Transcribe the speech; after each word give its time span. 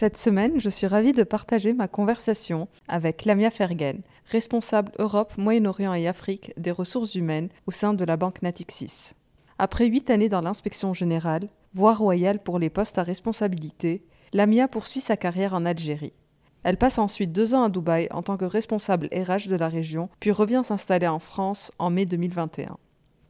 Cette 0.00 0.16
semaine, 0.16 0.58
je 0.58 0.70
suis 0.70 0.86
ravie 0.86 1.12
de 1.12 1.24
partager 1.24 1.74
ma 1.74 1.86
conversation 1.86 2.68
avec 2.88 3.26
Lamia 3.26 3.50
Fergen, 3.50 4.00
responsable 4.30 4.92
Europe, 4.98 5.34
Moyen-Orient 5.36 5.92
et 5.92 6.08
Afrique 6.08 6.54
des 6.56 6.70
ressources 6.70 7.16
humaines 7.16 7.50
au 7.66 7.70
sein 7.70 7.92
de 7.92 8.02
la 8.06 8.16
banque 8.16 8.40
Natixis. 8.40 9.12
Après 9.58 9.84
huit 9.84 10.08
années 10.08 10.30
dans 10.30 10.40
l'inspection 10.40 10.94
générale, 10.94 11.50
voie 11.74 11.92
royale 11.92 12.38
pour 12.38 12.58
les 12.58 12.70
postes 12.70 12.96
à 12.96 13.02
responsabilité, 13.02 14.02
Lamia 14.32 14.68
poursuit 14.68 15.00
sa 15.00 15.18
carrière 15.18 15.52
en 15.52 15.66
Algérie. 15.66 16.14
Elle 16.62 16.78
passe 16.78 16.98
ensuite 16.98 17.32
deux 17.32 17.54
ans 17.54 17.64
à 17.64 17.68
Dubaï 17.68 18.08
en 18.10 18.22
tant 18.22 18.38
que 18.38 18.46
responsable 18.46 19.10
RH 19.12 19.50
de 19.50 19.56
la 19.56 19.68
région, 19.68 20.08
puis 20.18 20.30
revient 20.30 20.62
s'installer 20.64 21.08
en 21.08 21.18
France 21.18 21.72
en 21.78 21.90
mai 21.90 22.06
2021. 22.06 22.78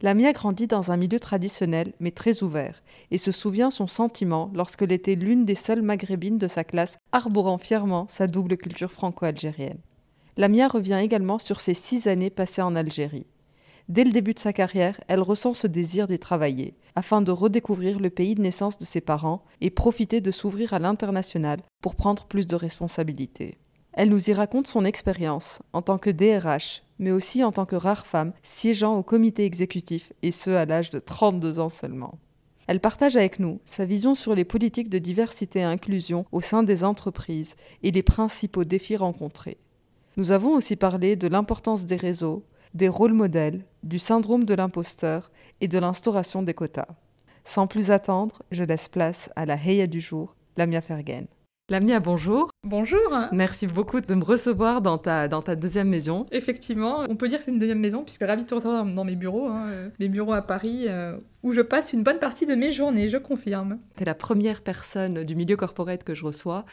Lamia 0.03 0.31
grandit 0.33 0.65
dans 0.65 0.91
un 0.91 0.97
milieu 0.97 1.19
traditionnel 1.19 1.93
mais 1.99 2.09
très 2.09 2.41
ouvert 2.41 2.81
et 3.11 3.19
se 3.19 3.31
souvient 3.31 3.69
son 3.69 3.85
sentiment 3.85 4.51
lorsqu'elle 4.55 4.91
était 4.91 5.15
l'une 5.15 5.45
des 5.45 5.55
seules 5.55 5.83
maghrébines 5.83 6.39
de 6.39 6.47
sa 6.47 6.63
classe 6.63 6.97
arborant 7.11 7.59
fièrement 7.59 8.07
sa 8.09 8.25
double 8.25 8.57
culture 8.57 8.91
franco-algérienne. 8.91 9.77
Lamia 10.37 10.67
revient 10.67 10.99
également 11.01 11.37
sur 11.37 11.59
ses 11.59 11.75
six 11.75 12.07
années 12.07 12.31
passées 12.31 12.63
en 12.63 12.75
Algérie. 12.75 13.27
Dès 13.89 14.03
le 14.03 14.11
début 14.11 14.33
de 14.33 14.39
sa 14.39 14.53
carrière, 14.53 14.99
elle 15.07 15.21
ressent 15.21 15.53
ce 15.53 15.67
désir 15.67 16.07
d'y 16.07 16.17
travailler, 16.17 16.75
afin 16.95 17.21
de 17.21 17.31
redécouvrir 17.31 17.99
le 17.99 18.09
pays 18.09 18.35
de 18.35 18.41
naissance 18.41 18.77
de 18.77 18.85
ses 18.85 19.01
parents 19.01 19.43
et 19.59 19.69
profiter 19.69 20.21
de 20.21 20.31
s'ouvrir 20.31 20.73
à 20.73 20.79
l'international 20.79 21.59
pour 21.81 21.95
prendre 21.95 22.25
plus 22.25 22.47
de 22.47 22.55
responsabilités. 22.55 23.57
Elle 23.93 24.09
nous 24.09 24.29
y 24.29 24.33
raconte 24.33 24.67
son 24.67 24.85
expérience 24.85 25.61
en 25.73 25.81
tant 25.81 25.97
que 25.97 26.09
DRH, 26.09 26.83
mais 26.99 27.11
aussi 27.11 27.43
en 27.43 27.51
tant 27.51 27.65
que 27.65 27.75
rare 27.75 28.07
femme 28.07 28.31
siégeant 28.41 28.95
au 28.95 29.03
comité 29.03 29.43
exécutif, 29.43 30.13
et 30.21 30.31
ce 30.31 30.51
à 30.51 30.65
l'âge 30.65 30.91
de 30.91 30.99
32 30.99 31.59
ans 31.59 31.69
seulement. 31.69 32.17
Elle 32.67 32.79
partage 32.79 33.17
avec 33.17 33.39
nous 33.39 33.59
sa 33.65 33.83
vision 33.83 34.15
sur 34.15 34.33
les 34.33 34.45
politiques 34.45 34.89
de 34.89 34.97
diversité 34.97 35.59
et 35.59 35.63
inclusion 35.63 36.25
au 36.31 36.39
sein 36.39 36.63
des 36.63 36.83
entreprises 36.85 37.55
et 37.83 37.91
les 37.91 38.03
principaux 38.03 38.63
défis 38.63 38.95
rencontrés. 38.95 39.57
Nous 40.15 40.31
avons 40.31 40.53
aussi 40.53 40.77
parlé 40.77 41.15
de 41.15 41.27
l'importance 41.27 41.85
des 41.85 41.95
réseaux, 41.97 42.45
des 42.73 42.87
rôles 42.87 43.13
modèles, 43.13 43.65
du 43.83 43.99
syndrome 43.99 44.45
de 44.45 44.53
l'imposteur 44.53 45.31
et 45.59 45.67
de 45.67 45.79
l'instauration 45.79 46.43
des 46.43 46.53
quotas. 46.53 46.87
Sans 47.43 47.67
plus 47.67 47.91
attendre, 47.91 48.43
je 48.51 48.63
laisse 48.63 48.87
place 48.87 49.29
à 49.35 49.45
la 49.45 49.55
Heya 49.55 49.87
du 49.87 49.99
jour, 49.99 50.35
Lamia 50.55 50.79
Fergen. 50.81 51.27
Lamia, 51.71 52.01
bonjour. 52.01 52.49
Bonjour. 52.65 53.17
Merci 53.31 53.65
beaucoup 53.65 54.01
de 54.01 54.13
me 54.13 54.25
recevoir 54.25 54.81
dans 54.81 54.97
ta, 54.97 55.29
dans 55.29 55.41
ta 55.41 55.55
deuxième 55.55 55.87
maison. 55.87 56.25
Effectivement, 56.33 57.05
on 57.07 57.15
peut 57.15 57.29
dire 57.29 57.37
que 57.37 57.45
c'est 57.45 57.51
une 57.51 57.59
deuxième 57.59 57.79
maison, 57.79 58.03
puisque 58.03 58.23
ravi 58.23 58.43
de 58.43 58.47
te 58.49 58.53
recevoir 58.53 58.83
dans, 58.83 59.05
mes 59.05 59.15
bureaux, 59.15 59.47
hein, 59.47 59.67
euh, 59.69 59.89
mes 59.97 60.09
bureaux 60.09 60.33
à 60.33 60.41
Paris, 60.41 60.87
euh, 60.89 61.15
où 61.43 61.53
je 61.53 61.61
passe 61.61 61.93
une 61.93 62.03
bonne 62.03 62.19
partie 62.19 62.45
de 62.45 62.55
mes 62.55 62.73
journées, 62.73 63.07
je 63.07 63.15
confirme. 63.15 63.79
Tu 63.95 64.03
es 64.03 64.05
la 64.05 64.15
première 64.15 64.63
personne 64.63 65.23
du 65.23 65.33
milieu 65.33 65.55
corporate 65.55 66.03
que 66.03 66.13
je 66.13 66.25
reçois, 66.25 66.65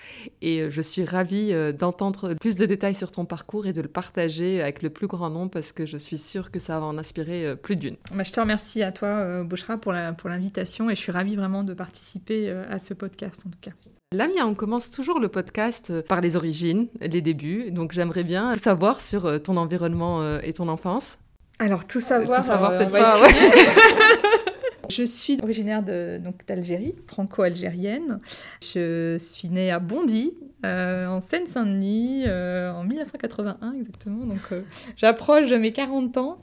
et 0.43 0.63
euh, 0.63 0.71
je 0.71 0.81
suis 0.81 1.05
ravie 1.05 1.55
d'entendre 1.79 2.35
plus 2.35 2.57
de 2.57 2.67
détails 2.67 2.97
sur 2.97 3.13
ton 3.13 3.25
parcours 3.25 3.69
et 3.69 3.73
de 3.73 3.81
le 3.81 3.87
partager 3.87 4.61
avec 4.61 4.83
le 4.83 4.91
plus 4.91 5.07
grand 5.07 5.31
nombre, 5.31 5.53
parce 5.53 5.71
que 5.71 5.87
je 5.87 5.97
suis 5.97 6.19
sûre 6.19 6.51
que 6.51 6.59
ça 6.59 6.81
va 6.81 6.87
en 6.87 6.99
inspirer 6.99 7.55
plus 7.55 7.77
d'une. 7.77 7.95
Bah, 8.13 8.25
je 8.25 8.33
te 8.33 8.41
remercie 8.41 8.83
à 8.83 8.91
toi, 8.91 9.45
Bouchra, 9.45 9.79
pour 9.79 9.93
l'invitation, 9.93 10.87
pour 10.87 10.91
et 10.91 10.97
je 10.97 11.01
suis 11.01 11.13
ravie 11.13 11.37
vraiment 11.37 11.63
de 11.63 11.73
participer 11.73 12.51
à 12.51 12.81
ce 12.81 12.95
podcast, 12.95 13.45
en 13.47 13.51
tout 13.51 13.61
cas. 13.61 13.71
Lamia, 14.11 14.47
on 14.47 14.55
commence 14.55 14.91
toujours 14.91 15.21
le 15.21 15.29
podcast 15.29 15.91
euh, 15.91 16.03
par 16.03 16.23
les 16.23 16.35
origines, 16.35 16.89
les 16.99 17.21
débuts. 17.21 17.71
Donc 17.71 17.93
j'aimerais 17.93 18.25
bien 18.25 18.55
savoir 18.57 19.03
sur 19.03 19.27
euh, 19.27 19.39
ton 19.39 19.59
environnement 19.59 20.23
euh, 20.23 20.41
et 20.43 20.55
ton 20.55 20.69
enfance. 20.69 21.19
Alors 21.59 21.87
tout 21.87 22.01
savoir, 22.01 22.41
tout 22.41 22.47
savoir 22.47 22.71
peut-être 22.71 22.91
pas. 22.91 23.19
Je 24.89 25.03
suis 25.05 25.39
originaire 25.43 25.83
d'Algérie, 25.83 26.95
franco-algérienne. 27.07 28.21
Je 28.63 29.17
suis 29.19 29.49
née 29.49 29.71
à 29.71 29.79
Bondy, 29.79 30.33
euh, 30.67 31.07
en 31.07 31.21
Seine-Saint-Denis 31.21 32.25
euh, 32.27 32.73
en 32.73 32.83
1981 32.83 33.75
exactement. 33.75 34.27
Donc 34.27 34.41
euh, 34.51 34.63
j'approche 34.97 35.49
de 35.51 35.57
mes 35.57 35.71
40 35.71 36.17
ans. 36.17 36.39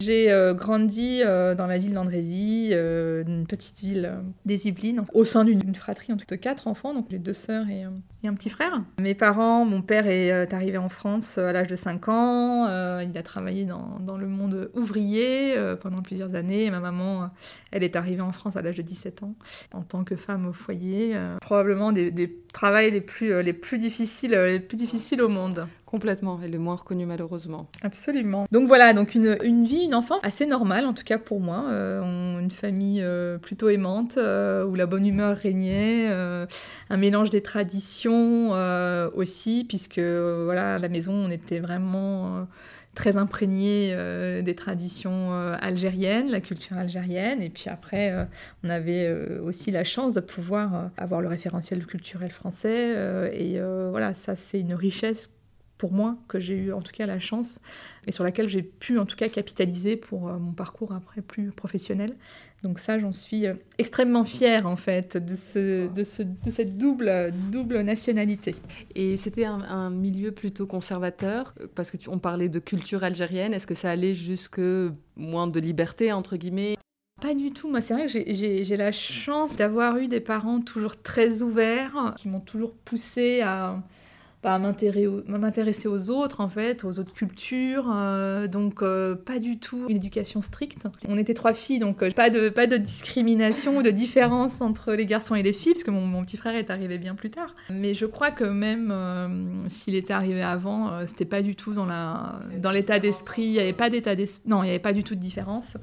J'ai 0.00 0.28
grandi 0.54 1.20
dans 1.20 1.66
la 1.66 1.78
ville 1.78 1.92
d'Andrézy, 1.92 2.72
une 2.72 3.46
petite 3.46 3.80
ville 3.80 4.12
des 4.46 4.68
Yvelines, 4.68 5.04
au 5.12 5.24
sein 5.24 5.44
d'une 5.44 5.74
fratrie 5.74 6.12
en 6.12 6.16
tout 6.16 6.26
de 6.28 6.36
quatre 6.36 6.68
enfants, 6.68 6.94
donc 6.94 7.06
les 7.10 7.18
deux 7.18 7.34
sœurs 7.34 7.66
et, 7.68 7.84
un 8.26 8.34
petit 8.34 8.50
frère. 8.50 8.82
Mes 9.00 9.14
parents, 9.14 9.64
mon 9.64 9.82
père 9.82 10.06
est 10.06 10.52
arrivé 10.52 10.78
en 10.78 10.88
France 10.88 11.38
à 11.38 11.52
l'âge 11.52 11.66
de 11.66 11.76
5 11.76 12.08
ans. 12.08 13.00
il 13.00 13.16
a 13.16 13.22
travaillé 13.22 13.64
dans, 13.64 14.16
le 14.16 14.26
monde 14.26 14.70
ouvrier 14.74 15.54
pendant 15.80 16.02
plusieurs 16.02 16.34
années. 16.34 16.70
Ma 16.70 16.80
maman, 16.80 17.30
elle 17.72 17.79
est 17.82 17.96
arrivée 17.96 18.22
en 18.22 18.32
France 18.32 18.56
à 18.56 18.62
l'âge 18.62 18.76
de 18.76 18.82
17 18.82 19.22
ans 19.22 19.34
en 19.72 19.82
tant 19.82 20.04
que 20.04 20.16
femme 20.16 20.46
au 20.46 20.52
foyer. 20.52 21.16
probablement 21.40 21.92
des, 21.92 22.10
des 22.10 22.28
travails 22.52 22.90
les 22.90 23.00
plus 23.00 23.42
les 23.42 23.52
plus 23.52 23.78
difficiles, 23.78 24.34
euh, 24.34 24.46
les 24.46 24.60
plus 24.60 24.76
difficiles 24.76 25.22
au 25.22 25.28
monde. 25.28 25.66
Complètement, 25.86 26.40
et 26.40 26.46
les 26.46 26.58
moins 26.58 26.76
reconnus 26.76 27.08
malheureusement. 27.08 27.68
Absolument. 27.82 28.46
Donc 28.52 28.68
voilà, 28.68 28.92
donc 28.92 29.16
une, 29.16 29.36
une 29.42 29.64
vie, 29.64 29.82
une 29.82 29.96
enfance 29.96 30.20
assez 30.22 30.46
normale, 30.46 30.86
en 30.86 30.92
tout 30.92 31.02
cas 31.02 31.18
pour 31.18 31.40
moi. 31.40 31.64
Euh, 31.68 32.38
une 32.38 32.52
famille 32.52 33.02
euh, 33.02 33.38
plutôt 33.38 33.68
aimante, 33.68 34.16
où 34.16 34.74
la 34.74 34.86
bonne 34.86 35.04
humeur 35.04 35.36
régnait, 35.36 36.06
un 36.08 36.96
mélange 36.96 37.30
des 37.30 37.42
traditions 37.42 38.50
aussi, 39.14 39.64
puisque 39.68 39.98
voilà, 39.98 40.76
à 40.76 40.78
la 40.78 40.88
maison, 40.88 41.12
on 41.12 41.30
était 41.30 41.58
vraiment 41.58 42.46
très 42.94 43.16
imprégné 43.16 43.90
euh, 43.92 44.42
des 44.42 44.54
traditions 44.54 45.32
euh, 45.32 45.56
algériennes, 45.60 46.30
la 46.30 46.40
culture 46.40 46.76
algérienne. 46.76 47.42
Et 47.42 47.50
puis 47.50 47.68
après, 47.68 48.10
euh, 48.12 48.24
on 48.64 48.70
avait 48.70 49.10
aussi 49.40 49.70
la 49.70 49.84
chance 49.84 50.14
de 50.14 50.20
pouvoir 50.20 50.90
avoir 50.96 51.20
le 51.20 51.28
référentiel 51.28 51.84
culturel 51.86 52.30
français. 52.30 53.30
et 53.32 53.60
voilà, 53.90 54.14
ça, 54.14 54.36
c'est 54.36 54.60
une 54.60 54.74
richesse 54.74 55.30
pour 55.80 55.92
moi 55.92 56.18
que 56.28 56.38
j'ai 56.38 56.56
eu 56.56 56.74
en 56.74 56.82
tout 56.82 56.92
cas 56.92 57.06
la 57.06 57.18
chance 57.20 57.58
et 58.06 58.12
sur 58.12 58.22
laquelle 58.22 58.48
j'ai 58.48 58.62
pu 58.62 58.98
en 58.98 59.06
tout 59.06 59.16
cas 59.16 59.30
capitaliser 59.30 59.96
pour 59.96 60.24
mon 60.24 60.52
parcours 60.52 60.92
après 60.92 61.22
plus 61.22 61.52
professionnel. 61.52 62.16
Donc 62.62 62.78
ça, 62.78 62.98
j'en 62.98 63.12
suis 63.12 63.46
euh, 63.46 63.54
extrêmement 63.78 64.24
fière 64.24 64.66
en 64.66 64.76
fait 64.76 65.16
de, 65.16 65.34
ce, 65.34 65.90
de, 65.90 66.04
ce, 66.04 66.22
de 66.22 66.50
cette 66.50 66.76
double, 66.76 67.32
double 67.50 67.80
nationalité. 67.80 68.56
Et 68.94 69.16
c'était 69.16 69.46
un, 69.46 69.88
milieu 69.88 70.32
plutôt 70.32 70.66
conservateur 70.66 71.54
parce 71.74 71.90
que 71.90 71.96
tu, 71.96 72.10
on 72.10 72.18
parlait 72.18 72.50
de 72.50 72.58
culture 72.58 73.02
algérienne. 73.02 73.54
Est-ce 73.54 73.66
que 73.66 73.74
ça 73.74 73.90
allait 73.90 74.14
jusque 74.14 74.60
moins 75.16 75.46
de 75.46 75.60
liberté 75.60 76.12
entre 76.12 76.36
guillemets? 76.36 76.76
Pas 77.22 77.34
du 77.34 77.52
tout. 77.52 77.70
Moi, 77.70 77.80
c'est 77.80 77.94
vrai 77.94 78.06
que 78.06 78.12
j'ai 78.12 78.76
la 78.76 78.92
chance 78.92 79.56
d'avoir 79.56 79.96
eu 79.96 80.08
des 80.08 80.20
parents 80.20 80.60
toujours 80.60 81.00
très 81.00 81.40
ouverts, 81.40 82.14
qui 82.18 82.28
m'ont 82.28 82.40
toujours 82.40 82.74
poussé 82.74 83.40
à, 83.40 83.82
bah, 84.42 84.58
m'intéresser 84.58 85.86
aux 85.86 86.08
autres, 86.08 86.40
en 86.40 86.48
fait, 86.48 86.82
aux 86.84 86.98
autres 86.98 87.12
cultures. 87.12 87.90
Euh, 87.92 88.46
donc, 88.46 88.82
euh, 88.82 89.14
pas 89.14 89.38
du 89.38 89.58
tout 89.58 89.84
une 89.88 89.96
éducation 89.96 90.40
stricte. 90.40 90.86
On 91.06 91.18
était 91.18 91.34
trois 91.34 91.52
filles, 91.52 91.78
donc 91.78 92.02
euh, 92.02 92.10
pas, 92.10 92.30
de, 92.30 92.48
pas 92.48 92.66
de 92.66 92.78
discrimination 92.78 93.76
ou 93.76 93.82
de 93.82 93.90
différence 93.90 94.62
entre 94.62 94.94
les 94.94 95.04
garçons 95.04 95.34
et 95.34 95.42
les 95.42 95.52
filles, 95.52 95.74
parce 95.74 95.84
que 95.84 95.90
mon, 95.90 96.24
petit 96.24 96.38
frère 96.38 96.54
est 96.54 96.70
arrivé 96.70 96.96
bien 96.96 97.14
plus 97.14 97.28
tard. 97.28 97.54
Mais 97.68 97.92
je 97.92 98.06
crois 98.06 98.30
que 98.30 98.44
même 98.44 99.66
s'il 99.68 99.94
était 99.94 100.12
arrivé 100.14 100.42
avant, 100.42 101.06
c'était 101.06 101.24
pas 101.24 101.42
du 101.42 101.54
tout 101.54 101.74
dans 101.74 102.70
l'état 102.70 102.98
d'esprit. 102.98 103.42
Il 103.42 103.52
n'y 103.52 103.58
avait 103.58 103.72
pas 103.74 103.90
d'état 103.90 104.14
Non, 104.46 104.62
il 104.62 104.66
n'y 104.66 104.70
avait 104.70 104.78
pas 104.78 104.92
du 104.92 105.04
tout 105.04 105.14
de 105.14 105.20
différence 105.20 105.76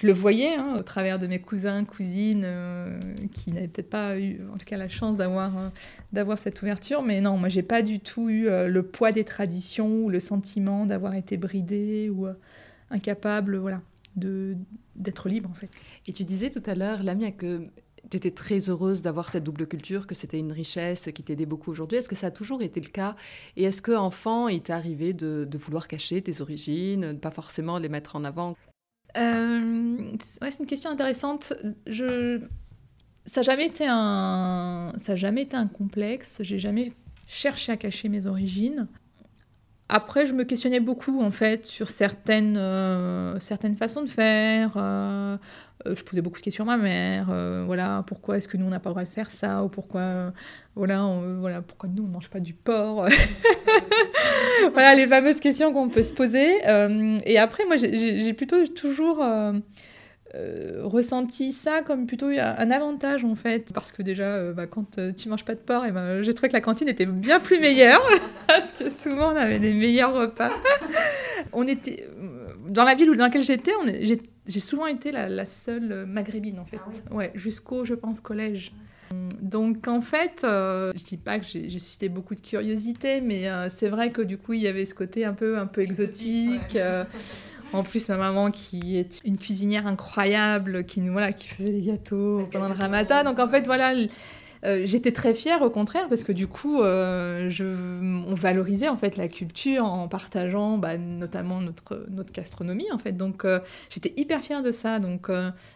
je 0.00 0.06
le 0.06 0.12
voyais 0.12 0.54
hein, 0.54 0.76
au 0.78 0.82
travers 0.82 1.18
de 1.18 1.26
mes 1.26 1.40
cousins, 1.40 1.84
cousines, 1.84 2.44
euh, 2.44 3.00
qui 3.32 3.50
n'avaient 3.50 3.66
peut-être 3.66 3.90
pas 3.90 4.16
eu, 4.16 4.40
en 4.54 4.56
tout 4.56 4.64
cas, 4.64 4.76
la 4.76 4.88
chance 4.88 5.16
d'avoir 5.16 5.58
euh, 5.58 5.68
d'avoir 6.12 6.38
cette 6.38 6.62
ouverture. 6.62 7.02
Mais 7.02 7.20
non, 7.20 7.36
moi, 7.36 7.48
j'ai 7.48 7.64
pas 7.64 7.82
du 7.82 7.98
tout 7.98 8.28
eu 8.30 8.46
euh, 8.46 8.68
le 8.68 8.84
poids 8.84 9.10
des 9.10 9.24
traditions 9.24 10.04
ou 10.04 10.08
le 10.08 10.20
sentiment 10.20 10.86
d'avoir 10.86 11.14
été 11.14 11.36
bridée 11.36 12.10
ou 12.10 12.28
incapable, 12.90 13.56
voilà, 13.56 13.80
de 14.14 14.56
d'être 14.94 15.28
libre 15.28 15.50
en 15.50 15.54
fait. 15.54 15.70
Et 16.06 16.12
tu 16.12 16.22
disais 16.22 16.50
tout 16.50 16.62
à 16.66 16.76
l'heure, 16.76 17.02
Lamia, 17.02 17.32
que 17.32 17.66
tu 18.08 18.16
étais 18.16 18.30
très 18.30 18.70
heureuse 18.70 19.02
d'avoir 19.02 19.28
cette 19.28 19.42
double 19.42 19.66
culture, 19.66 20.06
que 20.06 20.14
c'était 20.14 20.38
une 20.38 20.52
richesse 20.52 21.10
qui 21.12 21.24
t'aidait 21.24 21.44
beaucoup 21.44 21.72
aujourd'hui. 21.72 21.98
Est-ce 21.98 22.08
que 22.08 22.16
ça 22.16 22.28
a 22.28 22.30
toujours 22.30 22.62
été 22.62 22.80
le 22.80 22.88
cas? 22.88 23.16
Et 23.56 23.64
est-ce 23.64 23.82
qu'enfant, 23.82 24.46
il 24.46 24.62
t'est 24.62 24.72
arrivé 24.72 25.12
de, 25.12 25.44
de, 25.44 25.58
vouloir 25.58 25.88
cacher 25.88 26.22
tes 26.22 26.40
origines, 26.40 27.14
de 27.14 27.18
pas 27.18 27.32
forcément 27.32 27.78
les 27.78 27.88
mettre 27.88 28.14
en 28.14 28.22
avant? 28.22 28.56
Euh, 29.16 29.96
c'est 30.20 30.60
une 30.60 30.66
question 30.66 30.90
intéressante. 30.90 31.52
Je... 31.86 32.40
Ça 33.24 33.40
n'a 33.40 33.44
jamais 33.44 33.66
été 33.66 33.84
un, 33.86 34.92
ça 34.96 35.16
jamais 35.16 35.42
été 35.42 35.56
un 35.56 35.66
complexe. 35.66 36.40
J'ai 36.42 36.58
jamais 36.58 36.92
cherché 37.26 37.72
à 37.72 37.76
cacher 37.76 38.08
mes 38.08 38.26
origines. 38.26 38.88
Après, 39.90 40.26
je 40.26 40.34
me 40.34 40.44
questionnais 40.44 40.80
beaucoup 40.80 41.22
en 41.22 41.30
fait 41.30 41.66
sur 41.66 41.88
certaines, 41.88 42.56
euh, 42.58 43.38
certaines 43.40 43.76
façons 43.76 44.02
de 44.02 44.08
faire. 44.08 44.74
Euh, 44.76 45.36
je 45.94 46.02
posais 46.02 46.20
beaucoup 46.20 46.38
de 46.38 46.42
questions 46.42 46.64
à 46.64 46.76
ma 46.76 46.82
mère. 46.82 47.28
Euh, 47.30 47.64
voilà, 47.66 48.04
pourquoi 48.06 48.36
est-ce 48.36 48.48
que 48.48 48.56
nous 48.56 48.66
on 48.66 48.70
n'a 48.70 48.80
pas 48.80 48.90
le 48.90 48.94
droit 48.94 49.04
de 49.04 49.08
faire 49.08 49.30
ça 49.30 49.64
ou 49.64 49.68
pourquoi, 49.68 50.00
euh, 50.00 50.30
voilà, 50.74 51.04
voilà, 51.38 51.62
pourquoi 51.62 51.88
nous 51.88 52.04
on 52.04 52.06
mange 52.06 52.30
pas 52.30 52.40
du 52.40 52.54
porc. 52.54 53.08
voilà 54.72 54.94
les 54.94 55.06
fameuses 55.06 55.40
questions 55.40 55.72
qu'on 55.72 55.88
peut 55.88 56.02
se 56.02 56.12
poser. 56.12 56.58
et 57.24 57.38
après, 57.38 57.64
moi 57.66 57.76
j'ai 57.76 58.32
plutôt 58.34 58.66
toujours 58.68 59.24
ressenti 60.82 61.52
ça 61.52 61.82
comme 61.82 62.06
plutôt 62.06 62.26
un 62.26 62.70
avantage 62.70 63.24
en 63.24 63.34
fait 63.34 63.72
parce 63.72 63.92
que 63.92 64.02
déjà 64.02 64.52
bah, 64.52 64.66
quand 64.66 64.98
tu 65.16 65.28
manges 65.28 65.44
pas 65.44 65.54
de 65.54 65.60
porc 65.60 65.90
ben 65.90 66.22
j'ai 66.22 66.34
trouvé 66.34 66.48
que 66.48 66.52
la 66.54 66.60
cantine 66.60 66.86
était 66.86 67.06
bien 67.06 67.40
plus 67.40 67.58
meilleure 67.58 68.02
parce 68.46 68.72
que 68.72 68.90
souvent 68.90 69.32
on 69.32 69.36
avait 69.36 69.58
des 69.58 69.72
meilleurs 69.72 70.12
repas 70.12 70.50
on 71.54 71.66
était 71.66 72.06
dans 72.68 72.84
la 72.84 72.94
ville 72.94 73.10
dans 73.16 73.24
laquelle 73.24 73.44
j'étais 73.44 73.72
j'ai 74.46 74.60
souvent 74.60 74.86
été 74.86 75.12
la, 75.12 75.46
seule 75.46 76.06
maghrébine 76.06 76.58
en 76.58 76.64
fait, 76.64 76.78
ah 77.10 77.14
ouais, 77.14 77.32
jusqu'au 77.34 77.84
je 77.84 77.94
pense 77.94 78.20
collège. 78.20 78.72
Donc 79.40 79.88
en 79.88 80.00
fait, 80.00 80.42
euh, 80.44 80.92
je 80.96 81.04
dis 81.04 81.16
pas 81.16 81.38
que 81.38 81.46
j'ai 81.46 81.70
suscité 81.70 82.08
beaucoup 82.08 82.34
de 82.34 82.40
curiosité, 82.40 83.20
mais 83.20 83.48
euh, 83.48 83.68
c'est 83.70 83.88
vrai 83.88 84.10
que 84.10 84.20
du 84.20 84.36
coup 84.36 84.52
il 84.52 84.60
y 84.60 84.68
avait 84.68 84.86
ce 84.86 84.94
côté 84.94 85.24
un 85.24 85.32
peu 85.32 85.58
un 85.58 85.66
peu 85.66 85.82
exotique. 85.82 86.76
Euh, 86.76 87.04
en 87.72 87.82
plus, 87.82 88.08
ma 88.08 88.16
maman 88.16 88.50
qui 88.50 88.98
est 88.98 89.20
une 89.24 89.36
cuisinière 89.36 89.86
incroyable, 89.86 90.84
qui 90.84 91.00
nous 91.00 91.12
voilà, 91.12 91.32
qui 91.32 91.48
faisait 91.48 91.72
des 91.72 91.82
gâteaux 91.82 92.48
pendant 92.50 92.68
le 92.68 92.74
Ramadan. 92.74 93.24
Donc 93.24 93.38
en 93.38 93.48
fait 93.48 93.66
voilà 93.66 93.94
euh, 94.64 94.82
j'étais 94.84 95.12
très 95.12 95.34
fière 95.34 95.62
au 95.62 95.70
contraire 95.70 96.08
parce 96.08 96.24
que 96.24 96.32
du 96.32 96.46
coup, 96.46 96.80
euh, 96.80 97.48
je, 97.50 97.64
on 97.64 98.34
valorisait 98.34 98.88
en 98.88 98.96
fait 98.96 99.16
la 99.16 99.28
culture 99.28 99.84
en 99.84 100.08
partageant 100.08 100.78
bah, 100.78 100.98
notamment 100.98 101.60
notre, 101.60 102.06
notre 102.10 102.32
gastronomie 102.32 102.90
en 102.92 102.98
fait. 102.98 103.12
Donc 103.12 103.44
euh, 103.44 103.60
j'étais 103.90 104.12
hyper 104.16 104.40
fière 104.40 104.62
de 104.62 104.72
ça. 104.72 104.98
Donc 104.98 105.30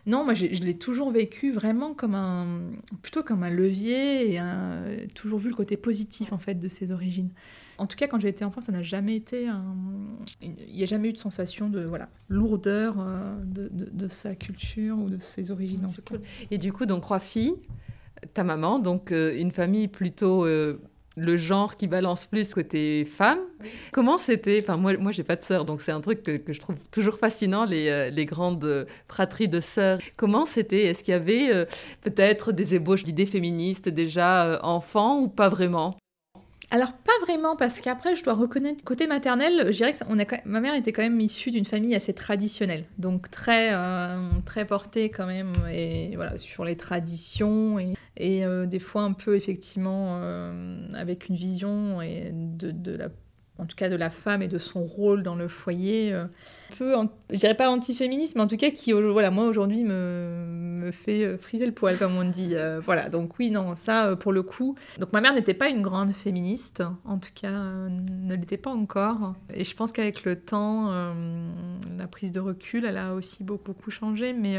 non, 0.06 0.24
moi 0.24 0.34
je 0.34 0.46
l'ai 0.46 0.76
toujours 0.76 1.10
vécu 1.10 1.52
vraiment 1.52 1.94
comme 1.94 2.14
un, 2.14 2.60
plutôt 3.02 3.22
comme 3.22 3.42
un 3.42 3.50
levier 3.50 4.32
et 4.32 4.38
un, 4.38 4.82
toujours 5.14 5.38
vu 5.38 5.50
le 5.50 5.54
côté 5.54 5.76
positif 5.76 6.32
en 6.32 6.38
fait 6.38 6.54
de 6.54 6.68
ses 6.68 6.92
origines. 6.92 7.30
En 7.78 7.86
tout 7.86 7.96
cas, 7.96 8.06
quand 8.06 8.20
j'ai 8.20 8.28
été 8.28 8.44
enfant, 8.44 8.60
ça 8.60 8.70
n'a 8.70 8.82
jamais 8.82 9.16
été 9.16 9.48
un... 9.48 9.74
Il 10.40 10.76
n'y 10.76 10.82
a 10.82 10.86
jamais 10.86 11.08
eu 11.08 11.12
de 11.12 11.18
sensation 11.18 11.68
de 11.68 11.80
voilà, 11.82 12.08
lourdeur 12.28 12.96
de, 13.44 13.70
de, 13.72 14.08
sa 14.08 14.34
culture 14.36 14.98
ou 14.98 15.08
de 15.08 15.18
ses 15.18 15.50
origines. 15.50 15.84
En 15.84 15.88
Et 16.50 16.58
du 16.58 16.72
coup, 16.72 16.86
donc 16.86 17.00
trois 17.00 17.18
filles 17.18 17.54
ta 18.34 18.44
maman, 18.44 18.78
donc 18.78 19.12
euh, 19.12 19.36
une 19.36 19.52
famille 19.52 19.88
plutôt 19.88 20.44
euh, 20.44 20.78
le 21.16 21.36
genre 21.36 21.76
qui 21.76 21.86
balance 21.86 22.26
plus 22.26 22.54
côté 22.54 23.04
femme. 23.04 23.40
Comment 23.92 24.18
c'était 24.18 24.58
Enfin, 24.62 24.76
moi, 24.76 24.96
moi 24.96 25.12
j'ai 25.12 25.24
pas 25.24 25.36
de 25.36 25.42
sœur, 25.42 25.64
donc 25.64 25.82
c'est 25.82 25.92
un 25.92 26.00
truc 26.00 26.22
que, 26.22 26.52
je 26.52 26.60
trouve 26.60 26.76
toujours 26.90 27.18
fascinant, 27.18 27.64
les, 27.64 27.88
euh, 27.88 28.10
les 28.10 28.24
grandes 28.24 28.86
fratries 29.08 29.48
de 29.48 29.60
sœurs. 29.60 29.98
Comment 30.16 30.44
c'était? 30.44 30.84
Est-ce 30.84 31.04
qu'il 31.04 31.12
y 31.12 31.16
avait 31.16 31.66
peut-être 32.02 32.52
des 32.52 32.74
ébauches 32.74 33.02
d'idées 33.02 33.26
féministes 33.26 33.88
déjà 33.88 34.60
enfants 34.62 35.20
ou 35.20 35.28
pas 35.28 35.48
vraiment? 35.48 35.96
Alors 36.72 36.94
pas 36.94 37.12
vraiment 37.26 37.54
parce 37.54 37.82
qu'après 37.82 38.16
je 38.16 38.24
dois 38.24 38.32
reconnaître 38.32 38.82
côté 38.82 39.06
maternel, 39.06 39.66
je 39.66 39.76
dirais 39.76 39.92
que 39.92 39.98
on 40.08 40.18
a, 40.18 40.24
ma 40.46 40.58
mère 40.58 40.74
était 40.74 40.90
quand 40.90 41.02
même 41.02 41.20
issue 41.20 41.50
d'une 41.50 41.66
famille 41.66 41.94
assez 41.94 42.14
traditionnelle, 42.14 42.86
donc 42.96 43.30
très 43.30 43.74
euh, 43.74 44.30
très 44.46 44.64
portée 44.64 45.10
quand 45.10 45.26
même 45.26 45.52
et 45.70 46.16
voilà 46.16 46.38
sur 46.38 46.64
les 46.64 46.76
traditions 46.76 47.78
et, 47.78 47.94
euh, 48.46 48.64
des 48.64 48.78
fois 48.78 49.02
un 49.02 49.12
peu 49.12 49.36
effectivement 49.36 50.20
euh, 50.22 50.88
avec 50.94 51.28
une 51.28 51.36
vision 51.36 52.00
et 52.00 52.30
de, 52.32 52.96
la 52.96 53.08
en 53.58 53.66
tout 53.66 53.76
cas 53.76 53.90
de 53.90 53.96
la 53.96 54.08
femme 54.08 54.40
et 54.40 54.48
de 54.48 54.58
son 54.58 54.82
rôle 54.82 55.22
dans 55.22 55.36
le 55.36 55.48
foyer, 55.48 56.16
je 56.78 57.36
dirais 57.36 57.56
pas 57.56 57.70
antiféministe, 57.70 58.36
mais 58.36 58.42
en 58.42 58.46
tout 58.46 58.56
cas 58.56 58.70
qui, 58.70 58.92
voilà, 58.92 59.30
moi 59.30 59.44
aujourd'hui 59.44 59.84
me, 59.84 60.90
fait 60.92 61.24
euh, 61.24 61.38
friser 61.38 61.66
le 61.66 61.72
poil, 61.72 61.96
comme 61.98 62.16
on 62.16 62.24
dit. 62.28 62.54
Euh, 62.54 62.80
voilà, 62.84 63.08
donc 63.08 63.38
oui, 63.38 63.50
non, 63.50 63.76
ça 63.76 64.16
pour 64.16 64.32
le 64.32 64.42
coup. 64.42 64.76
Donc 64.98 65.12
ma 65.12 65.20
mère 65.20 65.34
n'était 65.34 65.54
pas 65.54 65.68
une 65.68 65.82
grande 65.82 66.12
féministe, 66.12 66.82
en 67.04 67.18
tout 67.18 67.30
cas 67.34 67.50
ne 67.50 68.34
l'était 68.34 68.56
pas 68.56 68.70
encore. 68.70 69.34
Et 69.54 69.64
je 69.64 69.76
pense 69.76 69.92
qu'avec 69.92 70.24
le 70.24 70.36
temps, 70.36 70.92
la 71.98 72.06
prise 72.06 72.32
de 72.32 72.40
recul, 72.40 72.84
elle 72.84 72.98
a 72.98 73.14
aussi 73.14 73.44
beaucoup, 73.44 73.90
changé. 73.90 74.32
Mais 74.32 74.58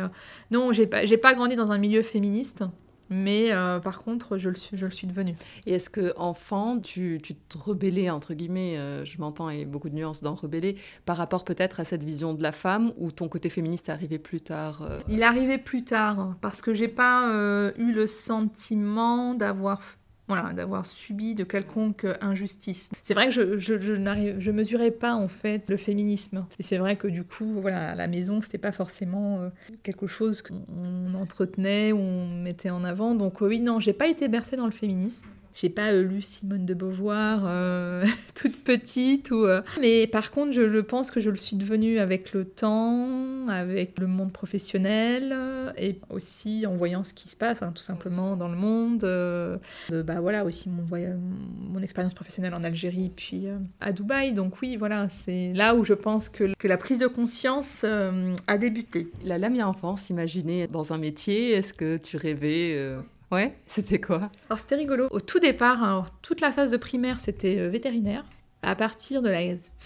non, 0.51 0.73
j'ai 0.73 0.87
pas, 0.87 1.01
pas 1.21 1.33
grandi 1.33 1.55
dans 1.55 1.71
un 1.71 1.77
milieu 1.77 2.01
féministe. 2.01 2.63
Mais 3.09 3.51
euh, 3.51 3.79
par 3.79 4.01
contre, 4.01 4.37
je 4.37 4.49
le 4.49 4.55
suis, 4.55 4.77
je 4.77 4.85
le 4.85 4.91
suis 4.91 5.07
devenue. 5.07 5.35
Et 5.65 5.73
est-ce 5.73 5.89
que 5.89 6.13
enfant, 6.17 6.79
tu, 6.79 7.19
tu 7.21 7.35
te 7.35 7.57
rebellais 7.57 8.09
entre 8.09 8.33
guillemets, 8.33 8.77
euh, 8.77 9.05
je 9.05 9.19
m'entends, 9.19 9.47
a 9.47 9.65
beaucoup 9.65 9.89
de 9.89 9.95
nuances 9.95 10.21
dans 10.21 10.35
rebeller, 10.35 10.77
par 11.05 11.17
rapport 11.17 11.43
peut-être 11.43 11.79
à 11.79 11.83
cette 11.83 12.03
vision 12.03 12.33
de 12.33 12.41
la 12.41 12.51
femme, 12.51 12.93
ou 12.97 13.11
ton 13.11 13.27
côté 13.27 13.49
féministe 13.49 13.89
est 13.89 13.91
arrivé 13.91 14.19
plus 14.19 14.41
tard 14.41 14.81
euh? 14.81 14.99
Il 15.07 15.23
arrivé 15.23 15.57
plus 15.57 15.83
tard 15.83 16.35
parce 16.41 16.61
que 16.61 16.73
j'ai 16.73 16.87
pas 16.87 17.29
eu 17.77 17.91
le 17.91 18.07
sentiment 18.07 19.33
d'avoir 19.33 19.79
voilà, 20.27 20.53
d'avoir 20.53 20.85
subi 20.85 21.35
de 21.35 21.43
quelconque 21.43 22.07
injustice. 22.21 22.89
C'est 23.01 23.13
vrai 23.13 23.27
que 23.27 23.31
je, 23.31 23.59
je, 23.59 24.39
je, 24.39 24.51
mesurais 24.51 24.91
pas 24.91 25.15
en 25.15 25.27
fait 25.27 25.69
le 25.69 25.77
féminisme. 25.77 26.45
Et 26.59 26.63
c'est 26.63 26.77
vrai 26.77 26.95
que 26.95 27.07
du 27.07 27.23
coup, 27.23 27.59
voilà, 27.61 27.91
à 27.91 27.95
la 27.95 28.07
maison, 28.07 28.41
c'était 28.41 28.57
pas 28.57 28.71
forcément 28.71 29.41
euh, 29.41 29.49
quelque 29.83 30.07
chose 30.07 30.41
qu'on 30.41 31.13
entretenait 31.13 31.91
ou 31.91 31.97
on 31.97 32.29
mettait 32.41 32.69
en 32.69 32.83
avant. 32.83 33.15
Donc 33.15 33.41
oui, 33.41 33.59
non, 33.59 33.79
j'ai 33.79 33.93
pas 33.93 34.07
été 34.07 34.29
bercée 34.29 34.55
dans 34.55 34.65
le 34.65 34.71
féminisme. 34.71 35.27
J'ai 35.53 35.69
pas 35.69 35.91
euh, 35.91 36.01
lu 36.01 36.21
Simone 36.21 36.65
de 36.65 36.73
Beauvoir 36.73 37.43
euh, 37.45 38.05
toute 38.35 38.63
petite 38.63 39.31
ou. 39.31 39.45
Euh. 39.45 39.61
Mais 39.79 40.07
par 40.07 40.31
contre, 40.31 40.51
je 40.51 40.61
le 40.61 40.83
pense 40.83 41.11
que 41.11 41.19
je 41.19 41.29
le 41.29 41.35
suis 41.35 41.55
devenue 41.55 41.99
avec 41.99 42.33
le 42.33 42.45
temps, 42.45 43.47
avec 43.47 43.99
le 43.99 44.07
monde 44.07 44.31
professionnel 44.31 45.35
et 45.77 45.99
aussi 46.09 46.65
en 46.65 46.75
voyant 46.75 47.03
ce 47.03 47.13
qui 47.13 47.29
se 47.29 47.35
passe, 47.35 47.61
hein, 47.61 47.71
tout 47.73 47.83
simplement 47.83 48.35
dans 48.35 48.47
le 48.47 48.55
monde. 48.55 49.01
bah 49.89 50.21
voilà 50.21 50.45
aussi 50.45 50.69
mon 50.69 50.83
mon 51.71 51.81
expérience 51.81 52.13
professionnelle 52.13 52.53
en 52.53 52.63
Algérie 52.63 53.11
puis 53.15 53.47
à 53.79 53.91
Dubaï. 53.91 54.33
Donc 54.33 54.61
oui, 54.61 54.75
voilà, 54.75 55.09
c'est 55.09 55.53
là 55.53 55.75
où 55.75 55.83
je 55.83 55.93
pense 55.93 56.29
que, 56.29 56.53
que 56.57 56.67
la 56.67 56.77
prise 56.77 56.99
de 56.99 57.07
conscience 57.07 57.83
a 57.83 58.57
débuté. 58.57 59.11
La 59.23 59.37
Lamia 59.37 59.67
enfance, 59.67 60.09
imaginée 60.09 60.67
dans 60.67 60.93
un 60.93 60.97
métier, 60.97 61.51
est-ce 61.51 61.73
que 61.73 61.97
tu 61.97 62.17
rêvais 62.17 62.97
Ouais, 63.33 63.55
c'était 63.65 63.99
quoi 63.99 64.29
Alors 64.49 64.59
c'était 64.59 64.75
rigolo. 64.75 65.07
Au 65.09 65.19
tout 65.19 65.39
départ, 65.39 66.05
toute 66.21 66.39
la 66.39 66.51
phase 66.51 66.71
de 66.71 66.77
primaire, 66.77 67.19
c'était 67.19 67.57
euh, 67.57 67.69
vétérinaire. 67.69 68.23
À 68.61 68.75
partir 68.75 69.21
de 69.21 69.27
la 69.27 69.39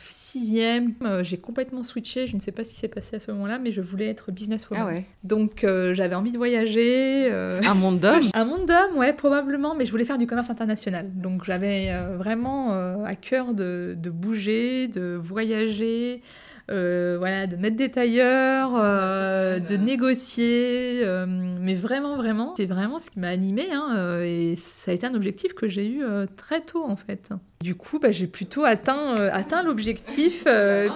sixième, 0.08 0.94
euh, 1.01 1.24
j'ai 1.24 1.38
complètement 1.38 1.84
switché. 1.84 2.27
Je 2.27 2.36
ne 2.36 2.42
sais 2.42 2.51
pas 2.51 2.63
ce 2.63 2.70
qui 2.70 2.75
s'est 2.75 2.88
passé 2.88 3.16
à 3.16 3.20
ce 3.20 3.32
moment-là, 3.32 3.58
mais 3.58 3.72
je 3.72 3.82
voulais 3.82 4.06
être 4.08 4.32
businesswoman. 4.32 4.86
Ah 4.88 4.94
ouais. 4.94 5.06
Donc 5.24 5.63
euh, 5.63 5.96
j'avais 5.96 6.13
envie 6.13 6.32
de 6.32 6.38
voyager. 6.38 7.32
Un 7.32 7.74
monde 7.74 8.00
d'homme 8.00 8.22
Un 8.34 8.46
monde 8.46 8.68
d'homme, 8.68 8.98
ouais, 8.98 9.13
probablement. 9.13 9.74
Mais 9.74 9.86
je 9.86 9.92
voulais 9.92 10.06
faire 10.06 10.20
du 10.20 10.27
commerce 10.27 10.50
international. 10.50 11.10
Donc 11.16 11.44
j'avais 11.44 11.92
vraiment 12.18 12.74
à 13.04 13.16
cœur 13.16 13.54
de, 13.54 13.96
de, 13.98 14.10
bouger, 14.10 14.89
de 14.89 15.20
voyager. 15.20 16.22
Euh, 16.70 17.16
voilà, 17.18 17.48
de 17.48 17.56
mettre 17.56 17.78
des 17.78 17.90
tailleurs, 17.90 18.74
euh, 18.76 19.60
de 19.60 19.78
négocier. 19.78 21.02
Euh, 21.04 21.26
mais 21.28 21.76
vraiment, 21.76 22.18
vraiment, 22.18 22.54
c'est 22.58 22.66
vraiment 22.66 23.00
ce 23.00 23.10
qui 23.10 23.20
m'a 23.20 23.30
animée. 23.30 23.72
Hein, 23.72 24.22
et 24.22 24.56
ça 24.58 24.92
a 24.92 24.94
été 24.94 25.08
un 25.08 25.14
objectif 25.14 25.54
que 25.54 25.68
j'ai 25.68 25.88
eu 25.88 26.04
très 26.36 26.62
tôt, 26.62 26.84
en 26.84 26.96
fait. 26.96 27.30
Du 27.62 27.74
coup, 27.74 27.98
bah, 27.98 28.12
j'ai 28.12 28.28
plutôt 28.28 28.66
atteint, 28.66 29.18
euh, 29.18 29.64
l'objectif. 29.66 30.44
Euh, 30.46 30.90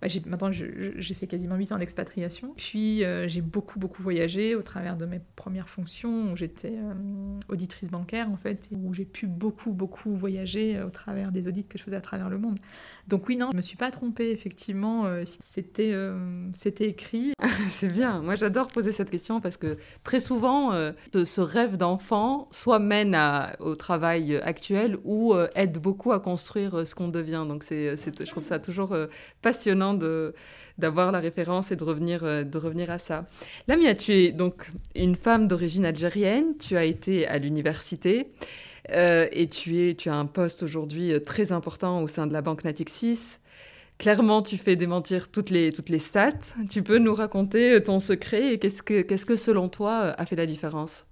bah, 0.00 0.08
maintenant, 0.26 0.52
j'ai 0.52 1.14
fait 1.14 1.26
quasiment 1.26 1.56
8 1.56 1.72
ans 1.72 1.76
d'expatriation. 1.76 2.54
Puis, 2.56 3.04
euh, 3.04 3.26
j'ai 3.26 3.40
beaucoup, 3.40 3.80
beaucoup 3.80 4.00
voyagé 4.00 4.54
au 4.54 4.62
travers 4.62 4.96
de 4.96 5.06
mes 5.06 5.20
premières 5.34 5.68
fonctions 5.68 6.32
où 6.32 6.36
j'étais 6.36 6.74
auditrice 7.48 7.90
bancaire, 7.90 8.30
en 8.30 8.36
fait, 8.36 8.68
où 8.72 8.94
j'ai 8.94 9.04
pu 9.04 9.26
beaucoup, 9.26 9.72
beaucoup 9.72 10.14
voyager 10.14 10.80
au 10.80 10.90
travers 10.90 11.32
des 11.32 11.48
audits 11.48 11.64
que 11.64 11.78
je 11.78 11.82
faisais 11.82 11.96
à 11.96 12.00
travers 12.00 12.28
le 12.28 12.38
monde. 12.38 12.58
Donc, 13.08 13.28
oui, 13.28 13.36
non, 13.36 13.50
je 13.50 13.56
me 13.56 13.62
suis 13.62 13.76
pas 13.76 13.90
trompée, 13.90 14.30
effectivement. 14.30 15.06
C'était 15.40 15.96
c'était 16.52 16.88
écrit. 16.88 17.32
C'est 17.68 17.92
bien. 17.92 18.22
Moi, 18.22 18.36
j'adore 18.36 18.68
poser 18.68 18.92
cette 18.92 19.10
question 19.10 19.40
parce 19.40 19.56
que 19.56 19.78
très 20.04 20.20
souvent, 20.20 20.72
ce 21.12 21.40
rêve 21.40 21.76
d'enfant 21.76 22.48
soit 22.52 22.78
mène 22.78 23.18
au 23.58 23.74
travail 23.74 24.36
actuel 24.36 24.96
ou 25.04 25.34
aide 25.54 25.78
beaucoup 25.78 25.87
beaucoup 25.88 26.12
à 26.12 26.20
construire 26.20 26.74
euh, 26.74 26.84
ce 26.84 26.94
qu'on 26.94 27.08
devient. 27.08 27.44
Donc, 27.48 27.64
c'est, 27.64 27.96
je 27.96 28.30
trouve 28.30 28.42
ça 28.42 28.58
toujours 28.58 28.92
euh, 28.92 29.06
passionnant 29.40 29.94
de, 29.94 30.34
d'avoir 30.76 31.12
la 31.12 31.20
référence 31.28 31.72
et 31.72 31.76
de 31.76 31.84
revenir, 31.84 32.24
euh, 32.24 32.44
de 32.44 32.58
revenir 32.58 32.90
à 32.90 32.98
ça. 32.98 33.26
Lamia, 33.68 33.94
tu 33.94 34.12
es 34.12 34.32
donc 34.32 34.70
une 34.94 35.16
femme 35.16 35.48
d'origine 35.48 35.86
algérienne, 35.86 36.58
tu 36.58 36.76
as 36.76 36.84
été 36.84 37.26
à 37.26 37.38
l'université 37.38 38.32
et 38.90 39.48
tu, 39.50 39.66
es, 39.82 39.94
tu 39.94 40.08
as 40.08 40.14
un 40.14 40.24
poste 40.24 40.62
aujourd'hui 40.62 41.12
très 41.22 41.52
important 41.52 42.02
au 42.02 42.08
sein 42.08 42.26
de 42.26 42.32
la 42.32 42.40
Banque 42.40 42.64
Natixis. 42.64 43.38
Clairement, 43.98 44.40
tu 44.40 44.56
fais 44.56 44.76
démentir 44.76 45.30
toutes 45.30 45.50
les, 45.50 45.72
toutes 45.72 45.90
les 45.90 45.98
stats. 45.98 46.56
Tu 46.70 46.82
peux 46.82 46.98
nous 46.98 47.12
raconter 47.12 47.82
ton 47.82 47.98
secret 47.98 48.54
et 48.54 48.58
qu'est-ce 48.58 48.82
que, 48.82 49.02
qu'est-ce 49.02 49.26
que 49.26 49.36
selon 49.36 49.68
toi 49.68 50.14
a 50.16 50.24
fait 50.24 50.36
la 50.36 50.46
différence? 50.46 51.07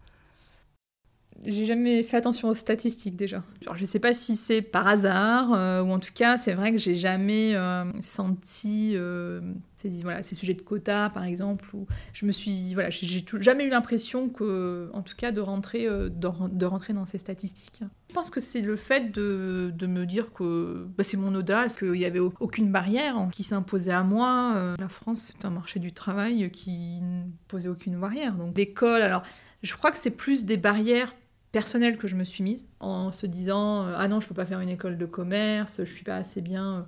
J'ai 1.45 1.67
jamais 1.67 2.03
fait 2.03 2.17
attention 2.17 2.49
aux 2.49 2.55
statistiques 2.55 3.17
déjà. 3.17 3.43
Genre, 3.61 3.77
je 3.77 3.85
sais 3.85 3.99
pas 3.99 4.13
si 4.13 4.37
c'est 4.37 4.63
par 4.63 4.87
hasard 4.87 5.53
euh, 5.53 5.83
ou 5.83 5.91
en 5.91 5.99
tout 5.99 6.13
cas, 6.15 6.39
c'est 6.39 6.55
vrai 6.55 6.73
que 6.73 6.79
j'ai 6.79 6.97
jamais 6.97 7.55
euh, 7.55 7.85
senti 8.01 8.93
euh, 8.95 9.41
ces, 9.75 9.91
voilà, 10.03 10.23
ces 10.23 10.35
sujets 10.35 10.55
de 10.55 10.63
quotas 10.63 11.11
par 11.11 11.25
exemple. 11.25 11.69
Où 11.75 11.87
je 12.13 12.27
me 12.27 12.33
suis 12.33 12.75
voilà, 12.75 12.91
j'ai 12.91 13.25
jamais 13.41 13.65
eu 13.65 13.71
l'impression 13.71 14.29
que, 14.29 14.91
en 14.93 15.03
tout 15.03 15.17
cas, 15.17 15.33
de 15.33 15.41
rentrer, 15.41 15.87
de, 15.87 16.67
rentrer 16.67 16.93
dans 16.93 17.05
ces 17.05 17.19
statistiques. 17.19 17.81
Je 18.09 18.15
pense 18.15 18.31
que 18.31 18.41
c'est 18.41 18.63
le 18.63 18.77
fait 18.77 19.13
de, 19.13 19.73
de 19.75 19.87
me 19.87 20.07
dire 20.07 20.33
que 20.33 20.87
bah, 20.97 21.05
c'est 21.05 21.17
mon 21.17 21.35
audace, 21.35 21.77
qu'il 21.77 21.93
n'y 21.93 22.05
avait 22.05 22.21
aucune 22.21 22.71
barrière 22.73 23.29
qui 23.31 23.43
s'imposait 23.43 23.93
à 23.93 24.03
moi. 24.05 24.75
La 24.79 24.89
France, 24.89 25.35
c'est 25.35 25.47
un 25.47 25.51
marché 25.51 25.81
du 25.81 25.93
travail 25.93 26.51
qui 26.51 27.01
ne 27.03 27.25
posait 27.49 27.69
aucune 27.69 27.99
barrière. 27.99 28.35
Donc 28.35 28.57
l'école, 28.57 29.03
alors 29.03 29.23
je 29.63 29.75
crois 29.75 29.91
que 29.91 29.99
c'est 29.99 30.11
plus 30.11 30.45
des 30.45 30.57
barrières 30.57 31.15
personnelle 31.57 31.97
que 31.97 32.07
je 32.07 32.17
me 32.17 32.25
suis 32.25 32.45
mise 32.45 32.67
en 32.81 33.13
se 33.13 33.25
disant 33.25 33.87
euh, 33.87 33.95
ah 33.97 34.09
non 34.09 34.21
je 34.21 34.29
peux 34.29 34.35
pas 34.35 34.45
faire 34.45 34.61
une 34.61 34.69
école 34.69 34.99
de 34.99 35.07
commerce 35.07 35.77
je 35.79 35.91
suis 35.91 36.05
pas 36.05 36.17
assez 36.17 36.43
bien 36.43 36.87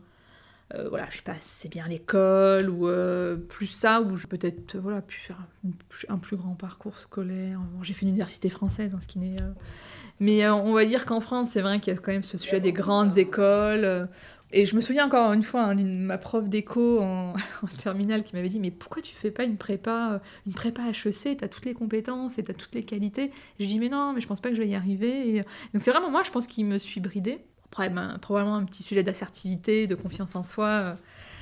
euh, 0.74 0.90
voilà 0.90 1.06
je 1.08 1.14
suis 1.14 1.22
pas 1.22 1.32
assez 1.32 1.70
bien 1.70 1.88
l'école 1.88 2.68
ou 2.68 2.86
euh, 2.86 3.38
plus 3.38 3.64
ça 3.64 4.02
ou 4.02 4.18
je 4.18 4.26
peut-être 4.26 4.76
voilà 4.76 5.00
pu 5.00 5.20
faire 5.20 5.38
un, 6.10 6.18
plus 6.18 6.36
grand 6.36 6.52
parcours 6.52 6.98
scolaire. 6.98 7.58
J'ai 7.80 7.94
fait 7.94 8.02
une 8.02 8.08
université 8.08 8.50
française 8.50 8.92
hein, 8.94 8.98
ce 9.00 9.06
qui 9.06 9.18
n'est 9.18 9.36
mais 10.20 10.46
on 10.50 10.74
va 10.74 10.84
dire 10.84 11.06
qu'en 11.06 11.20
France 11.20 11.52
c'est 11.52 11.62
vrai 11.62 11.80
qu'il 11.80 11.94
y 11.94 11.96
a 11.96 11.98
quand 11.98 12.12
même 12.12 12.22
ce 12.22 12.36
sujet 12.36 12.60
des 12.60 12.74
grandes 12.74 13.16
écoles 13.16 14.06
et 14.50 14.64
je 14.64 14.74
me 14.76 14.80
souviens 14.80 15.06
encore 15.06 15.32
une 15.32 15.42
fois 15.42 15.62
hein, 15.62 15.74
d'une 15.74 16.00
ma 16.00 16.16
prof 16.16 16.48
d'éco 16.48 17.00
en, 17.00 17.34
terminale 17.82 18.22
qui 18.22 18.34
m'avait 18.34 18.48
dit 18.48 18.60
mais 18.60 18.70
pourquoi 18.70 19.02
tu 19.02 19.14
fais 19.14 19.30
pas 19.30 19.44
une 19.44 19.56
prépa 19.56 20.20
une 20.46 20.54
prépa 20.54 20.82
HEC 20.88 21.36
tu 21.36 21.44
as 21.44 21.48
toutes 21.48 21.66
les 21.66 21.74
compétences 21.74 22.38
et 22.38 22.44
tu 22.44 22.50
as 22.50 22.54
toutes 22.54 22.74
les 22.74 22.82
qualités. 22.82 23.30
Je 23.60 23.66
dis 23.66 23.78
mais 23.78 23.88
non 23.88 24.12
mais 24.12 24.20
je 24.20 24.26
pense 24.26 24.40
pas 24.40 24.48
que 24.48 24.56
je 24.56 24.62
vais 24.62 24.68
y 24.68 24.74
arriver. 24.74 25.44
Donc 25.72 25.82
c'est 25.82 25.90
vraiment 25.90 26.10
moi 26.10 26.22
je 26.24 26.30
pense 26.30 26.46
qu'il 26.46 26.64
me 26.66 26.78
suis 26.78 27.00
bridée. 27.00 27.38
Ben, 27.76 28.18
probablement 28.20 28.56
un 28.56 28.64
petit 28.64 28.82
sujet 28.82 29.04
d'assertivité 29.04 29.86
de 29.86 29.94
confiance 29.94 30.34
en 30.34 30.42
soi 30.42 30.66
euh, 30.66 30.94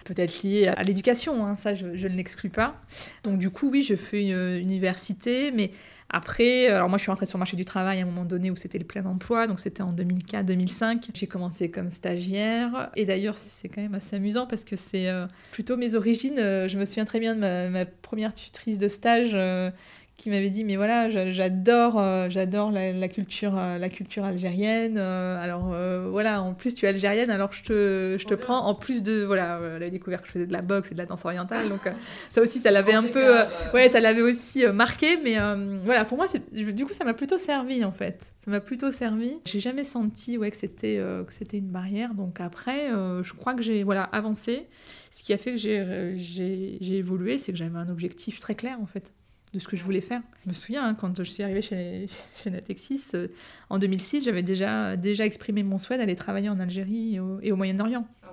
peut-être 0.05 0.43
lié 0.43 0.67
à 0.67 0.83
l'éducation 0.83 1.47
hein, 1.47 1.55
ça 1.55 1.75
je, 1.75 1.95
je 1.95 2.09
ne 2.09 2.15
l'exclus 2.15 2.51
pas. 2.51 2.77
Donc 3.23 3.39
du 3.39 3.49
coup 3.49 3.71
oui 3.71 3.83
je 3.83 3.95
fais 3.95 4.23
une 4.29 4.61
université 4.61 5.51
mais 5.51 5.71
après, 6.09 6.69
alors 6.69 6.89
moi 6.89 6.99
je 6.99 7.03
suis 7.03 7.11
rentrée 7.11 7.27
sur 7.27 7.37
le 7.37 7.41
marché 7.41 7.57
du 7.57 7.65
travail 7.65 7.99
à 7.99 8.03
un 8.03 8.07
moment 8.07 8.25
donné 8.25 8.51
où 8.51 8.57
c'était 8.57 8.79
le 8.79 8.85
plein 8.85 9.05
emploi, 9.05 9.47
donc 9.47 9.59
c'était 9.59 9.83
en 9.83 9.93
2004-2005. 9.93 11.09
J'ai 11.13 11.27
commencé 11.27 11.71
comme 11.71 11.91
stagiaire. 11.91 12.91
Et 12.95 13.05
d'ailleurs, 13.05 13.37
c'est 13.37 13.69
quand 13.69 13.83
même 13.83 13.95
assez 13.95 14.17
amusant 14.17 14.47
parce 14.47 14.65
que 14.65 14.77
c'est 14.77 15.09
euh, 15.09 15.27
plutôt 15.51 15.77
mes 15.77 15.97
origines. 15.97 16.39
Euh, 16.39 16.69
je 16.69 16.79
me 16.79 16.85
souviens 16.85 17.05
très 17.05 17.19
bien 17.19 17.35
de 17.35 17.41
ma, 17.41 17.69
ma 17.71 17.87
première 17.87 18.35
tutrice 18.35 18.79
de 18.79 18.89
stage 18.89 19.33
euh, 19.35 19.71
qui 20.17 20.31
m'avait 20.31 20.51
dit 20.51 20.65
mais 20.65 20.77
voilà 20.77 21.11
j'adore 21.11 21.99
euh, 21.99 22.29
j'adore 22.31 22.71
la, 22.71 23.09
culture 23.09 23.57
euh, 23.59 23.77
la 23.77 23.89
culture 23.91 24.25
algérienne 24.25 24.97
euh, 24.97 25.43
alors 25.43 25.75
voilà 26.11 26.43
en 26.43 26.55
plus 26.55 26.75
tu 26.75 26.87
es 26.87 26.89
algérienne 26.89 27.31
alors 27.31 27.53
je 27.53 27.63
te, 27.63 28.17
je 28.19 28.25
te 28.25 28.35
prends 28.35 28.67
en 28.67 28.75
plus 28.75 29.03
de 29.03 29.25
voilà 29.25 29.61
elle 29.77 29.83
a 29.83 29.91
découvert 29.91 30.23
que 30.23 30.29
je 30.29 30.33
faisais 30.33 30.47
de 30.47 30.53
la 30.53 30.63
boxe 30.63 30.91
et 30.91 30.95
de 30.95 30.99
la 30.99 31.07
danse 31.07 31.25
orientale 31.25 31.69
donc 31.69 31.83
ça 32.29 32.41
aussi 32.41 32.59
ça 32.59 32.71
l'avait 32.71 32.95
un 32.95 33.05
peu 33.05 33.37
ouais 33.75 33.89
ça 33.89 34.01
l'avait 34.01 34.23
aussi 34.23 34.67
marqué 34.67 35.19
mais 35.23 35.37
voilà 35.85 36.05
pour 36.05 36.17
moi 36.17 36.27
du 36.53 36.87
coup 36.87 36.95
ça 36.95 37.05
m'a 37.05 37.15
plutôt 37.15 37.39
servi 37.39 37.85
en 37.85 37.93
fait. 37.93 38.33
Ça 38.45 38.53
m'a 38.53 38.61
plutôt 38.61 38.93
servi. 38.93 39.41
J'ai 39.45 39.59
jamais 39.59 39.83
senti 39.83 40.39
ouais 40.39 40.53
que 40.53 40.57
c'était 40.57 40.97
que 41.27 41.33
c'était 41.33 41.59
une 41.59 41.71
barrière 41.71 42.15
donc 42.15 42.41
après 42.41 42.89
je 43.23 43.33
crois 43.35 43.55
que 43.55 43.63
j'ai 43.63 43.83
voilà 43.83 44.05
avancé. 44.05 44.67
Ce 45.11 45.23
qui 45.23 45.33
a 45.33 45.39
fait 45.39 45.53
que 45.53 45.59
j'ai 45.59 46.97
évolué 46.97 47.39
c'est 47.39 47.53
que 47.53 47.59
j'avais 47.59 47.79
un 47.79 47.89
objectif 47.89 48.41
très 48.41 48.55
clair 48.55 48.79
en 48.81 48.87
fait 48.87 49.13
de 49.53 49.59
ce 49.59 49.69
que 49.69 49.77
je 49.77 49.85
voulais 49.85 50.01
faire. 50.01 50.21
Je 50.45 50.51
me 50.51 50.55
souviens, 50.55 50.87
hein, 50.87 50.95
quand 50.95 51.17
je 51.17 51.31
suis 51.31 51.43
arrivée 51.43 51.63
chez, 51.63 52.07
chez 52.43 52.51
Natexis, 52.51 53.11
euh, 53.15 53.29
en 53.71 53.79
2006, 53.79 54.25
j'avais 54.25 54.43
déjà, 54.43 54.97
déjà 54.97 55.25
exprimé 55.25 55.63
mon 55.63 55.79
souhait 55.79 55.99
d'aller 55.99 56.17
travailler 56.17 56.49
en 56.49 56.61
Algérie 56.61 57.19
et 57.43 57.53
au, 57.53 57.57
Moyen-Orient. 57.57 58.07
Ah, 58.23 58.29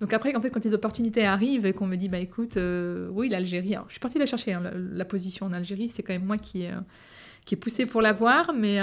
Donc 0.00 0.12
après, 0.12 0.34
en 0.34 0.40
fait, 0.40 0.50
quand 0.50 0.64
les 0.64 0.74
opportunités 0.74 1.24
arrivent 1.24 1.66
et 1.66 1.72
qu'on 1.72 1.86
me 1.86 1.96
dit, 1.96 2.08
bah 2.08 2.18
écoute, 2.18 2.56
euh, 2.56 3.08
oui, 3.12 3.28
l'Algérie, 3.28 3.76
je 3.86 3.92
suis 3.92 4.00
partie 4.00 4.18
la 4.18 4.26
chercher, 4.26 4.52
hein, 4.52 4.62
la, 4.74 5.04
position 5.04 5.46
en 5.46 5.52
Algérie, 5.52 5.88
c'est 5.88 6.02
quand 6.02 6.12
même 6.12 6.24
moi 6.24 6.38
qui, 6.38 6.66
euh, 6.66 6.72
qui 7.44 7.54
est 7.54 7.58
poussée 7.58 7.86
pour 7.86 8.02
l'avoir, 8.02 8.52
mais, 8.52 8.78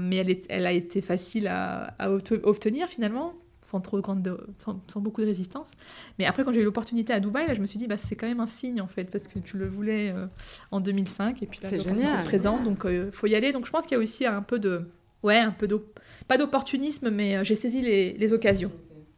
mais 0.00 0.16
elle, 0.16 0.30
est, 0.30 0.46
elle 0.48 0.66
a 0.66 0.72
été 0.72 1.00
facile 1.00 1.46
à, 1.46 1.94
à 1.98 2.10
obtenir 2.10 2.88
finalement 2.88 3.34
sans 3.62 3.80
trop 3.80 4.00
grande, 4.00 4.36
sans, 4.58 5.00
beaucoup 5.00 5.20
de 5.20 5.26
résistance. 5.26 5.70
Mais 6.18 6.26
après, 6.26 6.44
quand 6.44 6.52
j'ai 6.52 6.60
eu 6.60 6.64
l'opportunité 6.64 7.12
à 7.12 7.20
Dubaï, 7.20 7.46
là, 7.46 7.54
je 7.54 7.60
me 7.60 7.66
suis 7.66 7.78
dit, 7.78 7.86
bah, 7.86 7.96
c'est 7.96 8.16
quand 8.16 8.26
même 8.26 8.40
un 8.40 8.46
signe 8.46 8.80
en 8.80 8.88
fait, 8.88 9.04
parce 9.04 9.28
que 9.28 9.38
tu 9.38 9.56
le 9.56 9.66
voulais 9.66 10.12
euh, 10.12 10.26
en 10.70 10.80
2005 10.80 11.42
et 11.42 11.46
puis 11.46 11.60
là, 11.62 11.68
c'est 11.68 11.80
génial, 11.80 12.24
présent, 12.24 12.62
donc 12.62 12.82
il 12.84 12.90
euh, 12.90 13.10
faut 13.12 13.26
y 13.26 13.34
aller. 13.34 13.52
Donc 13.52 13.66
je 13.66 13.70
pense 13.70 13.86
qu'il 13.86 13.96
y 13.96 14.00
a 14.00 14.02
aussi 14.02 14.26
un 14.26 14.42
peu 14.42 14.58
de, 14.58 14.82
ouais, 15.22 15.38
un 15.38 15.52
peu 15.52 15.68
d'op... 15.68 15.98
pas 16.26 16.38
d'opportunisme, 16.38 17.10
mais 17.10 17.36
euh, 17.36 17.44
j'ai 17.44 17.54
saisi 17.54 17.80
les, 17.80 18.14
les, 18.14 18.32
occasions. 18.32 18.72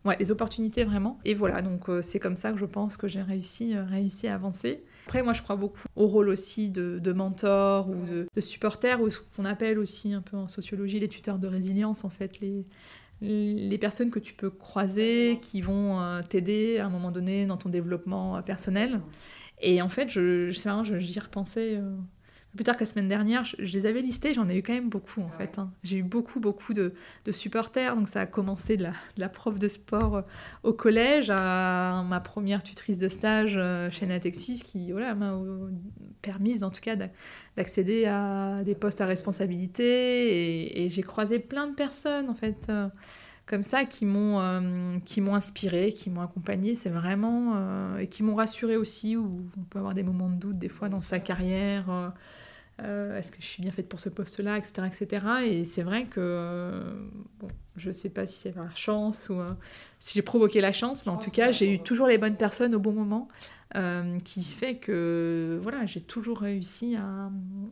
Ouais, 0.04 0.16
les 0.20 0.30
opportunités 0.30 0.84
vraiment. 0.84 1.18
Et 1.24 1.32
voilà, 1.32 1.62
donc 1.62 1.88
c'est 2.02 2.20
comme 2.20 2.36
ça 2.36 2.52
que 2.52 2.58
je 2.58 2.66
pense 2.66 2.98
que 2.98 3.08
j'ai 3.08 3.22
réussi, 3.22 3.74
réussi 3.74 4.28
à 4.28 4.34
avancer. 4.34 4.84
Après, 5.06 5.22
moi, 5.22 5.32
je 5.32 5.42
crois 5.42 5.56
beaucoup 5.56 5.80
au 5.96 6.06
rôle 6.06 6.28
aussi 6.28 6.70
de, 6.70 6.98
de 6.98 7.12
mentor 7.12 7.88
ou 7.88 8.04
de, 8.04 8.26
de 8.34 8.40
supporter, 8.40 9.00
ou 9.00 9.10
ce 9.10 9.18
qu'on 9.34 9.44
appelle 9.46 9.78
aussi 9.78 10.12
un 10.12 10.20
peu 10.20 10.36
en 10.36 10.48
sociologie 10.48 11.00
les 11.00 11.08
tuteurs 11.08 11.38
de 11.38 11.46
résilience, 11.46 12.04
en 12.04 12.10
fait, 12.10 12.40
les, 12.40 12.66
les 13.20 13.78
personnes 13.78 14.10
que 14.10 14.18
tu 14.18 14.34
peux 14.34 14.50
croiser 14.50 15.38
qui 15.42 15.60
vont 15.60 16.00
euh, 16.00 16.22
t'aider 16.22 16.78
à 16.78 16.86
un 16.86 16.90
moment 16.90 17.10
donné 17.10 17.46
dans 17.46 17.56
ton 17.56 17.68
développement 17.68 18.36
euh, 18.36 18.42
personnel. 18.42 19.00
Et 19.60 19.80
en 19.82 19.88
fait, 19.88 20.10
je, 20.10 20.50
je 20.50 20.58
sais 20.58 20.68
pas, 20.68 20.82
j'y 20.98 21.20
repensais 21.20 21.76
euh, 21.76 21.96
plus 22.54 22.64
tard 22.64 22.76
que 22.76 22.80
la 22.80 22.86
semaine 22.86 23.08
dernière, 23.08 23.44
je, 23.44 23.56
les 23.58 23.86
avais 23.86 24.00
listés, 24.00 24.34
j'en 24.34 24.48
ai 24.48 24.56
eu 24.56 24.62
quand 24.62 24.72
même 24.72 24.88
beaucoup 24.88 25.20
en 25.20 25.30
fait. 25.30 25.58
Hein. 25.58 25.70
J'ai 25.82 25.98
eu 25.98 26.02
beaucoup, 26.02 26.40
beaucoup 26.40 26.74
de, 26.74 26.94
de, 27.24 27.32
supporters. 27.32 27.96
Donc 27.96 28.08
ça 28.08 28.22
a 28.22 28.26
commencé 28.26 28.76
de 28.76 28.84
la, 28.84 28.90
de 28.90 29.20
la 29.20 29.28
prof 29.28 29.58
de 29.58 29.68
sport 29.68 30.22
au 30.62 30.72
collège 30.72 31.30
à 31.30 32.04
ma 32.06 32.20
première 32.20 32.62
tutrice 32.62 32.98
de 32.98 33.08
stage 33.08 33.58
chez 33.90 34.06
Natexis 34.06 34.62
qui 34.62 34.92
voilà, 34.92 35.14
m'a 35.14 35.38
permis 36.22 36.62
en 36.62 36.70
tout 36.70 36.80
cas 36.80 36.96
d'accéder 37.56 38.06
à 38.06 38.62
des 38.64 38.74
postes 38.74 39.00
à 39.00 39.06
responsabilité. 39.06 40.84
Et, 40.84 40.88
j'ai 40.88 41.02
croisé 41.02 41.38
plein 41.38 41.66
de 41.66 41.74
personnes 41.74 42.28
en 42.28 42.34
fait 42.34 42.70
comme 43.46 43.62
ça 43.62 43.84
qui 43.84 44.06
m'ont 44.06 44.40
euh, 44.40 44.98
qui 45.04 45.20
m'ont 45.20 45.34
inspiré, 45.34 45.92
qui 45.92 46.10
m'ont 46.10 46.22
accompagné, 46.22 46.74
c'est 46.74 46.90
vraiment 46.90 47.52
euh, 47.56 47.98
et 47.98 48.06
qui 48.08 48.22
m'ont 48.22 48.34
rassuré 48.34 48.76
aussi 48.76 49.16
où 49.16 49.46
on 49.58 49.62
peut 49.64 49.78
avoir 49.78 49.94
des 49.94 50.02
moments 50.02 50.30
de 50.30 50.36
doute 50.36 50.58
des 50.58 50.68
fois 50.68 50.88
dans 50.88 51.02
sa 51.02 51.18
carrière. 51.18 51.90
Euh, 51.90 52.08
est-ce 52.78 53.30
que 53.30 53.38
je 53.40 53.46
suis 53.46 53.62
bien 53.62 53.70
faite 53.70 53.88
pour 53.88 54.00
ce 54.00 54.08
poste-là, 54.08 54.58
etc., 54.58 54.86
etc. 54.86 55.26
Et 55.44 55.64
c'est 55.64 55.82
vrai 55.82 56.06
que 56.06 56.82
bon, 57.38 57.48
je 57.76 57.90
sais 57.90 58.08
pas 58.08 58.26
si 58.26 58.38
c'est 58.38 58.52
par 58.52 58.76
chance 58.76 59.28
ou 59.30 59.40
si 60.00 60.14
j'ai 60.14 60.22
provoqué 60.22 60.60
la 60.60 60.72
chance, 60.72 61.06
mais 61.06 61.12
en 61.12 61.16
tout 61.16 61.30
cas, 61.30 61.52
j'ai 61.52 61.72
eu 61.72 61.78
toujours 61.78 62.06
les 62.06 62.18
bonnes 62.18 62.36
personnes 62.36 62.74
au 62.74 62.80
bon 62.80 62.92
moment, 62.92 63.28
qui 64.24 64.44
fait 64.44 64.76
que 64.76 65.58
voilà, 65.62 65.86
j'ai 65.86 66.00
toujours 66.00 66.40
réussi 66.40 66.96
à 66.96 67.30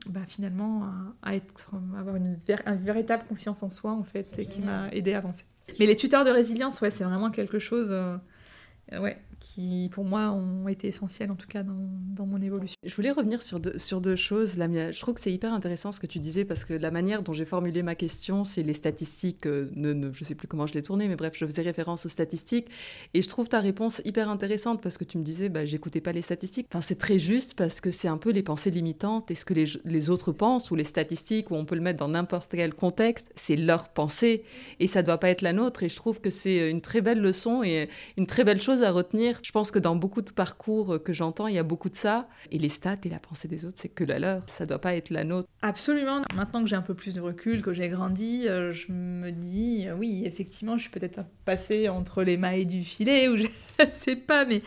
bah, 0.09 0.21
finalement 0.29 0.89
à, 1.23 1.35
être, 1.35 1.73
avoir 1.99 2.17
une, 2.17 2.39
véritable 2.81 3.25
confiance 3.29 3.63
en 3.63 3.71
soi 3.71 3.93
en 3.93 4.05
fait, 4.05 4.39
et 4.39 4.47
qui 4.47 4.61
m'a 4.61 4.89
aidé 4.93 5.15
à 5.15 5.19
avancer. 5.19 5.45
Mais 5.79 5.87
les 5.87 5.97
tuteurs 5.97 6.25
de 6.25 6.31
résilience, 6.31 6.81
ouais, 6.81 6.91
c'est 6.91 7.05
vraiment 7.05 7.31
quelque 7.31 7.59
chose 7.59 7.89
euh, 7.91 9.01
ouais, 9.01 9.19
qui 9.43 9.89
pour 9.91 10.05
moi 10.05 10.31
ont 10.31 10.69
été 10.69 10.87
essentiels 10.87 11.33
en 11.33 11.35
tout 11.35 11.49
cas 11.49 11.65
dans, 11.65 12.27
mon 12.27 12.41
évolution. 12.41 12.77
Je 12.85 12.95
voulais 12.95 13.11
revenir 13.11 13.43
sur 13.43 13.59
deux, 13.59 14.17
choses. 14.17 14.55
Je 14.55 15.01
trouve 15.01 15.15
que 15.15 15.21
c'est 15.21 15.33
hyper 15.33 15.53
intéressant 15.53 15.91
ce 15.91 15.99
que 15.99 16.07
tu 16.07 16.21
disais 16.21 16.45
parce 16.45 16.65
que 16.65 16.75
la 16.75 16.93
manière 16.93 17.23
dont 17.25 17.33
j'ai 17.33 17.45
formulé 17.45 17.83
ma 17.83 17.97
question, 17.97 18.45
c'est 18.45 18.63
les 18.63 18.75
statistiques. 18.75 19.47
Euh, 19.47 19.69
ne, 19.75 20.13
je 20.13 20.21
ne 20.21 20.25
sais 20.25 20.37
plus 20.37 20.47
comment 20.47 20.69
je 20.69 20.75
l'ai 20.75 20.83
tournée, 20.83 21.09
mais 21.09 21.17
bref, 21.17 21.33
je 21.35 21.45
faisais 21.45 21.63
référence 21.63 22.07
aux 22.07 22.09
statistiques. 22.09 22.69
Et 23.15 23.23
je 23.23 23.29
trouve 23.29 23.49
ta 23.49 23.59
réponse 23.59 24.01
hyper 24.05 24.29
intéressante 24.29 24.81
parce 24.81 24.97
que 24.97 25.03
tu 25.03 25.19
me 25.19 25.25
disais, 25.25 25.49
bah, 25.49 25.65
j'écoutais 25.65 26.01
pas 26.01 26.13
les 26.13 26.23
statistiques. 26.23 26.69
Enfin, 26.71 26.81
c'est 26.81 26.99
très 26.99 27.19
juste 27.19 27.55
parce 27.55 27.81
que 27.81 27.91
c'est 27.91 28.09
un 28.09 28.19
peu 28.19 28.31
les 28.31 28.45
pensées 28.45 28.71
limitantes 28.71 29.33
et 29.33 29.35
ce 29.35 29.45
que 29.45 29.55
les, 29.55 30.11
autres 30.11 30.31
pensent 30.31 30.71
ou 30.71 30.77
les 30.77 30.85
statistiques, 30.85 31.51
où 31.51 31.57
on 31.57 31.65
peut 31.65 31.75
le 31.75 31.81
mettre 31.81 31.99
dans 31.99 32.09
n'importe 32.09 32.53
quel 32.53 32.75
contexte, 32.75 33.33
c'est 33.35 33.57
leur 33.57 33.89
pensée 33.89 34.45
et 34.79 34.87
ça 34.87 35.03
doit 35.03 35.19
pas 35.19 35.31
être 35.31 35.43
la 35.43 35.53
nôtre. 35.53 35.83
Et 35.83 35.89
je 35.89 35.97
trouve 35.97 36.21
que 36.21 36.31
c'est 36.31 36.71
une 36.71 36.81
très 36.81 37.01
belle 37.01 37.21
leçon 37.21 37.65
et 37.65 37.89
une 38.17 38.29
très 38.29 38.45
belle 38.45 38.61
chose 38.61 38.85
à 38.85 38.93
retenir 38.93 39.32
je 39.43 39.53
pense 39.53 39.71
que 39.71 39.79
dans 39.79 39.97
beaucoup 39.97 40.23
de 40.23 40.31
parcours 40.31 41.03
que 41.03 41.13
j'entends, 41.13 41.47
il 41.47 41.55
y 41.55 41.59
a 41.59 41.63
beaucoup 41.63 41.89
de 41.89 41.97
ça. 41.97 42.29
Et 42.51 42.59
les 42.59 42.69
stats 42.69 42.97
et 43.05 43.09
la 43.09 43.19
pensée 43.19 43.49
des 43.49 43.65
autres, 43.65 43.79
c'est 43.79 43.89
que 43.89 44.05
la 44.05 44.19
leur. 44.19 44.43
Ça 44.49 44.67
doit 44.67 44.81
pas 44.81 44.95
être 44.95 45.11
la 45.11 45.25
nôtre. 45.25 45.49
Absolument. 45.63 46.23
Maintenant 46.35 46.63
que 46.63 46.69
j'ai 46.69 46.77
un 46.77 46.83
peu 46.83 46.95
plus 46.95 47.15
de 47.15 47.21
recul, 47.21 47.63
que 47.63 47.73
j'ai 47.73 47.89
grandi, 47.89 48.49
euh, 48.49 48.73
je 48.73 48.93
me 48.93 49.31
dis, 49.31 49.87
euh, 49.87 49.95
oui, 49.95 50.23
effectivement, 50.25 50.77
je 50.77 50.83
suis 50.83 50.91
peut-être 50.91 51.21
passée 51.45 51.89
entre 51.89 52.23
les 52.23 52.37
mailles 52.37 52.67
du 52.67 52.85
filet, 52.85 53.29
ou 53.29 53.37
je 53.37 53.47
sais 53.91 54.17
pas, 54.17 54.45
mais 54.45 54.63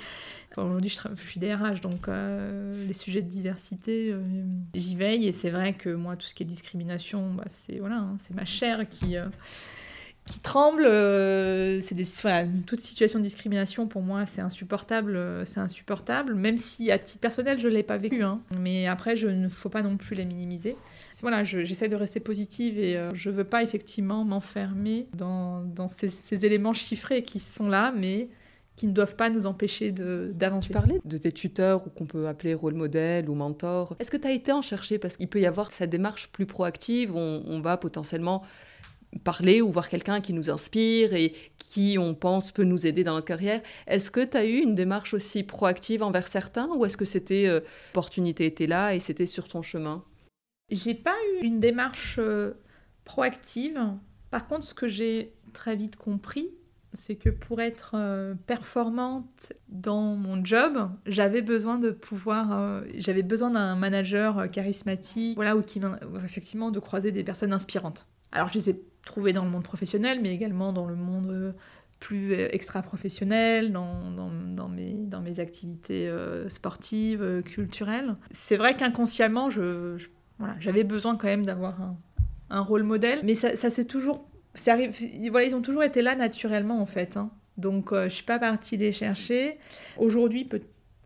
Aujourd'hui, 0.57 0.89
je, 0.89 1.22
suis 1.22 1.41
DRH, 1.41 1.81
donc 1.81 2.07
euh, 2.07 2.88
les 2.88 2.93
sujets 2.93 3.22
de 3.22 3.27
diversité, 3.27 4.15
j'y 4.74 4.95
veille. 4.95 5.27
Et 5.27 5.34
c'est 5.34 5.50
vrai 5.50 5.74
que 5.74 5.89
moi, 5.89 6.15
tout 6.15 6.27
ce 6.27 6.34
qui 6.34 6.43
est 6.43 6.45
discrimination, 6.45 7.34
bah, 7.34 7.43
c'est 7.50 7.79
voilà, 7.79 7.98
hein, 7.98 8.15
ma 8.34 8.45
chair 8.45 8.88
qui, 8.88 9.17
qui 10.25 10.39
tremble. 10.39 10.86
Euh, 10.86 11.79
c'est 11.82 11.96
toute 12.65 12.79
situation 12.79 13.20
de 13.20 13.24
discrimination 13.24 13.88
pour 13.88 14.01
moi, 14.01 14.25
c'est 14.25 14.41
insupportable. 14.41 15.15
Euh, 15.15 15.46
c'est 15.46 15.60
insupportable, 15.60 16.34
même 16.34 16.58
si 16.58 16.91
à 16.91 16.98
titre 16.98 17.20
personnel, 17.20 17.60
je 17.60 17.67
l'ai 17.67 17.84
pas 17.84 17.98
vécu. 17.98 18.24
Hein. 18.24 18.41
Mais 18.60 18.88
après, 18.88 19.15
je 19.15 19.27
ne 19.27 19.48
faut 19.48 19.70
pas 19.70 19.84
non 19.84 19.98
plus 19.98 20.15
les 20.15 20.25
minimiser. 20.25 20.75
Voilà, 21.22 21.44
j'essaie 21.44 21.88
de 21.88 21.96
rester 21.96 22.20
positive 22.20 22.77
et 22.77 22.98
euh, 22.98 23.12
je 23.13 23.29
veux 23.29 23.44
pas 23.44 23.63
effectivement 23.63 24.24
m'enfermer 24.25 25.08
dans, 25.13 25.63
ces, 25.89 26.46
éléments 26.46 26.74
chiffrés 26.74 27.24
qui 27.24 27.39
sont 27.39 27.70
là, 27.70 27.94
mais 27.96 28.29
qui 28.75 28.88
ne 28.88 28.91
doivent 28.91 29.15
pas 29.15 29.29
nous 29.29 29.46
empêcher 29.46 29.91
d'avancer. 29.91 30.74
Tu 30.74 31.08
de 31.08 31.17
tes 31.17 31.32
tuteurs 31.32 31.88
ou 31.88 31.89
qu'on 31.89 32.05
peut 32.05 32.27
appeler 32.27 32.53
rôle 32.53 32.74
modèle 32.74 33.29
ou 33.29 33.34
mentor. 33.34 33.96
Est-ce 34.00 34.12
que 34.12 34.17
tu 34.17 34.27
as 34.27 34.34
été 34.34 34.51
en 34.51 34.62
chercher? 34.62 35.00
Parce 35.00 35.15
qu'il 35.15 35.29
peut 35.29 35.39
y 35.39 35.46
avoir 35.46 35.72
cette 35.72 35.89
démarche 35.89 36.27
plus 36.34 36.46
proactive, 36.46 37.15
on, 37.15 37.44
on 37.48 37.62
va 37.62 37.77
potentiellement 37.77 38.44
parler 39.24 39.62
ou 39.62 39.72
voir 39.72 39.89
quelqu'un 39.89 40.22
qui 40.22 40.34
nous 40.34 40.50
inspire 40.50 41.13
et 41.13 41.34
qui, 41.57 41.98
on 42.00 42.13
pense, 42.13 42.51
peut 42.51 42.63
nous 42.63 42.88
aider 42.88 43.03
dans 43.03 43.13
notre 43.13 43.27
carrière. 43.27 43.62
Est-ce 43.88 44.12
que 44.12 44.24
tu 44.24 44.38
as 44.38 44.45
eu 44.45 44.57
une 44.57 44.75
démarche 44.75 45.13
aussi 45.13 45.43
proactive 45.43 46.03
envers 46.03 46.27
certains 46.27 46.67
ou 46.75 46.86
est-ce 46.86 46.98
que 46.98 47.05
c'était 47.05 47.48
euh, 47.48 47.62
l'opportunité 47.89 48.45
était 48.45 48.67
là 48.67 48.95
et 48.95 49.00
c'était 49.00 49.25
sur 49.25 49.48
ton 49.48 49.62
chemin? 49.62 50.03
J'ai 50.69 50.95
pas 50.95 51.15
eu 51.34 51.45
une 51.45 51.60
démarche 51.60 52.17
euh, 52.19 52.53
proactive. 53.03 53.79
Par 54.31 54.48
contre, 54.48 54.65
ce 54.65 54.74
que 54.74 54.88
j'ai 54.88 55.34
très 55.53 55.75
vite 55.75 55.95
compris, 55.95 56.50
c'est 56.93 57.15
que 57.15 57.29
pour 57.29 57.62
être 57.62 57.91
euh, 57.95 58.36
performante 58.48 59.53
dans 59.67 60.15
mon 60.15 60.43
job, 60.43 60.89
j'avais 61.05 61.41
besoin 61.41 61.77
de 61.77 61.91
pouvoir, 61.91 62.84
j'avais 62.95 63.24
besoin 63.24 63.51
d'un 63.51 63.75
manager 63.75 64.50
charismatique, 64.50 65.36
voilà, 65.36 65.55
ou 65.55 65.62
qui, 65.62 65.81
effectivement, 66.24 66.72
de 66.72 66.79
croiser 66.79 67.12
des 67.12 67.24
personnes 67.24 67.53
inspirantes. 67.53 68.07
Alors, 68.32 68.50
je 68.50 68.53
les 68.55 68.70
ai 68.72 68.82
trouvées 69.05 69.34
dans 69.34 69.46
le 69.46 69.51
monde 69.51 69.63
professionnel, 69.63 70.20
mais 70.22 70.34
également 70.34 70.74
dans 70.74 70.86
le 70.86 70.96
monde 70.96 71.29
euh, 71.29 71.51
plus 72.00 72.34
euh, 72.34 72.50
extra-professionnel, 72.51 73.72
dans, 73.72 74.12
dans, 74.12 74.67
mes, 74.67 74.94
dans 74.94 75.22
mes 75.22 75.39
activités 75.39 76.10
euh, 76.10 76.50
sportives, 76.50 77.44
culturelles. 77.44 78.15
C'est 78.32 78.58
vrai 78.58 78.75
qu'inconsciemment, 78.75 79.50
je, 79.50 79.98
voilà, 80.39 80.55
j'avais 80.60 80.84
besoin 80.84 81.15
quand 81.15 81.27
même 81.27 81.46
d'avoir 81.46 81.82
un, 81.82 81.98
un, 82.50 82.62
rôle 82.62 82.84
modèle, 82.84 83.20
mais 83.24 83.36
ça, 83.36 83.55
ça 83.55 83.70
s'est 83.70 83.86
toujours... 83.86 84.27
Arrive, 84.67 84.96
voilà, 85.32 85.46
ils 85.46 85.55
ont 85.55 85.62
toujours 85.62 85.84
été 85.84 86.01
là 86.01 86.15
naturellement, 86.15 86.82
en 86.82 86.86
fait. 86.86 87.17
Hein. 87.17 87.29
Donc, 87.58 87.94
je 87.94 88.08
suis 88.08 88.24
pas 88.24 88.39
partie 88.39 88.77
les 88.77 88.94
chercher. 88.94 89.58
Aujourd'hui, 89.98 90.48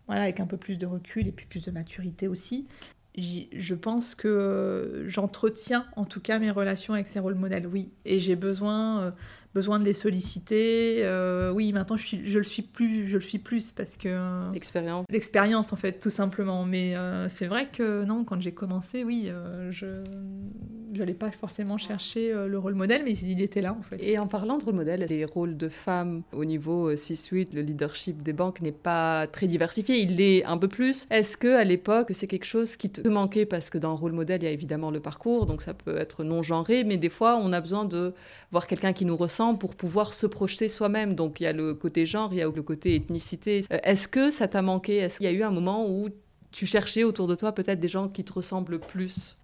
voilà, 0.06 0.24
avec 0.24 0.40
un 0.40 0.46
peu 0.46 0.58
plus 0.58 0.78
de 0.78 0.86
recul 0.86 1.28
et 1.28 1.32
puis 1.32 1.48
plus 1.48 1.63
de 1.63 1.72
maturité 1.72 2.28
aussi, 2.28 2.67
je 3.15 3.74
pense 3.74 4.15
que 4.15 5.06
j'entretiens 5.08 5.86
en 5.95 6.06
tout 6.06 6.19
cas 6.19 6.39
mes 6.39 6.52
relations 6.52 6.93
avec 6.93 7.08
ces 7.08 7.19
rôles 7.19 7.36
modèles, 7.36 7.67
oui. 7.67 7.91
Et 8.06 8.19
j'ai 8.19 8.36
besoin 8.36 9.02
euh, 9.02 9.12
besoin 9.54 9.80
de 9.80 9.86
les 9.86 9.94
solliciter. 9.94 11.00
Euh, 11.04 11.52
oui, 11.52 11.74
maintenant 11.74 11.98
je, 11.98 12.06
suis, 12.06 12.22
je 12.26 12.38
le 12.38 12.44
suis 12.44 12.62
plus, 12.62 13.08
je 13.08 13.16
le 13.16 13.22
suis 13.22 13.40
plus 13.40 13.72
parce 13.72 13.98
que 13.98 14.10
euh, 14.10 14.52
l'expérience, 14.52 15.06
l'expérience 15.10 15.74
en 15.74 15.76
fait, 15.76 16.00
tout 16.00 16.12
simplement. 16.12 16.66
Mais 16.66 16.96
euh, 16.96 17.30
c'est 17.30 17.48
vrai 17.48 17.68
que 17.72 18.04
non, 18.06 18.24
quand 18.24 18.40
j'ai 18.42 18.52
commencé, 18.52 19.04
oui, 19.04 19.32
je 19.72 20.04
n'allais 20.96 21.14
pas 21.14 21.32
forcément 21.32 21.78
chercher 21.78 22.32
le 22.34 22.60
rôle 22.60 22.76
modèle, 22.76 23.04
mais 23.04 23.18
il 23.18 23.42
était 23.42 23.62
là 23.62 23.76
en 23.78 23.82
fait. 23.82 23.98
Et 24.00 24.20
en 24.20 24.28
parlant 24.28 24.58
de 24.58 24.66
rôle 24.66 24.76
modèle, 24.76 25.06
les 25.10 25.26
rôles 25.26 25.58
de 25.58 25.70
femmes 25.70 26.22
au 26.32 26.46
niveau 26.46 26.96
C-suite, 26.96 27.54
le 27.54 27.62
leadership 27.62 28.22
des 28.22 28.34
banques 28.34 28.62
n'est 28.62 28.72
pas 28.72 29.28
très 29.28 29.48
diversifié. 29.48 30.02
Il 30.02 30.18
l'est 30.18 30.44
un 30.46 30.58
peu 30.58 30.68
plus. 30.68 31.08
Est-ce 31.10 31.38
que 31.38 31.56
à 31.56 31.64
l'époque 31.64 32.12
c'est 32.14 32.28
quelque 32.28 32.46
chose 32.46 32.76
qui 32.76 32.90
te 32.90 33.08
manquait? 33.08 33.46
Parce 33.46 33.70
que 33.70 33.78
dans 33.78 33.96
rôle 33.96 34.12
modèle 34.12 34.42
il 34.42 34.46
y 34.46 34.48
a 34.48 34.52
évidemment 34.52 34.92
le 34.92 35.00
parcours, 35.00 35.46
donc 35.46 35.62
ça 35.62 35.74
peut 35.74 35.98
être 35.98 36.24
non 36.24 36.44
genré, 36.44 36.84
mais 36.84 36.98
des 36.98 37.10
fois 37.10 37.38
on 37.38 37.52
a 37.52 37.62
besoin 37.62 37.86
de 37.86 38.14
voir 38.52 38.68
quelqu'un 38.68 38.94
qui 38.94 39.06
nous 39.06 39.18
ressemble 39.18 39.38
pour 39.56 39.75
pouvoir 39.75 40.13
se 40.13 40.28
projeter 40.28 40.67
soi-même. 40.67 41.15
Donc 41.15 41.39
il 41.39 41.43
y 41.43 41.47
a 41.47 41.54
le 41.54 41.73
côté 41.73 42.06
genre, 42.06 42.34
il 42.34 42.39
y 42.39 42.41
a 42.41 42.45
le 42.45 42.63
côté 42.63 42.95
ethnicité. 42.95 43.63
Euh, 43.71 43.78
est-ce 43.84 44.08
que 44.08 44.30
ça 44.30 44.47
t'a 44.47 44.62
manqué? 44.62 44.97
Est-ce 44.97 45.17
qu'il 45.17 45.25
y 45.25 45.30
a 45.30 45.34
eu 45.34 45.43
un 45.43 45.52
moment 45.52 45.89
où 45.89 46.10
tu 46.52 46.65
cherchais 46.65 47.04
autour 47.04 47.28
de 47.28 47.36
toi 47.36 47.52
peut-être 47.52 47.80
des 47.80 47.88
gens 47.88 48.10
qui 48.10 48.23
te 48.23 48.34
ressemblent 48.34 48.80
plus? 48.80 49.38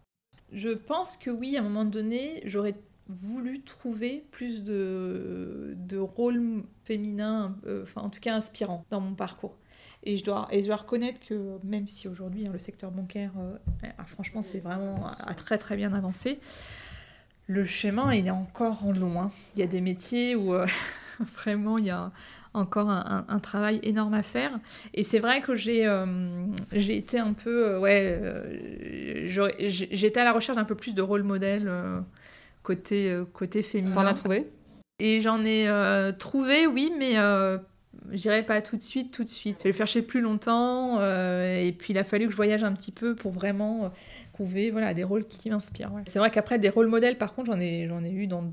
Je 0.51 0.69
pense 0.69 1.17
que 1.17 1.29
oui, 1.29 1.57
à 1.57 1.61
un 1.61 1.63
moment 1.63 1.85
donné, 1.85 2.41
j'aurais 2.45 2.75
voulu 3.07 3.61
trouver 3.61 4.25
plus 4.31 4.63
de, 4.63 5.97
rôles 5.97 6.63
féminins, 6.83 7.55
euh, 7.67 7.83
enfin 7.83 8.01
en 8.01 8.09
tout 8.09 8.19
cas 8.19 8.35
inspirants 8.35 8.83
dans 8.89 8.99
mon 8.99 9.15
parcours. 9.15 9.55
Et 10.03 10.17
je 10.17 10.23
dois, 10.23 10.47
et 10.51 10.61
je 10.61 10.67
dois 10.67 10.75
reconnaître 10.75 11.19
que 11.19 11.57
même 11.63 11.87
si 11.87 12.07
aujourd'hui 12.07 12.45
hein, 12.45 12.51
le 12.53 12.59
secteur 12.59 12.91
bancaire, 12.91 13.31
euh, 13.39 13.87
franchement, 14.05 14.43
c'est 14.43 14.59
vraiment 14.59 15.07
a 15.19 15.33
très 15.33 15.57
très 15.57 15.75
bien 15.75 15.93
avancé, 15.93 16.39
le 17.47 17.63
chemin, 17.63 18.13
il 18.13 18.27
est 18.27 18.31
encore 18.31 18.85
en 18.85 18.91
loin. 18.91 19.31
Il 19.55 19.59
y 19.59 19.63
a 19.63 19.67
des 19.67 19.81
métiers 19.81 20.35
où 20.35 20.53
euh, 20.53 20.65
vraiment 21.35 21.77
il 21.77 21.85
y 21.85 21.91
a 21.91 22.11
encore 22.53 22.89
un, 22.89 23.39
travail 23.39 23.81
énorme 23.83 24.13
à 24.13 24.23
faire. 24.23 24.59
Et 24.93 25.03
c'est 25.03 25.19
vrai 25.19 25.41
que 25.41 25.57
j'ai 25.57 25.85
euh, 25.85 26.45
j'ai 26.71 26.95
été 26.95 27.19
un 27.19 27.33
peu, 27.33 27.67
euh, 27.67 27.79
ouais, 27.79 28.17
j'étais 29.67 30.21
à 30.21 30.23
la 30.23 30.31
recherche 30.31 30.55
d'un 30.55 30.63
peu 30.63 30.75
plus 30.75 30.95
de 30.95 31.01
rôle 31.01 31.23
modèle 31.23 31.69
côté, 32.63 33.13
côté 33.33 33.61
féminin. 33.61 33.93
T'en 33.93 34.05
as 34.05 34.13
trouvé? 34.13 34.47
Et 34.99 35.19
j'en 35.19 35.43
ai 35.43 35.69
trouvé, 36.17 36.65
oui, 36.65 36.93
mais 36.97 37.15
je 38.11 38.17
dirais 38.17 38.43
pas 38.43 38.61
tout 38.61 38.77
de 38.77 38.81
suite, 38.81 39.13
tout 39.13 39.23
de 39.23 39.29
suite. 39.29 39.57
Je 39.59 39.63
vais 39.63 39.71
le 39.71 39.77
chercher 39.77 40.01
plus 40.01 40.21
longtemps. 40.21 41.01
et 41.01 41.75
puis 41.77 41.93
il 41.93 41.97
a 41.97 42.03
fallu 42.03 42.25
que 42.25 42.31
je 42.31 42.35
voyage 42.35 42.63
un 42.63 42.73
petit 42.73 42.91
peu 42.91 43.15
pour 43.15 43.31
vraiment 43.31 43.91
trouver 44.33 44.69
voilà, 44.69 44.93
des 44.93 45.03
rôles 45.03 45.25
qui 45.25 45.49
m'inspirent. 45.49 45.91
C'est 46.05 46.19
vrai 46.19 46.29
qu'après, 46.29 46.59
des 46.59 46.69
rôles 46.69 46.87
modèles, 46.87 47.17
par 47.17 47.33
contre, 47.33 47.51
j'en 47.51 47.59
ai, 47.59 47.87
j'en 47.87 48.03
ai 48.03 48.11
eu 48.11 48.27
dans, 48.27 48.51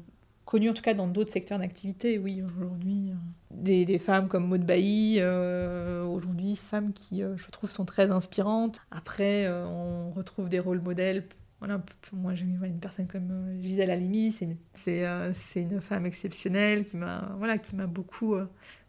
connu 0.52 0.68
en 0.68 0.74
tout 0.74 0.83
cas 0.83 0.92
dans 0.92 1.07
d'autres 1.07 1.33
secteurs 1.33 1.59
d'activité, 1.59 2.18
oui, 2.18 2.42
aujourd'hui. 2.42 3.11
Euh, 3.11 3.14
des, 3.50 3.87
des, 3.87 3.98
femmes 3.98 4.28
comme 4.28 4.46
Maud 4.46 4.64
Bailly, 4.64 5.16
euh, 5.18 6.05
aujourd'hui, 6.05 6.57
femmes 6.57 6.92
qui, 6.92 7.22
euh, 7.22 7.37
je 7.37 7.48
trouve, 7.50 7.70
sont 7.70 7.85
très 7.85 8.11
inspirantes. 8.11 8.81
Après, 8.90 9.50
on 9.50 10.11
retrouve 10.11 10.48
des 10.50 10.59
rôles 10.61 10.81
modèles. 10.81 11.24
Voilà, 11.59 11.81
moi, 12.12 12.35
j'ai 12.35 12.44
une 12.44 12.81
personne 12.81 13.07
comme 13.07 13.61
Gisèle 13.62 13.90
Halimi, 13.90 14.33
c'est 14.33 14.46
une, 14.46 15.33
c'est 15.33 15.61
une 15.61 15.81
femme 15.81 16.07
exceptionnelle 16.07 16.85
qui 16.85 16.96
m'a, 16.96 17.35
voilà, 17.38 17.57
qui 17.57 17.76
m'a 17.76 17.87
beaucoup 17.87 18.35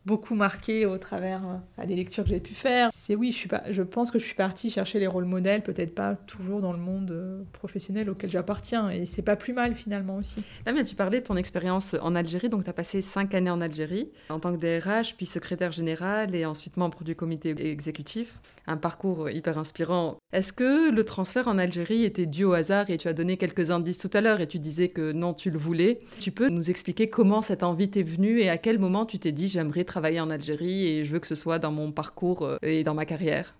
beaucoup 0.05 0.35
marqué 0.35 0.85
au 0.85 0.97
travers 0.97 1.41
euh, 1.79 1.85
des 1.85 1.95
lectures 1.95 2.23
que 2.23 2.29
j'ai 2.29 2.39
pu 2.39 2.53
faire. 2.53 2.89
C'est 2.93 3.15
oui, 3.15 3.31
je, 3.31 3.37
suis 3.37 3.49
pas, 3.49 3.63
je 3.71 3.81
pense 3.81 4.11
que 4.11 4.19
je 4.19 4.25
suis 4.25 4.35
partie 4.35 4.69
chercher 4.69 4.99
les 4.99 5.07
rôles 5.07 5.25
modèles, 5.25 5.63
peut-être 5.63 5.95
pas 5.95 6.15
toujours 6.15 6.61
dans 6.61 6.71
le 6.71 6.79
monde 6.79 7.11
euh, 7.11 7.43
professionnel 7.53 8.09
auquel 8.09 8.29
j'appartiens, 8.29 8.89
et 8.89 9.05
c'est 9.05 9.21
pas 9.21 9.35
plus 9.35 9.53
mal 9.53 9.75
finalement 9.75 10.17
aussi. 10.17 10.43
Là, 10.65 10.83
tu 10.83 10.95
parlais 10.95 11.21
de 11.21 11.25
ton 11.25 11.37
expérience 11.37 11.95
en 12.01 12.15
Algérie, 12.15 12.49
donc 12.49 12.63
tu 12.63 12.69
as 12.69 12.73
passé 12.73 13.01
cinq 13.01 13.33
années 13.33 13.49
en 13.49 13.61
Algérie 13.61 14.09
en 14.29 14.39
tant 14.39 14.53
que 14.53 14.57
DRH, 14.57 15.15
puis 15.15 15.25
secrétaire 15.25 15.71
général 15.71 16.35
et 16.35 16.45
ensuite 16.45 16.77
membre 16.77 17.03
du 17.03 17.15
comité 17.15 17.55
exécutif. 17.69 18.39
Un 18.65 18.77
parcours 18.77 19.29
hyper 19.29 19.57
inspirant. 19.57 20.17
Est-ce 20.31 20.53
que 20.53 20.89
le 20.89 21.03
transfert 21.03 21.49
en 21.49 21.57
Algérie 21.57 22.05
était 22.05 22.25
dû 22.25 22.45
au 22.45 22.53
hasard 22.53 22.89
et 22.89 22.97
tu 22.97 23.09
as 23.09 23.13
donné 23.13 23.35
quelques 23.35 23.71
indices 23.71 23.97
tout 23.97 24.09
à 24.13 24.21
l'heure 24.21 24.39
et 24.39 24.47
tu 24.47 24.57
disais 24.57 24.87
que 24.87 25.11
non, 25.11 25.33
tu 25.33 25.51
le 25.51 25.57
voulais? 25.57 25.99
Tu 26.19 26.31
peux 26.31 26.47
nous 26.47 26.69
expliquer 26.69 27.09
comment 27.09 27.41
cette 27.41 27.61
envie 27.61 27.89
t'est 27.89 28.03
venue 28.03 28.39
et 28.39 28.49
à 28.49 28.57
quel 28.57 28.79
moment 28.79 29.05
tu 29.05 29.19
t'es 29.19 29.33
dit 29.33 29.49
j'aimerais 29.49 29.83
travailler 29.93 30.19
en 30.19 30.31
Algérie 30.31 30.87
et 30.87 31.05
je 31.05 31.13
veux 31.13 31.19
que 31.19 31.27
ce 31.27 31.35
soit 31.35 31.59
dans 31.59 31.71
mon 31.71 31.91
parcours 31.91 32.41
euh, 32.41 32.57
et 32.63 32.83
dans 32.83 32.95
ma 32.95 33.05
carrière 33.05 33.53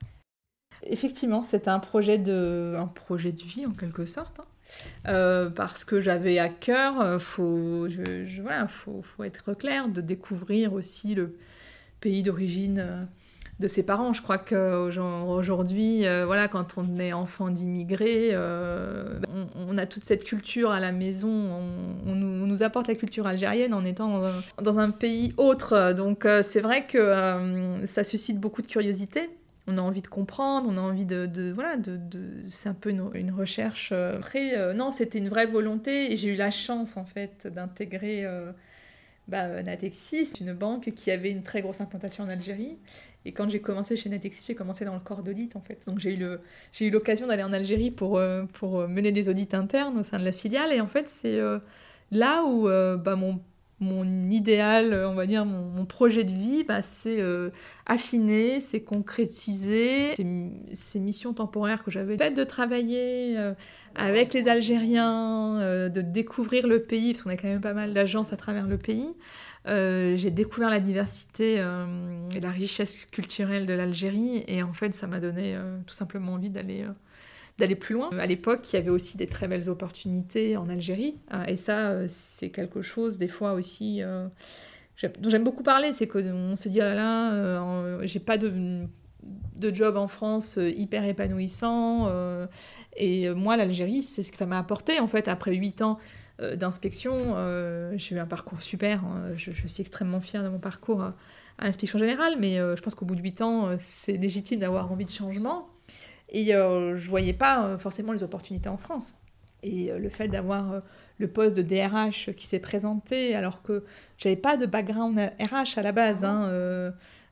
Effectivement, 0.82 1.44
c'est 1.44 1.68
un 1.68 1.78
projet 1.78 2.18
de, 2.18 2.76
un 2.76 2.88
projet 2.88 3.32
de 3.32 3.42
vie 3.42 3.68
en 3.68 3.72
quelque 3.72 4.06
sorte. 4.06 4.40
Hein. 4.40 4.46
Euh, 5.08 5.50
parce 5.52 5.86
que 5.86 6.02
j'avais 6.02 6.40
à 6.40 6.50
cœur, 6.50 7.00
euh, 7.02 7.20
faut, 7.20 7.88
je, 7.88 8.42
voilà, 8.42 8.68
faut, 8.68 9.04
faut, 9.04 9.24
être 9.24 9.54
clair, 9.54 9.90
de 9.90 10.02
découvrir 10.02 10.74
aussi 10.74 11.14
le 11.14 11.38
pays 12.02 12.24
d'origine 12.24 13.08
de 13.60 13.68
ses 13.68 13.84
parents. 13.84 14.14
Je 14.14 14.22
crois 14.22 14.38
qu'aujourd'hui, 14.38 16.06
euh, 16.06 16.26
voilà, 16.26 16.48
quand 16.48 16.76
on 16.78 17.00
est 17.00 17.14
enfant 17.14 17.50
d'immigrés, 17.50 18.30
euh, 18.34 19.20
on, 19.56 19.78
a 19.78 19.86
toute 19.86 20.04
cette 20.04 20.24
culture 20.24 20.72
à 20.72 20.80
la 20.80 20.92
maison. 20.92 21.30
On, 22.06 22.16
nous, 22.16 22.64
apporte 22.64 22.88
la 22.88 22.96
culture 22.96 23.26
algérienne 23.26 23.74
en 23.74 23.84
étant 23.84 24.22
dans 24.62 24.78
un, 24.78 24.92
pays 24.92 25.34
autre. 25.38 25.94
Donc 25.94 26.26
euh, 26.26 26.44
c'est 26.46 26.62
vrai 26.62 26.86
que 26.86 27.82
ça 27.86 28.04
suscite 28.04 28.40
beaucoup 28.40 28.62
de 28.62 28.68
curiosité. 28.68 29.30
On 29.66 29.78
a 29.78 29.82
envie 29.82 30.02
de 30.02 30.08
comprendre, 30.08 30.70
on 30.70 30.78
a 30.78 30.82
envie 30.82 31.06
de, 31.06 31.52
voilà, 31.52 31.78
de, 31.78 32.00
c'est 32.50 32.70
un 32.70 32.74
peu 32.74 32.90
une, 32.90 33.32
recherche. 33.32 33.92
Après, 33.92 34.74
non, 34.74 34.92
c'était 34.92 35.20
une 35.20 35.30
vraie 35.30 35.46
volonté 35.46 36.16
j'ai 36.16 36.30
eu 36.30 36.36
la 36.36 36.52
chance 36.52 36.98
en 36.98 37.06
fait 37.06 37.48
d'intégrer 37.48 38.28
bah, 39.28 39.64
Natexis, 39.64 40.34
une 40.42 40.54
banque 40.54 40.92
qui 40.96 41.12
avait 41.12 41.32
une 41.32 41.44
très 41.44 41.62
grosse 41.62 41.80
implantation 41.80 42.24
en 42.24 42.30
Algérie. 42.30 42.78
Et 43.26 43.32
quand 43.32 43.50
j'ai 43.50 43.62
commencé 43.62 43.96
chez 43.96 44.10
Natexis, 44.10 44.44
j'ai 44.46 44.56
commencé 44.56 44.84
dans 44.84 44.94
le 44.94 45.00
corps 45.00 45.24
d'audit 45.24 45.56
en 45.56 45.62
fait. 45.62 45.80
Donc 45.88 46.00
j'ai 46.00 46.14
eu, 46.14 46.90
l'occasion 46.92 47.28
d'aller 47.28 47.44
en 47.44 47.54
Algérie 47.54 47.92
pour, 47.92 48.18
euh, 48.18 48.44
pour 48.54 48.88
mener 48.88 49.12
des 49.12 49.30
audits 49.30 49.50
internes 49.54 49.98
au 49.98 50.04
sein 50.04 50.20
de 50.20 50.26
la 50.26 50.34
filiale. 50.34 50.74
Et 50.74 50.82
en 50.82 50.88
fait, 50.88 51.08
c'est 51.08 51.40
euh, 51.40 51.60
là 52.12 52.44
où 52.44 52.68
euh, 52.68 52.98
bah, 52.98 53.16
mon, 53.16 53.40
mon 53.84 54.30
idéal, 54.30 54.94
on 55.08 55.14
va 55.14 55.26
dire, 55.26 55.46
mon, 55.46 55.86
projet 55.86 56.24
de 56.24 56.32
vie, 56.32 56.64
bah, 56.64 56.82
c'est 56.82 57.22
affiner, 57.86 58.62
c'est 58.62 58.82
concrétiser 58.82 60.14
ces, 60.74 61.00
missions 61.00 61.34
temporaires 61.34 61.84
que 61.84 61.92
j'avais 61.92 62.18
faites 62.18 62.36
de 62.36 62.44
travailler 62.44 63.38
avec 63.96 64.34
les 64.34 64.48
Algériens, 64.48 65.60
euh, 65.60 65.90
de 65.90 66.02
découvrir 66.02 66.68
le 66.68 66.80
pays, 66.80 67.12
parce 67.12 67.24
qu'on 67.24 67.30
a 67.30 67.38
quand 67.38 67.48
même 67.48 67.62
pas 67.62 67.74
mal 67.74 67.94
d'agences 67.94 68.34
à 68.34 68.38
travers 68.38 68.68
le 68.68 68.78
pays. 68.78 69.12
Euh, 69.68 70.16
j'ai 70.18 70.32
découvert 70.32 70.70
la 70.70 70.80
diversité 70.80 71.56
euh, 71.60 71.86
et 72.36 72.40
la 72.40 72.50
richesse 72.50 73.06
culturelle 73.06 73.66
de 73.66 73.74
l'Algérie, 73.74 74.44
et 74.48 74.64
en 74.64 74.74
fait, 74.74 74.94
ça 74.94 75.08
m'a 75.08 75.20
donné 75.20 75.58
tout 75.86 75.94
simplement 75.94 76.34
envie 76.34 76.50
d'aller 76.50 76.86
d'aller 77.58 77.76
plus 77.76 77.94
loin. 77.94 78.10
À 78.18 78.26
l'époque, 78.26 78.72
il 78.72 78.76
y 78.76 78.80
avait 78.80 78.90
aussi 78.90 79.18
des 79.18 79.28
très 79.28 79.48
belles 79.48 79.70
opportunités 79.70 80.58
en 80.58 80.70
Algérie, 80.70 81.18
et 81.48 81.56
ça, 81.56 82.08
c'est 82.08 82.50
quelque 82.50 82.82
chose 82.82 83.18
des 83.18 83.28
fois 83.28 83.54
aussi 83.54 84.02
dont 85.20 85.30
j'aime 85.30 85.44
beaucoup 85.44 85.64
parler, 85.64 85.92
c'est 85.94 86.08
qu'on 86.08 86.56
se 86.56 86.70
dit 86.70 86.82
ah 86.82 86.94
là 86.94 86.96
là, 86.96 88.06
j'ai 88.06 88.20
pas 88.20 88.38
de 88.38 88.88
de 89.56 89.74
job 89.74 89.96
en 89.96 90.10
France 90.10 90.60
hyper 90.62 91.06
épanouissant. 91.06 92.10
Et 92.96 93.28
euh, 93.28 93.36
moi, 93.36 93.58
l'Algérie, 93.58 94.04
c'est 94.04 94.24
ce 94.24 94.32
que 94.32 94.38
ça 94.38 94.46
m'a 94.46 94.60
apporté, 94.60 95.00
en 95.00 95.08
fait, 95.08 95.28
après 95.28 95.56
huit 95.56 95.82
ans 95.82 95.98
euh, 96.42 96.56
d'inspection. 96.56 97.14
Euh, 97.36 97.94
j'ai 97.98 98.16
eu 98.16 98.20
un 98.20 98.26
parcours 98.26 98.62
super. 98.62 99.04
Hein. 99.04 99.34
Je, 99.36 99.52
suis 99.52 99.82
extrêmement 99.82 100.22
fière 100.22 100.44
de 100.44 100.50
mon 100.50 100.60
parcours 100.60 101.02
à, 101.02 101.16
l'inspection 101.60 102.00
générale, 102.00 102.36
mais 102.40 102.58
je 102.58 102.82
pense 102.82 102.96
qu'au 102.96 103.06
bout 103.06 103.16
de 103.16 103.22
huit 103.22 103.42
ans, 103.42 103.76
c'est 103.80 104.14
légitime 104.14 104.60
d'avoir 104.60 104.92
envie 104.92 105.06
de 105.06 105.12
changement. 105.12 105.70
Et 106.34 106.46
je 106.46 106.94
ne 106.94 106.98
voyais 106.98 107.34
pas 107.34 107.78
forcément 107.78 108.12
les 108.12 108.24
opportunités 108.24 108.70
en 108.70 108.78
France. 108.78 109.16
Et 109.62 109.92
le 109.98 110.10
fait 110.10 110.28
d'avoir 110.28 110.82
le 111.20 111.28
poste 111.28 111.56
de 111.56 111.62
DRH 111.62 112.32
qui 112.36 112.48
s'est 112.48 112.60
présenté, 112.60 113.36
alors 113.36 113.62
que 113.62 113.84
j'avais 114.18 114.36
pas 114.36 114.58
de 114.58 114.66
background 114.66 115.18
RH 115.40 115.78
à 115.78 115.84
la 115.84 115.92
base. 115.92 116.26
Hein, 116.26 116.92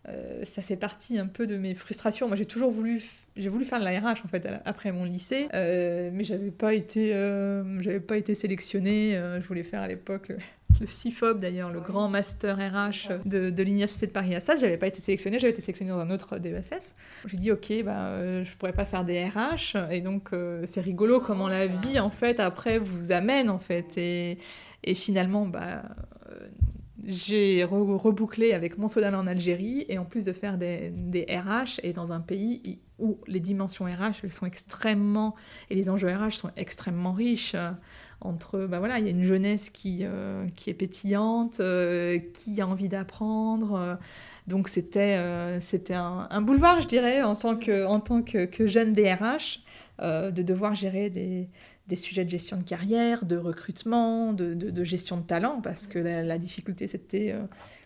euh, 0.10 0.44
ça 0.46 0.64
fait 0.64 0.76
partie 0.76 1.20
un 1.20 1.28
peu 1.28 1.46
de 1.46 1.58
mes 1.58 1.76
frustrations. 1.76 2.28
Moi, 2.28 2.36
j'ai 2.36 2.48
toujours 2.48 2.72
voulu, 2.72 3.04
j'ai 3.36 3.50
voulu 3.50 3.66
faire 3.66 3.80
de 3.80 3.86
la 3.86 4.00
RH 4.00 4.26
en 4.26 4.28
fait 4.28 4.48
après 4.66 4.92
mon 4.92 5.04
lycée, 5.04 5.48
euh, 5.54 6.10
mais 6.12 6.24
j'avais 6.24 6.50
pas 6.50 6.74
été, 6.74 7.14
euh, 7.14 7.80
j'avais 7.82 8.00
pas 8.00 8.18
été 8.18 8.34
sélectionnée. 8.34 9.20
je 9.40 9.48
voulais 9.48 9.64
faire 9.64 9.82
à 9.82 9.88
l'époque 9.88 10.32
le, 10.82 10.88
CIFOP 10.88 11.40
d'ailleurs, 11.40 11.72
le 11.72 11.80
grand 11.80 12.10
master 12.10 12.58
RH 12.58 13.26
de, 13.26 13.50
de 13.50 13.64
l'université 13.64 14.08
de 14.08 14.12
Paris 14.12 14.36
Assas. 14.36 14.58
J'avais 14.60 14.78
pas 14.78 14.88
été 14.88 15.00
sélectionnée, 15.00 15.40
j'avais 15.40 15.54
été 15.54 15.62
sélectionnée 15.62 15.92
dans 15.92 16.00
un 16.00 16.10
autre 16.10 16.38
DESS. 16.38 16.96
J'ai 17.26 17.38
dit 17.38 17.52
ok, 17.52 17.84
bah 17.84 18.44
je 18.44 18.56
pourrais 18.58 18.74
pas 18.74 18.86
faire 18.86 19.06
des 19.06 19.24
RH, 19.24 19.78
et 19.92 20.02
donc 20.02 20.32
c'est 20.66 20.82
rigolo 20.82 21.20
comment 21.20 21.48
la 21.48 21.68
vie 21.68 22.00
en 22.00 22.10
fait 22.10 22.40
après 22.40 22.80
vous 22.80 23.12
amène 23.12 23.50
en 23.50 23.60
fait 23.60 23.98
et, 23.98 24.38
finalement 24.94 25.46
bah 25.46 25.84
j'ai 27.06 27.64
rebouclé 27.64 28.54
avec 28.54 28.78
mon 28.78 28.88
Sodan 28.88 29.14
en 29.14 29.26
Algérie 29.26 29.86
et 29.90 29.98
en 29.98 30.06
plus 30.06 30.26
de 30.26 30.34
faire 30.34 30.58
des, 30.58 30.92
RH 31.30 31.80
et 31.84 31.94
dans 31.94 32.12
un 32.12 32.20
pays 32.20 32.80
où 33.00 33.20
les 33.28 33.40
dimensions 33.40 33.86
RH 33.86 34.24
elles 34.24 34.32
sont 34.32 34.46
extrêmement 34.46 35.36
et 35.70 35.76
les 35.76 35.90
enjeux 35.90 36.14
RH 36.16 36.34
sont 36.34 36.52
extrêmement 36.56 37.14
riches 37.14 37.56
euh, 37.56 37.72
entre 38.22 38.66
bah 38.66 38.80
voilà 38.80 39.00
il 39.00 39.06
y 39.06 39.08
a 39.08 39.12
une 39.12 39.24
jeunesse 39.24 39.70
qui 39.70 40.00
euh, 40.02 40.48
qui 40.56 40.70
est 40.70 40.74
pétillante 40.74 41.60
euh, 41.60 42.20
qui 42.34 42.62
a 42.62 42.68
envie 42.68 42.88
d'apprendre 42.88 44.00
donc 44.48 44.70
c'était 44.70 45.60
c'était 45.60 45.96
un, 45.96 46.42
boulevard 46.42 46.82
je 46.82 46.88
dirais 46.88 47.22
en 47.24 47.36
tant 47.36 47.56
que 47.56 47.86
en 47.86 48.00
tant 48.00 48.22
que, 48.22 48.46
que 48.46 48.68
jeune 48.68 48.94
DRH 48.94 49.64
de 50.00 50.42
devoir 50.42 50.74
gérer 50.76 51.10
des 51.10 51.50
des 51.92 51.98
sujets 51.98 52.24
de 52.24 52.30
gestion 52.30 52.56
de 52.56 52.64
carrière, 52.64 53.26
de 53.26 53.36
recrutement, 53.36 54.32
de, 54.32 54.84
gestion 54.86 55.18
de 55.18 55.24
talent, 55.24 55.60
parce 55.62 55.88
que 55.88 56.00
la, 56.00 56.38
difficulté, 56.38 56.88
c'était 56.88 57.34
euh, 57.34 57.42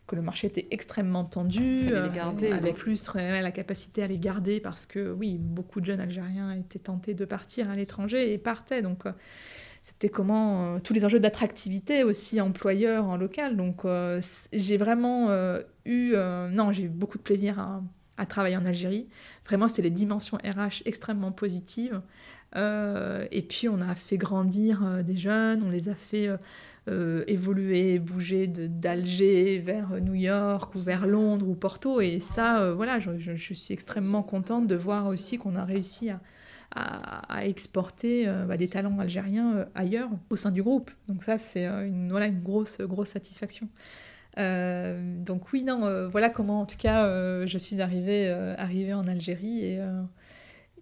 que 0.05 0.15
le 0.15 0.21
marché 0.21 0.45
était 0.45 0.67
extrêmement 0.69 1.25
tendu, 1.25 1.79
euh, 1.91 2.07
garder, 2.11 2.51
avec 2.51 2.75
plus 2.75 3.09
la 3.15 3.51
capacité 3.51 4.03
à 4.03 4.07
les 4.07 4.19
garder, 4.19 4.59
parce 4.59 4.85
que 4.85 5.11
oui, 5.11 5.37
beaucoup 5.39 5.81
de 5.81 5.87
jeunes 5.87 6.01
Algériens 6.01 6.51
étaient 6.51 6.77
tentés 6.77 7.15
de 7.15 7.25
partir 7.25 7.71
à 7.71 7.75
l'étranger 7.75 8.31
et 8.31 8.37
partaient. 8.37 8.83
Donc, 8.83 9.07
euh, 9.07 9.11
c'était 9.85 10.09
comment 10.09 10.79
tous 10.79 10.93
les 10.93 11.05
enjeux 11.05 11.19
d'attractivité 11.19 12.03
aussi 12.03 12.41
employeur 12.41 13.05
en 13.05 13.17
local. 13.17 13.55
Donc, 13.55 13.83
j'ai 14.51 14.77
vraiment 14.77 15.29
eu, 15.85 16.15
non, 16.51 16.71
j'ai 16.71 16.83
eu 16.83 16.89
beaucoup 16.89 17.19
de 17.19 17.23
plaisir 17.23 17.59
à, 18.17 18.25
travailler 18.25 18.57
en 18.57 18.65
Algérie. 18.65 19.07
Vraiment, 19.45 19.67
c'était 19.67 19.83
les 19.83 19.91
dimensions 19.91 20.37
RH 20.37 20.81
extrêmement 20.85 21.31
positives. 21.31 22.01
Euh, 22.55 23.25
et 23.31 23.41
puis 23.41 23.67
on 23.67 23.81
a 23.81 23.95
fait 23.95 24.17
grandir 24.17 24.85
euh, 24.85 25.03
des 25.03 25.17
jeunes, 25.17 25.61
on 25.63 25.69
les 25.69 25.89
a 25.89 25.95
fait 25.95 26.29
euh, 26.87 27.23
évoluer, 27.27 27.99
bouger 27.99 28.47
d'Alger 28.47 29.59
vers 29.59 29.99
New 30.01 30.13
York 30.13 30.73
ou 30.75 30.79
vers 30.79 31.05
Londres 31.05 31.47
ou 31.47 31.55
Porto. 31.55 31.99
Et 31.99 32.19
ça, 32.19 32.71
voilà, 32.73 32.99
je, 32.99 33.35
suis 33.35 33.65
extrêmement 33.69 34.23
contente 34.23 34.67
de 34.67 34.75
voir 34.75 35.07
aussi 35.07 35.37
qu'on 35.37 35.55
a 35.55 35.65
réussi 35.65 36.09
à, 36.09 36.21
à, 36.71 37.45
exporter 37.45 38.25
bah, 38.47 38.57
des 38.57 38.67
talents 38.67 38.99
algériens 38.99 39.65
ailleurs 39.75 40.09
au 40.29 40.35
sein 40.35 40.51
du 40.51 40.61
groupe. 40.61 40.91
Donc 41.07 41.23
ça, 41.23 41.37
c'est 41.37 41.65
une, 41.65 42.09
voilà, 42.09 42.27
une 42.27 42.41
grosse, 42.41 42.81
grosse 42.81 43.09
satisfaction. 43.09 43.69
donc 44.35 45.53
oui, 45.53 45.63
non, 45.63 46.09
voilà 46.09 46.29
comment 46.29 46.61
en 46.61 46.65
tout 46.65 46.77
cas 46.77 47.05
je 47.45 47.57
suis 47.57 47.81
arrivée, 47.81 48.29
arrivée 48.57 48.93
en 48.93 49.07
Algérie 49.07 49.79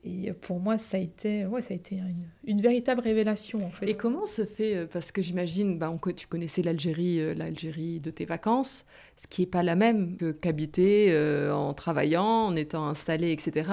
et 0.06 0.34
pour 0.34 0.60
moi, 0.60 0.78
ça 0.78 0.98
a 0.98 1.00
été, 1.00 1.46
ouais, 1.46 1.62
ça 1.62 1.74
a 1.74 1.78
été 1.78 1.98
une, 2.46 2.60
véritable 2.60 3.00
révélation 3.00 3.65
en 3.65 3.69
fait. 3.69 3.89
Et 3.89 3.93
comment 3.93 4.26
se 4.26 4.43
fait, 4.43 4.76
euh, 4.76 4.86
parce 4.86 5.13
que 5.13 5.22
j'imagine, 5.22 5.78
bah, 5.78 5.93
tu 6.13 6.28
connaissais 6.28 6.62
l'Algérie, 6.62 7.22
euh, 7.22 7.34
l'Algérie 7.34 8.02
de 8.02 8.12
tes 8.12 8.26
vacances, 8.26 8.86
ce 9.15 9.28
qui 9.28 9.43
n'est 9.43 9.48
pas 9.48 9.63
la 9.63 9.76
même 9.76 10.17
que 10.17 10.34
qu'habiter 10.34 11.08
euh, 11.12 11.56
en 11.56 11.74
travaillant, 11.74 12.48
en 12.48 12.56
étant 12.58 12.86
installé, 12.86 13.32
etc. 13.32 13.69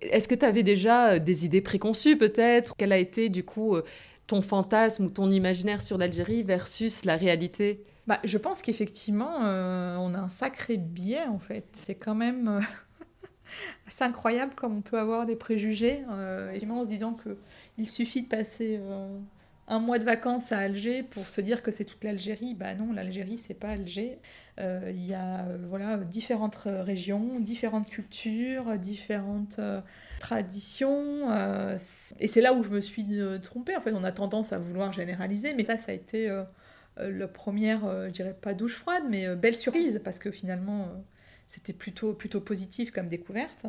Est-ce 0.00 0.28
que 0.28 0.34
tu 0.34 0.44
avais 0.44 0.62
déjà 0.62 1.18
des 1.18 1.44
idées 1.46 1.60
préconçues 1.60 2.16
peut-être? 2.16 2.74
Quel 2.76 2.92
a 2.92 2.98
été 2.98 3.28
du 3.28 3.44
coup 3.44 3.76
ton 4.26 4.42
fantasme 4.42 5.06
ou 5.06 5.10
ton 5.10 5.30
imaginaire 5.30 5.80
sur 5.80 5.98
l'Algérie 5.98 6.42
versus 6.42 7.04
la 7.04 7.16
réalité? 7.16 7.84
Bah, 8.06 8.20
Je 8.24 8.38
pense 8.38 8.62
qu'effectivement, 8.62 9.38
on 9.38 10.14
a 10.14 10.18
un 10.18 10.28
sacré 10.28 10.76
biais 10.76 11.26
en 11.26 11.38
fait. 11.38 11.66
C'est 11.72 11.94
quand 11.94 12.14
même 12.14 12.60
c'est 13.88 14.04
incroyable 14.04 14.54
comme 14.54 14.76
on 14.76 14.82
peut 14.82 14.98
avoir 14.98 15.26
des 15.26 15.36
préjugés. 15.36 16.04
Euh, 16.10 16.58
en 16.70 16.82
se 16.82 16.88
disant 16.88 17.16
qu'il 17.16 17.88
suffit 17.88 18.22
de 18.22 18.28
passer 18.28 18.78
euh, 18.80 19.18
un 19.68 19.80
mois 19.80 19.98
de 19.98 20.04
vacances 20.04 20.52
à 20.52 20.58
Alger 20.58 21.02
pour 21.02 21.28
se 21.28 21.40
dire 21.40 21.62
que 21.62 21.70
c'est 21.72 21.84
toute 21.84 22.04
l'Algérie. 22.04 22.54
Bah 22.54 22.74
non, 22.74 22.92
l'Algérie, 22.92 23.38
c'est 23.38 23.54
pas 23.54 23.70
Alger. 23.70 24.18
Euh, 24.58 24.90
il 24.94 25.04
y 25.04 25.14
a 25.14 25.44
euh, 25.46 25.58
voilà, 25.68 25.96
différentes 25.98 26.56
régions, 26.64 27.40
différentes 27.40 27.88
cultures, 27.88 28.78
différentes 28.78 29.60
traditions. 30.20 31.28
et 32.20 32.28
c'est 32.28 32.40
là 32.40 32.52
où 32.54 32.62
je 32.62 32.70
me 32.70 32.80
suis 32.80 33.06
trompée. 33.42 33.76
En 33.76 33.80
fait, 33.80 33.92
on 33.92 34.04
a 34.04 34.12
tendance 34.12 34.52
à 34.52 34.58
vouloir 34.58 34.92
généraliser, 34.92 35.54
mais 35.54 35.64
là, 35.64 35.76
ça 35.76 35.92
a 35.92 35.94
été 35.94 36.28
la 36.98 37.28
première, 37.28 37.80
je 38.06 38.10
dirais 38.10 38.36
pas 38.40 38.54
douche 38.54 38.76
froide, 38.76 39.04
mais 39.08 39.34
belle 39.36 39.56
surprise, 39.56 40.00
parce 40.04 40.18
que 40.18 40.30
finalement 40.30 40.88
c'était 41.46 41.72
plutôt, 41.72 42.12
plutôt 42.12 42.40
positif 42.40 42.90
comme 42.90 43.08
découverte. 43.08 43.66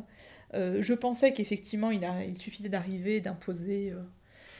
Euh, 0.54 0.82
je 0.82 0.94
pensais 0.94 1.34
qu'effectivement, 1.34 1.92
il, 1.92 2.08
il 2.28 2.38
suffisait 2.38 2.70
d'arriver, 2.70 3.20
d'imposer, 3.22 3.92
euh, 3.92 4.02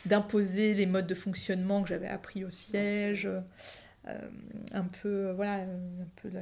d'imposer 0.08 0.74
les 0.74 0.86
modes 0.86 1.08
de 1.08 1.16
fonctionnement 1.16 1.84
que 1.84 1.90
j'avais 1.90 2.08
appris 2.08 2.44
au 2.46 2.50
siège, 2.50 3.30
euh, 4.08 4.12
un 4.74 4.86
peu, 4.86 5.32
voilà, 5.32 5.64
un 5.64 6.08
peu 6.22 6.30
la 6.30 6.42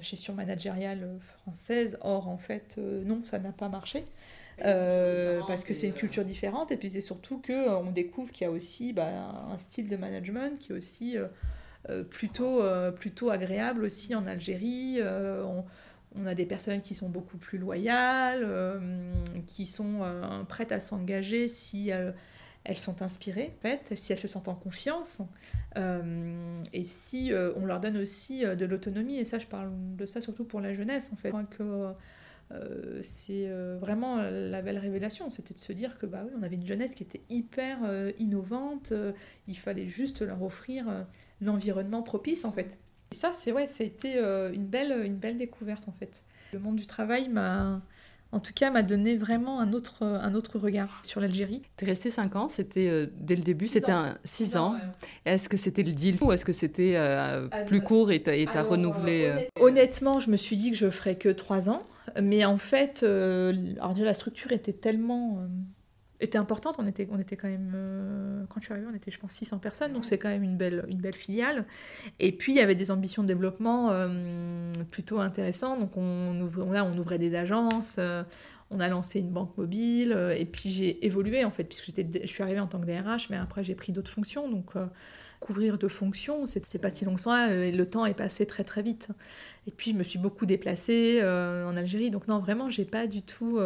gestion 0.00 0.34
managériale 0.34 1.08
française. 1.42 1.98
Or, 2.02 2.28
en 2.28 2.38
fait, 2.38 2.78
non, 2.78 3.22
ça 3.24 3.38
n'a 3.38 3.52
pas 3.52 3.68
marché. 3.68 4.04
parce 4.58 5.64
que 5.64 5.74
c'est 5.74 5.88
une 5.88 5.94
culture 5.94 6.24
différente 6.24 6.70
et 6.70 6.76
puis 6.76 6.90
c'est 6.90 7.00
surtout 7.00 7.38
que 7.38 7.68
on 7.70 7.90
découvre 7.90 8.30
qu'il 8.30 8.44
y 8.44 8.48
a 8.48 8.50
aussi 8.50 8.92
bah, 8.92 9.08
un 9.50 9.58
style 9.58 9.88
de 9.88 9.96
management 9.96 10.58
qui 10.58 10.72
est 10.72 10.76
aussi 10.76 11.16
plutôt, 12.10 12.62
plutôt 12.96 13.30
agréable 13.30 13.84
aussi 13.84 14.14
en 14.14 14.26
Algérie. 14.26 15.00
On, 15.02 15.64
On 16.16 16.26
a 16.26 16.34
des 16.34 16.46
personnes 16.46 16.80
qui 16.80 16.94
sont 16.94 17.08
beaucoup 17.08 17.38
plus 17.38 17.58
loyales, 17.58 18.46
qui 19.46 19.64
sont 19.64 20.00
prêtes 20.48 20.72
à 20.72 20.80
s'engager 20.80 21.48
si 21.48 21.90
elles 22.64 22.78
sont 22.78 23.02
inspirées, 23.02 23.54
en 23.58 23.62
fait, 23.62 23.92
si 23.96 24.12
elles 24.12 24.18
se 24.18 24.28
sentent 24.28 24.48
en 24.48 24.54
confiance, 24.54 25.22
et 25.76 26.84
si 26.84 27.32
on 27.56 27.64
leur 27.64 27.80
donne 27.80 27.96
aussi 27.96 28.42
de 28.42 28.64
l'autonomie. 28.66 29.16
Et 29.16 29.24
ça, 29.24 29.38
je 29.38 29.46
parle 29.46 29.70
de 29.96 30.06
ça 30.06 30.20
surtout 30.20 30.44
pour 30.44 30.60
la 30.60 30.74
jeunesse, 30.74 31.10
en 31.12 31.16
fait. 31.16 31.32
Que, 31.56 31.94
euh, 32.52 32.98
c'est 33.02 33.46
euh, 33.46 33.78
vraiment 33.80 34.16
la 34.16 34.62
belle 34.62 34.78
révélation. 34.78 35.30
C'était 35.30 35.54
de 35.54 35.58
se 35.58 35.72
dire 35.72 35.98
que 35.98 36.06
bah 36.06 36.22
oui, 36.24 36.32
on 36.38 36.42
avait 36.42 36.56
une 36.56 36.66
jeunesse 36.66 36.94
qui 36.94 37.02
était 37.02 37.22
hyper 37.30 37.78
euh, 37.84 38.12
innovante. 38.18 38.92
il 39.46 39.58
fallait 39.58 39.88
juste 39.88 40.22
leur 40.22 40.42
offrir 40.42 41.06
l'environnement 41.40 42.02
propice 42.02 42.44
en 42.44 42.52
fait. 42.52 42.78
Et 43.12 43.14
ça, 43.14 43.32
c'est 43.32 43.52
ouais, 43.52 43.66
ça 43.66 43.84
a 43.84 43.86
été 43.86 44.18
une 44.18 44.66
belle, 44.66 45.04
une 45.04 45.16
belle 45.16 45.38
découverte 45.38 45.88
en 45.88 45.92
fait. 45.92 46.22
Le 46.52 46.58
monde 46.58 46.76
du 46.76 46.86
travail 46.86 47.28
m'a 47.28 47.80
en 48.32 48.38
tout 48.38 48.52
cas, 48.54 48.70
m'a 48.70 48.82
donné 48.82 49.16
vraiment 49.16 49.60
un 49.60 49.72
autre, 49.72 50.04
un 50.04 50.34
autre 50.34 50.58
regard 50.58 51.02
sur 51.04 51.20
l'Algérie. 51.20 51.62
Tu 51.76 51.84
es 51.84 51.88
resté 51.88 52.10
5 52.10 52.36
ans, 52.36 52.48
c'était 52.48 52.88
euh, 52.88 53.06
dès 53.18 53.34
le 53.34 53.42
début, 53.42 53.66
c'était 53.66 53.92
6 54.24 54.56
ans. 54.56 54.74
ans. 54.74 54.80
Est-ce 55.24 55.48
que 55.48 55.56
c'était 55.56 55.82
le 55.82 55.92
deal 55.92 56.16
ou 56.20 56.30
est-ce 56.30 56.44
que 56.44 56.52
c'était 56.52 56.94
euh, 56.96 57.48
ah, 57.50 57.62
plus 57.62 57.82
court 57.82 58.12
et 58.12 58.22
tu 58.22 58.30
as 58.30 58.62
renouvelé 58.62 59.24
euh, 59.26 59.40
Honnêtement, 59.60 60.20
je 60.20 60.30
me 60.30 60.36
suis 60.36 60.56
dit 60.56 60.70
que 60.70 60.76
je 60.76 60.90
ferais 60.90 61.16
que 61.16 61.28
3 61.28 61.70
ans. 61.70 61.82
Mais 62.20 62.44
en 62.44 62.58
fait, 62.58 63.02
alors 63.02 63.92
déjà, 63.92 64.04
la 64.04 64.14
structure 64.14 64.52
était 64.52 64.72
tellement 64.72 65.46
était 66.20 66.38
importante. 66.38 66.76
On 66.78 66.86
était, 66.86 67.08
on 67.10 67.18
était 67.18 67.36
quand 67.36 67.48
même, 67.48 67.72
euh, 67.74 68.44
quand 68.48 68.60
je 68.60 68.66
suis 68.66 68.72
arrivée, 68.72 68.88
on 68.90 68.94
était, 68.94 69.10
je 69.10 69.18
pense, 69.18 69.32
600 69.32 69.58
personnes, 69.58 69.92
donc 69.92 70.04
c'est 70.04 70.18
quand 70.18 70.28
même 70.28 70.42
une 70.42 70.56
belle, 70.56 70.84
une 70.88 71.00
belle 71.00 71.14
filiale. 71.14 71.64
Et 72.18 72.32
puis, 72.32 72.52
il 72.52 72.56
y 72.56 72.60
avait 72.60 72.74
des 72.74 72.90
ambitions 72.90 73.22
de 73.22 73.28
développement 73.28 73.90
euh, 73.90 74.72
plutôt 74.90 75.18
intéressantes. 75.18 75.80
Donc, 75.80 75.96
on, 75.96 76.40
ouvrait, 76.40 76.80
on 76.80 76.96
ouvrait 76.96 77.18
des 77.18 77.34
agences, 77.34 77.96
euh, 77.98 78.22
on 78.70 78.80
a 78.80 78.88
lancé 78.88 79.18
une 79.18 79.30
banque 79.30 79.56
mobile, 79.58 80.16
et 80.36 80.44
puis 80.44 80.70
j'ai 80.70 81.04
évolué, 81.04 81.44
en 81.44 81.50
fait, 81.50 81.64
puisque 81.64 81.90
je 81.96 82.26
suis 82.26 82.42
arrivée 82.42 82.60
en 82.60 82.68
tant 82.68 82.78
que 82.78 82.86
DRH, 82.86 83.28
mais 83.28 83.36
après, 83.36 83.64
j'ai 83.64 83.74
pris 83.74 83.90
d'autres 83.90 84.12
fonctions. 84.12 84.48
Donc, 84.48 84.74
couvrir 85.40 85.78
de 85.78 85.88
fonctions, 85.88 86.46
c'était 86.46 86.78
pas 86.78 86.90
si 86.90 87.04
long 87.04 87.14
que 87.14 87.20
ça, 87.20 87.54
et 87.54 87.72
le 87.72 87.86
temps 87.88 88.06
est 88.06 88.14
passé 88.14 88.46
très 88.46 88.62
très 88.62 88.82
vite. 88.82 89.08
Et 89.66 89.70
puis 89.70 89.92
je 89.92 89.96
me 89.96 90.04
suis 90.04 90.18
beaucoup 90.18 90.46
déplacée 90.46 91.20
en 91.22 91.76
Algérie, 91.76 92.10
donc 92.10 92.28
non 92.28 92.38
vraiment 92.38 92.70
j'ai 92.70 92.84
pas 92.84 93.06
du 93.06 93.22
tout 93.22 93.58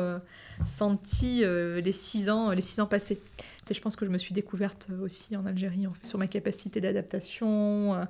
senti 0.66 1.42
euh, 1.42 1.80
les 1.80 1.92
six 1.92 2.30
ans, 2.30 2.50
les 2.50 2.60
six 2.60 2.80
ans 2.80 2.86
passés. 2.86 3.20
je 3.70 3.80
pense 3.80 3.96
que 3.96 4.06
je 4.06 4.10
me 4.10 4.18
suis 4.18 4.34
découverte 4.34 4.88
aussi 5.02 5.36
en 5.36 5.46
Algérie, 5.46 5.86
sur 6.02 6.18
ma 6.18 6.26
capacité 6.26 6.80
d'adaptation, 6.80 7.94
euh, 7.94 8.04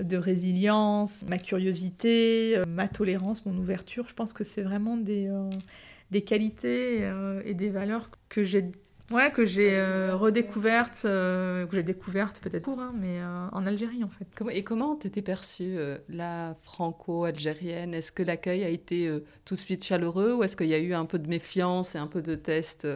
de 0.00 0.16
résilience, 0.16 1.24
ma 1.28 1.38
curiosité, 1.38 2.56
euh, 2.56 2.64
ma 2.66 2.88
tolérance, 2.88 3.46
mon 3.46 3.56
ouverture. 3.56 4.06
Je 4.08 4.14
pense 4.14 4.32
que 4.32 4.44
c'est 4.44 4.62
vraiment 4.62 4.96
des 4.96 6.22
qualités 6.22 7.10
et 7.44 7.54
des 7.54 7.70
valeurs 7.70 8.10
que 8.28 8.44
j'ai 8.44 8.72
Ouais, 9.10 9.30
que 9.30 9.44
j'ai 9.44 9.76
euh, 9.76 10.16
redécouverte, 10.16 11.02
euh, 11.04 11.66
que 11.66 11.76
j'ai 11.76 11.82
découverte 11.82 12.40
peut-être 12.40 12.62
pour, 12.64 12.80
hein, 12.80 12.92
mais 12.96 13.20
euh, 13.20 13.48
en 13.52 13.66
Algérie 13.66 14.02
en 14.02 14.08
fait. 14.08 14.26
Et 14.50 14.64
comment 14.64 14.96
t'étais 14.96 15.20
perçue, 15.20 15.76
la 16.08 16.56
franco-algérienne? 16.62 17.92
Est-ce 17.92 18.12
que 18.12 18.22
l'accueil 18.22 18.64
a 18.64 18.68
été 18.68 19.10
tout 19.44 19.56
de 19.56 19.60
suite 19.60 19.84
chaleureux 19.84 20.32
ou 20.34 20.42
est-ce 20.42 20.56
qu'il 20.56 20.68
y 20.68 20.74
a 20.74 20.78
eu 20.78 20.94
un 20.94 21.04
peu 21.04 21.18
de 21.18 21.28
méfiance 21.28 21.94
et 21.94 21.98
un 21.98 22.06
peu 22.06 22.22
de 22.22 22.34
test 22.34 22.86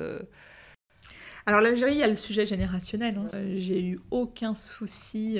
Alors 1.44 1.60
l'Algérie, 1.60 1.92
il 1.92 1.98
y 1.98 2.02
a 2.02 2.08
le 2.08 2.16
sujet 2.16 2.46
générationnel. 2.46 3.18
Hein. 3.18 3.28
J'ai 3.56 3.82
eu 3.82 4.00
aucun 4.10 4.54
souci 4.54 5.38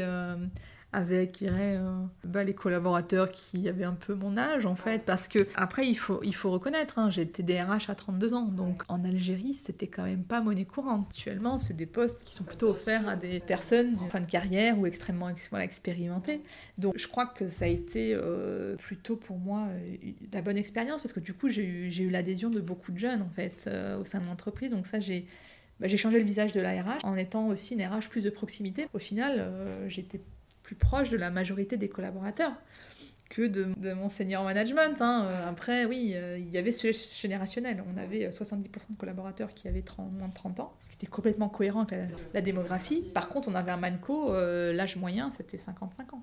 avec 0.92 1.42
euh, 1.42 2.02
bah, 2.24 2.44
les 2.44 2.54
collaborateurs 2.54 3.30
qui 3.30 3.68
avaient 3.68 3.84
un 3.84 3.92
peu 3.92 4.14
mon 4.14 4.38
âge 4.38 4.64
en 4.64 4.74
fait 4.74 5.04
parce 5.04 5.28
que 5.28 5.46
après 5.54 5.86
il 5.86 5.96
faut, 5.96 6.20
il 6.22 6.34
faut 6.34 6.50
reconnaître 6.50 6.98
hein, 6.98 7.10
j'ai 7.10 7.22
été 7.22 7.42
DRH 7.42 7.90
à 7.90 7.94
32 7.94 8.32
ans 8.32 8.46
donc 8.46 8.82
en 8.88 9.04
Algérie 9.04 9.52
c'était 9.52 9.86
quand 9.86 10.04
même 10.04 10.24
pas 10.24 10.40
monnaie 10.40 10.64
courante. 10.64 11.08
Actuellement 11.10 11.58
c'est 11.58 11.76
des 11.76 11.84
postes 11.84 12.24
qui 12.24 12.34
sont 12.34 12.44
plutôt 12.44 12.70
offerts 12.70 13.06
à 13.06 13.16
des 13.16 13.38
personnes 13.40 13.96
en 14.00 14.08
fin 14.08 14.20
de 14.20 14.26
carrière 14.26 14.78
ou 14.78 14.86
extrêmement 14.86 15.28
expérimentées. 15.28 16.40
Donc 16.78 16.96
je 16.96 17.06
crois 17.06 17.26
que 17.26 17.50
ça 17.50 17.66
a 17.66 17.68
été 17.68 18.14
euh, 18.14 18.74
plutôt 18.76 19.16
pour 19.16 19.36
moi 19.36 19.66
euh, 19.68 19.96
la 20.32 20.40
bonne 20.40 20.56
expérience 20.56 21.02
parce 21.02 21.12
que 21.12 21.20
du 21.20 21.34
coup 21.34 21.50
j'ai 21.50 21.64
eu, 21.64 21.92
eu 21.92 22.08
l'adhésion 22.08 22.48
de 22.48 22.60
beaucoup 22.60 22.92
de 22.92 22.98
jeunes 22.98 23.20
en 23.20 23.28
fait 23.28 23.68
au 24.00 24.06
sein 24.06 24.20
de 24.20 24.26
l'entreprise. 24.26 24.72
Donc 24.72 24.86
ça 24.86 25.00
j'ai 25.00 25.26
bah, 25.80 25.86
j'ai 25.86 25.98
changé 25.98 26.18
le 26.18 26.24
visage 26.24 26.52
de 26.52 26.60
la 26.60 26.82
RH 26.82 27.04
en 27.04 27.14
étant 27.14 27.48
aussi 27.48 27.74
une 27.74 27.86
RH 27.86 28.08
plus 28.08 28.22
de 28.22 28.30
proximité. 28.30 28.86
Au 28.94 28.98
final, 28.98 29.48
j'étais 29.86 30.20
plus 30.68 30.76
proche 30.76 31.08
de 31.08 31.16
la 31.16 31.30
majorité 31.30 31.78
des 31.78 31.88
collaborateurs 31.88 32.52
que 33.30 33.46
de, 33.46 33.94
mon 33.94 34.10
senior 34.10 34.44
management. 34.44 35.00
Hein. 35.00 35.24
Euh, 35.24 35.48
après, 35.48 35.86
oui, 35.86 36.12
euh, 36.14 36.36
il 36.36 36.50
y 36.50 36.58
avait 36.58 36.72
ce 36.72 36.92
générationnel. 36.92 37.82
On 37.90 37.98
avait 37.98 38.28
70% 38.28 38.34
euh, 38.34 38.64
de 38.90 38.96
collaborateurs 38.98 39.54
qui 39.54 39.66
avaient 39.66 39.80
30, 39.80 40.12
moins 40.12 40.28
de 40.28 40.34
30 40.34 40.60
ans, 40.60 40.74
ce 40.80 40.90
qui 40.90 40.96
était 40.96 41.06
complètement 41.06 41.48
cohérent 41.48 41.84
avec 41.84 42.10
la, 42.34 42.40
démographie. 42.42 43.00
Par 43.14 43.30
contre, 43.30 43.48
on 43.48 43.54
avait 43.54 43.70
un 43.70 43.78
Manco, 43.78 44.30
l'âge 44.34 44.96
moyen, 44.96 45.30
c'était 45.30 45.56
55 45.56 46.12
ans. 46.12 46.22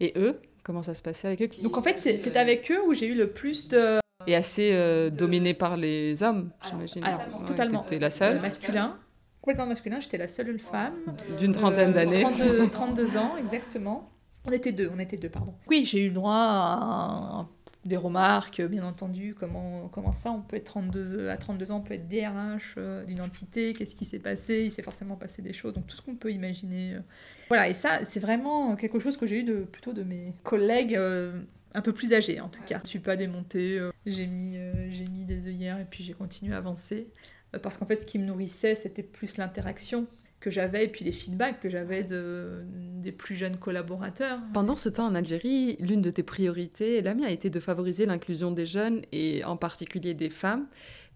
Et 0.00 0.14
eux, 0.16 0.40
comment 0.62 0.82
ça 0.82 0.94
se 0.94 1.02
passait 1.02 1.28
avec 1.28 1.42
eux 1.42 1.48
Donc 1.62 1.76
en 1.76 1.82
fait, 1.82 1.98
c'est 1.98 2.36
avec 2.38 2.70
eux 2.70 2.80
où 2.86 2.94
j'ai 2.94 3.08
eu 3.08 3.14
le 3.14 3.28
plus 3.28 3.68
de... 3.68 3.98
Et 4.26 4.34
assez 4.34 5.10
dominé 5.10 5.52
par 5.52 5.76
les 5.76 6.22
hommes, 6.22 6.50
j'imagine. 6.66 7.04
Alors, 7.04 7.44
totalement. 7.46 7.82
T'es 7.82 7.98
la 7.98 8.08
seule 8.08 8.40
Masculin 8.40 8.98
complètement 9.46 9.66
masculin. 9.66 10.00
J'étais 10.00 10.18
la 10.18 10.26
seule 10.26 10.58
femme. 10.58 10.96
D'une 11.38 11.52
trentaine 11.52 11.92
d'années. 11.92 12.22
32, 12.22 12.68
32, 12.68 13.16
ans, 13.16 13.36
exactement. 13.36 14.10
On 14.44 14.50
était 14.50 14.72
deux, 14.72 14.90
on 14.92 14.98
était 14.98 15.16
deux, 15.16 15.28
pardon. 15.28 15.54
Oui, 15.68 15.84
j'ai 15.84 16.04
eu 16.04 16.08
le 16.08 16.14
droit 16.14 16.34
à, 16.34 17.46
des 17.84 17.96
remarques, 17.96 18.60
bien 18.60 18.84
entendu, 18.84 19.36
comment, 19.38 19.88
comment 19.92 20.12
ça, 20.12 20.32
on 20.32 20.40
peut 20.40 20.56
être 20.56 20.64
32, 20.64 21.28
à 21.28 21.36
32 21.36 21.70
ans, 21.70 21.76
on 21.76 21.80
peut 21.80 21.94
être 21.94 22.08
DRH 22.08 22.74
euh, 22.76 23.04
d'une 23.04 23.20
entité, 23.20 23.72
qu'est-ce 23.72 23.94
qui 23.94 24.04
s'est 24.04 24.18
passé, 24.18 24.64
il 24.64 24.72
s'est 24.72 24.82
forcément 24.82 25.14
passé 25.14 25.42
des 25.42 25.52
choses, 25.52 25.74
donc 25.74 25.86
tout 25.86 25.96
ce 25.96 26.02
qu'on 26.02 26.16
peut 26.16 26.32
imaginer. 26.32 26.94
Euh. 26.94 27.00
Voilà, 27.48 27.68
et 27.68 27.72
ça, 27.72 28.02
c'est 28.02 28.20
vraiment 28.20 28.74
quelque 28.74 28.98
chose 28.98 29.16
que 29.16 29.26
j'ai 29.26 29.40
eu 29.40 29.44
de, 29.44 29.60
plutôt 29.60 29.92
de 29.92 30.02
mes 30.02 30.32
collègues 30.42 30.96
euh, 30.96 31.40
un 31.74 31.82
peu 31.82 31.92
plus 31.92 32.12
âgés, 32.12 32.40
en 32.40 32.48
tout 32.48 32.62
cas. 32.66 32.78
Je 32.78 32.82
ne 32.82 32.88
suis 32.88 32.98
pas 32.98 33.14
démontée, 33.14 33.80
j'ai 34.06 34.26
mis, 34.26 34.56
j'ai 34.90 35.04
mis 35.04 35.24
des 35.24 35.46
œillères 35.46 35.78
et 35.78 35.84
puis 35.84 36.02
j'ai 36.02 36.14
continué 36.14 36.54
à 36.54 36.58
avancer. 36.58 37.08
Euh, 37.56 37.58
parce 37.58 37.76
qu'en 37.76 37.86
fait, 37.86 38.00
ce 38.00 38.06
qui 38.06 38.18
me 38.18 38.24
nourrissait, 38.24 38.74
c'était 38.74 39.02
plus 39.02 39.36
l'interaction 39.36 40.06
que 40.40 40.50
j'avais 40.50 40.84
et 40.84 40.88
puis 40.88 41.04
les 41.04 41.12
feedbacks 41.12 41.60
que 41.60 41.68
j'avais 41.68 42.04
de, 42.04 42.62
des 43.00 43.10
plus 43.10 43.34
jeunes 43.34 43.56
collaborateurs. 43.56 44.38
Pendant 44.52 44.76
ce 44.76 44.88
temps 44.88 45.06
en 45.06 45.14
Algérie, 45.14 45.76
l'une 45.80 46.02
de 46.02 46.10
tes 46.10 46.22
priorités, 46.22 47.00
la 47.00 47.14
mienne, 47.14 47.24
a 47.24 47.30
été 47.30 47.50
de 47.50 47.58
favoriser 47.58 48.06
l'inclusion 48.06 48.50
des 48.50 48.66
jeunes 48.66 49.02
et 49.12 49.44
en 49.44 49.56
particulier 49.56 50.14
des 50.14 50.30
femmes. 50.30 50.66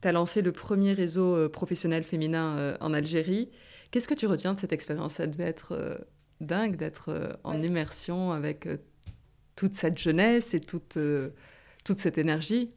Tu 0.01 0.09
as 0.09 0.13
lancé 0.13 0.41
le 0.41 0.53
premier 0.53 0.95
réseau 0.95 1.37
euh, 1.37 1.49
professionnel 1.49 2.03
féminin 2.03 2.57
euh, 2.57 2.77
en 2.81 2.95
Algérie. 2.95 3.51
Qu'est-ce 3.91 4.09
que 4.09 4.15
tu 4.15 4.27
retiens 4.27 4.55
de 4.55 4.59
cette 4.59 4.73
expérience? 4.73 5.15
Ça 5.15 5.27
devait 5.27 5.45
être 5.45 6.07
dingue 6.41 6.77
d'être 6.77 7.39
en 7.43 7.59
immersion 7.59 8.31
avec 8.31 8.69
toute 9.57 9.75
cette 9.75 9.99
jeunesse 9.99 10.55
et 10.55 10.61
toute, 10.61 10.97
toute 11.85 11.99
cette 11.99 12.17
énergie. 12.17 12.69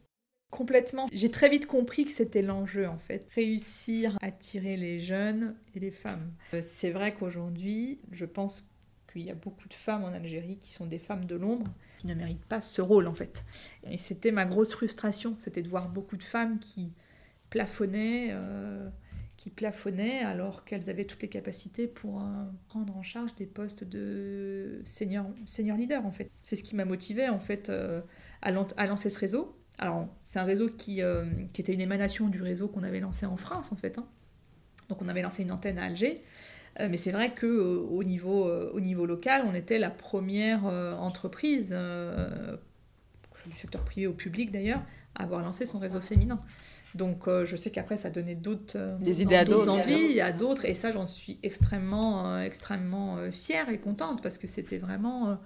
Complètement. 0.54 1.08
J'ai 1.12 1.32
très 1.32 1.48
vite 1.48 1.66
compris 1.66 2.04
que 2.04 2.12
c'était 2.12 2.40
l'enjeu 2.40 2.86
en 2.86 2.98
fait. 2.98 3.26
Réussir 3.34 4.16
à 4.22 4.26
attirer 4.26 4.76
les 4.76 5.00
jeunes 5.00 5.56
et 5.74 5.80
les 5.80 5.90
femmes. 5.90 6.32
Euh, 6.54 6.62
c'est 6.62 6.90
vrai 6.90 7.12
qu'aujourd'hui, 7.12 7.98
je 8.12 8.24
pense 8.24 8.64
qu'il 9.12 9.22
y 9.22 9.30
a 9.32 9.34
beaucoup 9.34 9.66
de 9.66 9.74
femmes 9.74 10.04
en 10.04 10.12
Algérie 10.12 10.58
qui 10.58 10.70
sont 10.72 10.86
des 10.86 11.00
femmes 11.00 11.24
de 11.24 11.34
l'ombre, 11.34 11.66
qui 11.98 12.06
ne 12.06 12.14
méritent 12.14 12.44
pas 12.44 12.60
ce 12.60 12.80
rôle 12.80 13.08
en 13.08 13.14
fait. 13.14 13.44
Et 13.90 13.98
c'était 13.98 14.30
ma 14.30 14.44
grosse 14.44 14.70
frustration, 14.70 15.34
c'était 15.40 15.60
de 15.60 15.68
voir 15.68 15.88
beaucoup 15.88 16.16
de 16.16 16.22
femmes 16.22 16.60
qui 16.60 16.92
plafonnaient, 17.50 18.28
euh, 18.30 18.88
qui 19.36 19.50
plafonnaient 19.50 20.20
alors 20.20 20.64
qu'elles 20.64 20.88
avaient 20.88 21.04
toutes 21.04 21.22
les 21.22 21.28
capacités 21.28 21.88
pour 21.88 22.22
euh, 22.22 22.44
prendre 22.68 22.96
en 22.96 23.02
charge 23.02 23.34
des 23.34 23.46
postes 23.46 23.82
de 23.82 24.82
senior, 24.84 25.26
senior 25.46 25.76
leader 25.76 26.06
en 26.06 26.12
fait. 26.12 26.30
C'est 26.44 26.54
ce 26.54 26.62
qui 26.62 26.76
m'a 26.76 26.84
motivée 26.84 27.28
en 27.28 27.40
fait 27.40 27.72
à 28.40 28.86
lancer 28.86 29.10
ce 29.10 29.18
réseau 29.18 29.56
alors, 29.78 30.06
c'est 30.24 30.38
un 30.38 30.44
réseau 30.44 30.68
qui, 30.68 31.02
euh, 31.02 31.24
qui, 31.52 31.60
était 31.60 31.74
une 31.74 31.80
émanation 31.80 32.28
du 32.28 32.42
réseau 32.42 32.68
qu'on 32.68 32.84
avait 32.84 33.00
lancé 33.00 33.26
en 33.26 33.36
France, 33.36 33.72
en 33.72 33.76
fait. 33.76 33.98
Hein. 33.98 34.06
Donc, 34.88 35.02
on 35.02 35.08
avait 35.08 35.22
lancé 35.22 35.42
une 35.42 35.52
antenne 35.52 35.78
à 35.78 35.84
Alger. 35.86 36.22
Euh, 36.80 36.88
mais 36.90 36.96
c'est 36.96 37.12
vrai 37.12 37.34
qu'au 37.34 37.46
euh, 37.46 37.86
au 37.90 38.04
niveau, 38.04 38.46
au 38.46 38.80
niveau 38.80 39.06
local, 39.06 39.44
on 39.46 39.54
était 39.54 39.78
la 39.78 39.90
première 39.90 40.64
entreprise, 40.64 41.76
du 43.46 43.52
secteur 43.52 43.82
privé 43.82 44.06
au 44.06 44.14
public 44.14 44.50
d'ailleurs, 44.50 44.80
à 45.14 45.24
avoir 45.24 45.42
lancé 45.42 45.66
son 45.66 45.78
réseau 45.78 46.00
féminin. 46.00 46.40
Donc, 46.94 47.28
je 47.28 47.56
sais 47.56 47.70
qu'après, 47.70 47.96
ça 47.96 48.08
donnait 48.08 48.36
d'autres 48.36 48.78
idées 49.04 49.34
à 49.34 49.44
d'autres 49.44 49.68
envies, 49.68 50.20
à 50.20 50.30
d'autres. 50.30 50.64
Et 50.64 50.74
ça, 50.74 50.92
j'en 50.92 51.06
suis 51.06 51.38
extrêmement, 51.42 52.38
extrêmement 52.40 53.18
fière 53.32 53.68
et 53.68 53.78
contente 53.78 54.22
parce 54.22 54.38
que 54.38 54.46
c'était 54.46 54.78
vraiment 54.78 55.36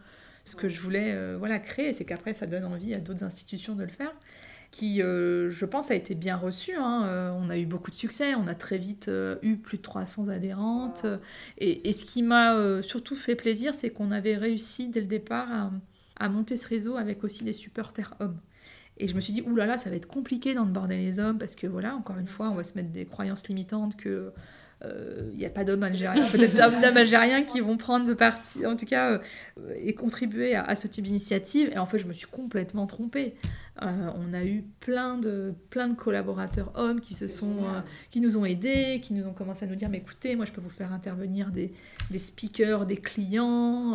ce 0.48 0.56
que 0.56 0.68
je 0.68 0.80
voulais 0.80 1.12
euh, 1.14 1.37
voilà, 1.38 1.58
créer, 1.58 1.92
c'est 1.92 2.04
qu'après 2.04 2.34
ça 2.34 2.46
donne 2.46 2.64
envie 2.64 2.94
à 2.94 2.98
d'autres 2.98 3.24
institutions 3.24 3.74
de 3.74 3.82
le 3.82 3.90
faire, 3.90 4.12
qui, 4.70 5.02
euh, 5.02 5.50
je 5.50 5.64
pense, 5.64 5.90
a 5.90 5.94
été 5.94 6.14
bien 6.14 6.37
reçu. 6.37 6.74
Hein. 6.74 7.04
Euh, 7.06 7.30
on 7.34 7.48
a 7.50 7.56
eu 7.56 7.66
beaucoup 7.66 7.90
de 7.90 7.96
succès, 7.96 8.34
on 8.34 8.46
a 8.46 8.54
très 8.54 8.78
vite 8.78 9.11
eu 9.42 9.56
plus 9.56 9.78
de 9.78 9.82
300 9.82 10.28
adhérentes. 10.28 11.06
Et, 11.58 11.92
ce 11.92 12.04
qui 12.04 12.22
m'a 12.22 12.82
surtout 12.82 13.16
fait 13.16 13.34
plaisir, 13.34 13.74
c'est 13.74 13.90
qu'on 13.90 14.11
avait 14.11 14.37
réussi 14.37 14.88
dès 14.88 15.00
le 15.00 15.06
départ 15.06 15.70
à, 16.16 16.28
monter 16.28 16.56
ce 16.56 16.68
réseau 16.68 16.96
avec 16.96 17.24
aussi 17.24 17.44
des 17.44 17.52
supporters 17.52 18.14
hommes. 18.20 18.40
Et 19.00 19.06
je 19.06 19.14
me 19.14 19.20
suis 19.20 19.32
dit, 19.32 19.42
oulala, 19.42 19.66
là 19.66 19.72
là, 19.74 19.78
ça 19.78 19.90
va 19.90 19.96
être 19.96 20.08
compliqué 20.08 20.54
d'emborder 20.54 20.96
les 20.96 21.20
hommes 21.20 21.38
parce 21.38 21.54
que 21.54 21.68
voilà, 21.68 21.94
encore 21.94 22.18
une 22.18 22.26
fois, 22.26 22.50
on 22.50 22.56
va 22.56 22.64
se 22.64 22.74
mettre 22.74 22.90
des 22.90 23.06
croyances 23.06 23.46
limitantes 23.46 23.96
que 23.96 24.32
il 24.80 24.86
euh, 24.86 25.32
n'y 25.34 25.44
a 25.44 25.50
pas 25.50 25.64
d'hommes 25.64 25.82
algériens, 25.82 26.28
peut-être 26.30 26.54
d'hommes 26.54 26.96
algériens 26.96 27.42
qui 27.42 27.60
vont 27.60 27.76
prendre 27.76 28.14
parti, 28.14 28.64
en 28.64 28.76
tout 28.76 28.86
cas, 28.86 29.10
euh, 29.10 29.18
et 29.76 29.92
contribuer 29.94 30.54
à, 30.54 30.76
ce 30.76 30.86
type 30.86 31.04
d'initiative. 31.04 31.70
Et 31.72 31.78
en 31.78 31.86
fait, 31.86 31.98
je 31.98 32.06
me 32.06 32.12
suis 32.12 32.28
complètement 32.28 32.86
trompée. 32.86 33.34
Euh, 33.82 34.10
on 34.16 34.32
a 34.34 34.44
eu 34.44 34.64
plein 34.80 35.18
de, 35.18 35.54
plein 35.70 35.88
de 35.88 35.94
collaborateurs 35.94 36.72
hommes 36.74 37.00
qui, 37.00 37.14
se 37.14 37.28
sont, 37.28 37.64
qui 38.10 38.20
nous 38.20 38.36
ont 38.36 38.44
aidés, 38.44 39.00
qui 39.02 39.14
nous 39.14 39.26
ont 39.26 39.32
commencé 39.32 39.64
à 39.64 39.68
nous 39.68 39.74
dire, 39.74 39.88
mais 39.88 39.98
écoutez, 39.98 40.36
moi, 40.36 40.44
je 40.44 40.52
peux 40.52 40.60
vous 40.60 40.70
faire 40.70 40.92
intervenir 40.92 41.50
des, 41.50 41.72
des 42.10 42.18
speakers, 42.18 42.86
des 42.86 42.96
clients, 42.96 43.94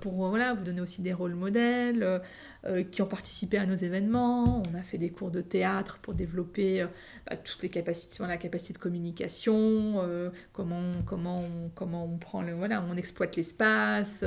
pour 0.00 0.28
voilà, 0.28 0.54
vous 0.54 0.64
donner 0.64 0.80
aussi 0.80 1.02
des 1.02 1.12
rôles 1.12 1.34
modèles. 1.34 2.20
Euh, 2.66 2.84
qui 2.84 3.00
ont 3.00 3.06
participé 3.06 3.56
à 3.56 3.64
nos 3.64 3.74
événements. 3.74 4.62
On 4.70 4.74
a 4.78 4.82
fait 4.82 4.98
des 4.98 5.08
cours 5.08 5.30
de 5.30 5.40
théâtre 5.40 5.98
pour 6.02 6.12
développer 6.12 6.82
euh, 6.82 6.88
bah, 7.26 7.34
toutes 7.38 7.62
les 7.62 7.70
capacités, 7.70 8.22
la 8.22 8.36
capacité 8.36 8.74
de 8.74 8.78
communication, 8.78 9.54
euh, 10.02 10.28
comment, 10.52 10.90
comment, 11.06 11.40
on, 11.40 11.70
comment 11.74 12.04
on 12.04 12.18
prend 12.18 12.42
le, 12.42 12.52
voilà, 12.52 12.84
on 12.86 12.98
exploite 12.98 13.34
l'espace, 13.36 14.26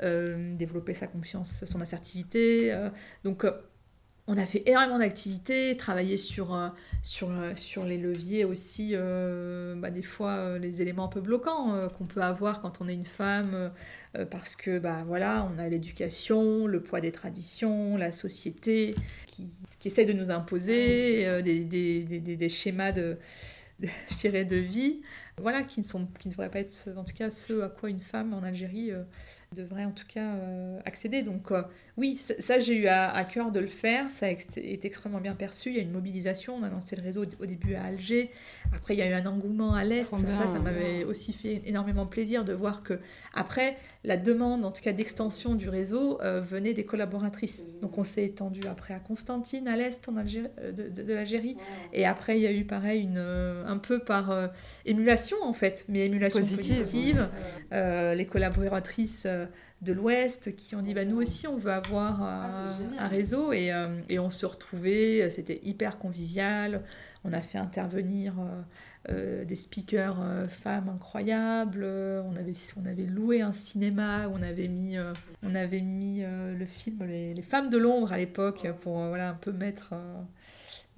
développer 0.00 0.94
sa 0.94 1.08
confiance, 1.08 1.64
son 1.64 1.80
assertivité. 1.80 2.72
donc 3.24 3.44
on 4.28 4.38
a 4.38 4.46
fait 4.46 4.62
énormément 4.66 4.98
d'activités, 4.98 5.76
travaillé 5.76 6.16
sur, 6.16 6.72
sur, 7.02 7.30
sur 7.56 7.84
les 7.84 7.98
leviers 7.98 8.44
aussi, 8.44 8.94
bah, 8.94 9.90
des 9.90 10.02
fois 10.02 10.58
les 10.58 10.80
éléments 10.80 11.06
un 11.06 11.08
peu 11.08 11.20
bloquants 11.20 11.88
qu'on 11.98 12.06
peut 12.06 12.22
avoir 12.22 12.60
quand 12.60 12.80
on 12.80 12.88
est 12.88 12.94
une 12.94 13.04
femme 13.04 13.72
euh, 14.18 14.26
parce 14.26 14.56
que 14.56 14.78
bah 14.78 15.04
voilà, 15.06 15.50
on 15.54 15.58
a 15.58 15.68
l'éducation, 15.68 16.66
le 16.66 16.82
poids 16.82 17.00
des 17.00 17.12
traditions, 17.12 17.96
la 17.96 18.12
société 18.12 18.94
qui, 19.26 19.50
qui 19.78 19.88
essaie 19.88 20.04
de 20.04 20.12
nous 20.12 20.30
imposer 20.30 21.26
euh, 21.26 21.40
des, 21.40 21.60
des, 21.64 22.02
des, 22.20 22.48
schémas 22.50 22.92
de, 22.92 23.16
de, 23.80 23.88
de 24.44 24.56
vie 24.56 25.00
voilà, 25.38 25.62
qui 25.62 25.80
ne, 25.80 25.84
qui 26.18 26.28
ne 26.28 26.32
devraient 26.32 26.50
pas 26.50 26.60
être 26.60 26.90
en 26.94 27.04
tout 27.04 27.14
cas 27.14 27.30
ceux 27.30 27.64
à 27.64 27.68
quoi 27.70 27.88
une 27.88 28.00
femme 28.00 28.34
en 28.34 28.42
Algérie 28.42 28.92
euh, 29.52 29.62
devrait 29.62 29.84
en 29.84 29.92
tout 29.92 30.06
cas 30.06 30.34
euh, 30.34 30.78
accéder. 30.84 31.22
Donc 31.22 31.50
euh, 31.50 31.62
oui, 31.96 32.16
ça, 32.16 32.58
j'ai 32.58 32.76
eu 32.76 32.86
à, 32.86 33.24
cœur 33.24 33.52
de 33.52 33.60
le 33.60 33.66
faire, 33.66 34.10
ça 34.10 34.26
a 34.26 34.28
été 34.30 34.86
extrêmement 34.86 35.20
bien 35.20 35.34
perçu, 35.34 35.70
il 35.70 35.76
y 35.76 35.78
a 35.78 35.82
une 35.82 35.92
mobilisation, 35.92 36.56
on 36.56 36.62
a 36.62 36.68
lancé 36.68 36.96
le 36.96 37.02
réseau 37.02 37.22
au 37.40 37.46
début 37.46 37.74
à 37.74 37.84
Alger, 37.84 38.30
après 38.74 38.94
il 38.94 38.98
y 38.98 39.02
a 39.02 39.08
eu 39.08 39.12
un 39.12 39.26
engouement 39.26 39.74
à 39.74 39.84
l'Est, 39.84 40.10
ça, 40.10 40.26
ça 40.26 40.58
m'avait 40.58 41.04
aussi 41.04 41.32
fait 41.32 41.62
énormément 41.66 42.06
plaisir 42.06 42.44
de 42.44 42.52
voir 42.52 42.82
que 42.82 42.98
après 43.34 43.76
la 44.04 44.16
demande 44.16 44.64
en 44.64 44.72
tout 44.72 44.82
cas 44.82 44.92
d'extension 44.92 45.54
du 45.54 45.68
réseau 45.68 46.18
venait 46.22 46.74
des 46.74 46.84
collaboratrices. 46.84 47.64
Donc 47.80 47.98
on 47.98 48.04
s'est 48.04 48.24
étendu 48.24 48.60
après 48.68 48.94
à 48.94 48.98
Constantine, 48.98 49.68
à 49.68 49.76
l'Est 49.76 50.08
en 50.08 50.16
Algérie, 50.16 50.48
de, 50.58 50.88
de, 50.88 51.12
l'Algérie, 51.14 51.56
et 51.92 52.04
après 52.04 52.38
il 52.38 52.42
y 52.42 52.46
a 52.46 52.52
eu 52.52 52.64
pareil 52.64 53.02
une, 53.02 53.18
un 53.18 53.78
peu 53.78 54.00
par 54.00 54.50
émulation 54.84 55.36
en 55.42 55.52
fait, 55.52 55.84
mais 55.88 56.06
émulation 56.06 56.40
positive. 56.40 57.28
Euh, 57.72 58.14
les 58.14 58.26
collaboratrices 58.26 59.24
euh, 59.26 59.41
de 59.80 59.92
l'Ouest 59.92 60.54
qui 60.54 60.76
ont 60.76 60.82
dit 60.82 60.94
bah, 60.94 61.04
nous 61.04 61.16
aussi 61.16 61.46
on 61.48 61.56
veut 61.56 61.72
avoir 61.72 62.22
ah, 62.22 62.78
un 62.98 63.08
réseau 63.08 63.52
et, 63.52 63.72
euh, 63.72 64.00
et, 64.08 64.18
on 64.18 64.30
se 64.30 64.46
retrouvait, 64.46 65.28
c'était 65.30 65.60
hyper 65.64 65.98
convivial. 65.98 66.82
On 67.24 67.32
a 67.32 67.40
fait 67.40 67.58
intervenir 67.58 68.34
des 69.08 69.56
speakers 69.56 70.18
femmes 70.48 70.88
incroyables. 70.88 71.84
on, 71.84 72.36
avait, 72.36 72.52
on 72.80 72.86
avait 72.86 73.06
loué 73.06 73.40
un 73.40 73.52
cinéma 73.52 74.28
où 74.28 74.32
on 74.34 74.42
avait 74.42 74.68
mis, 74.68 74.96
on 75.42 75.54
avait 75.54 75.80
mis 75.80 76.22
le 76.22 76.66
film 76.66 77.04
les, 77.04 77.34
les, 77.34 77.42
femmes 77.42 77.70
de 77.70 77.78
l'ombre 77.78 78.12
à 78.12 78.16
l'époque 78.16 78.66
pour 78.80 78.94
voilà, 78.94 79.30
un 79.30 79.34
peu 79.34 79.52
mettre 79.52 79.94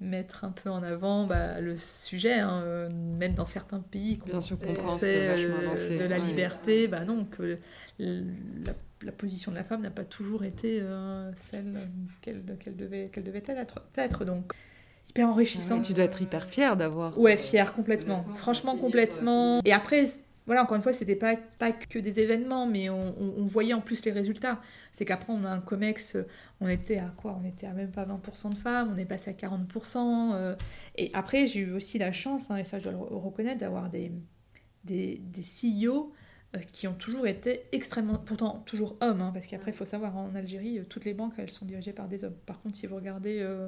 mettre 0.01 0.43
un 0.43 0.51
peu 0.51 0.69
en 0.69 0.83
avant 0.83 1.25
bah, 1.25 1.59
le 1.61 1.77
sujet, 1.77 2.39
hein, 2.39 2.61
euh, 2.63 2.89
même 2.89 3.33
dans 3.33 3.45
certains 3.45 3.79
pays 3.79 4.17
qu'on 4.17 4.29
euh, 4.29 5.97
de 5.97 6.03
la 6.03 6.17
liberté, 6.17 6.87
bah 6.87 7.05
non, 7.05 7.25
que 7.25 7.57
la, 7.99 9.11
position 9.11 9.51
de 9.51 9.55
la 9.55 9.63
femme 9.63 9.81
n'a 9.81 9.91
pas 9.91 10.03
toujours 10.03 10.43
été 10.43 10.79
euh, 10.81 11.31
celle 11.35 11.87
qu'elle 12.21 12.43
devait, 12.75 13.09
qu'elle 13.11 13.23
devait 13.23 13.43
être, 13.47 13.81
être. 13.95 14.25
Donc, 14.25 14.51
hyper 15.09 15.29
enrichissant. 15.29 15.81
tu 15.81 15.93
dois 15.93 16.03
être 16.03 16.21
hyper 16.21 16.45
fière 16.45 16.75
d'avoir. 16.75 17.17
Ouais, 17.17 17.37
fière 17.37 17.73
complètement. 17.73 18.21
Franchement, 18.35 18.77
complètement. 18.77 19.61
Et 19.63 19.71
après, 19.71 20.09
voilà, 20.45 20.63
encore 20.63 20.75
une 20.77 20.83
fois, 20.83 20.93
c'était 20.93 21.15
pas, 21.15 21.35
pas 21.57 21.71
que 21.71 21.97
des 21.99 22.19
événements, 22.19 22.67
mais 22.67 22.89
on, 22.89 23.45
voyait 23.45 23.73
en 23.73 23.81
plus 23.81 24.05
les 24.05 24.11
résultats. 24.11 24.59
C'est 24.91 25.05
qu'après, 25.05 25.33
on 25.33 25.43
a 25.43 25.49
un 25.49 25.59
COMEX, 25.59 26.17
on 26.61 26.67
était 26.67 26.97
à 26.97 27.11
quoi? 27.17 27.39
On 27.41 27.45
était 27.47 27.67
à 27.67 27.73
même 27.73 27.91
pas 27.91 28.05
20% 28.05 28.51
de 28.51 28.55
femmes, 28.55 28.91
on 28.93 28.97
est 28.97 29.05
passé 29.05 29.31
à 29.31 29.33
40%. 29.33 30.33
Euh, 30.33 30.55
et 30.95 31.09
après, 31.13 31.47
j'ai 31.47 31.61
eu 31.61 31.71
aussi 31.71 31.97
la 31.97 32.11
chance, 32.11 32.51
hein, 32.51 32.57
et 32.57 32.63
ça 32.63 32.79
je 32.79 32.83
dois 32.83 32.93
le 32.93 33.17
reconnaître, 33.17 33.59
d'avoir 33.59 33.89
des, 33.89 34.11
des, 34.83 35.21
des 35.23 35.41
CEO 35.41 36.13
euh, 36.55 36.59
qui 36.71 36.87
ont 36.87 36.93
toujours 36.93 37.27
été 37.27 37.63
extrêmement, 37.71 38.17
pourtant 38.17 38.63
toujours 38.65 38.97
hommes, 39.01 39.21
hein, 39.21 39.31
parce 39.33 39.47
qu'après, 39.47 39.71
il 39.71 39.73
faut 39.73 39.85
savoir, 39.85 40.15
en 40.15 40.35
Algérie, 40.35 40.79
euh, 40.79 40.85
toutes 40.87 41.05
les 41.05 41.13
banques, 41.13 41.33
elles 41.37 41.49
sont 41.49 41.65
dirigées 41.65 41.93
par 41.93 42.07
des 42.07 42.23
hommes. 42.23 42.35
Par 42.45 42.61
contre, 42.61 42.77
si 42.77 42.87
vous 42.87 42.95
regardez 42.95 43.39
euh, 43.39 43.67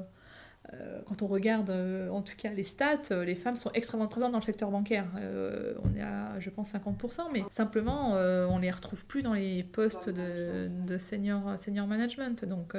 quand 1.06 1.22
on 1.22 1.26
regarde 1.26 1.70
euh, 1.70 2.10
en 2.10 2.22
tout 2.22 2.36
cas 2.36 2.50
les 2.50 2.64
stats, 2.64 3.10
euh, 3.10 3.24
les 3.24 3.34
femmes 3.34 3.56
sont 3.56 3.70
extrêmement 3.72 4.08
présentes 4.08 4.32
dans 4.32 4.38
le 4.38 4.44
secteur 4.44 4.70
bancaire. 4.70 5.06
on 5.82 5.96
est 5.96 6.02
à, 6.02 6.38
je 6.38 6.50
pense, 6.50 6.72
50%, 6.74 7.28
mais 7.32 7.42
simplement, 7.50 8.12
on 8.12 8.58
les 8.58 8.70
retrouve 8.70 9.04
plus 9.06 9.22
dans 9.22 9.34
les 9.34 9.62
postes 9.62 10.08
de, 10.10 10.98
senior, 10.98 11.58
senior 11.58 11.86
management. 11.86 12.44
Donc, 12.44 12.74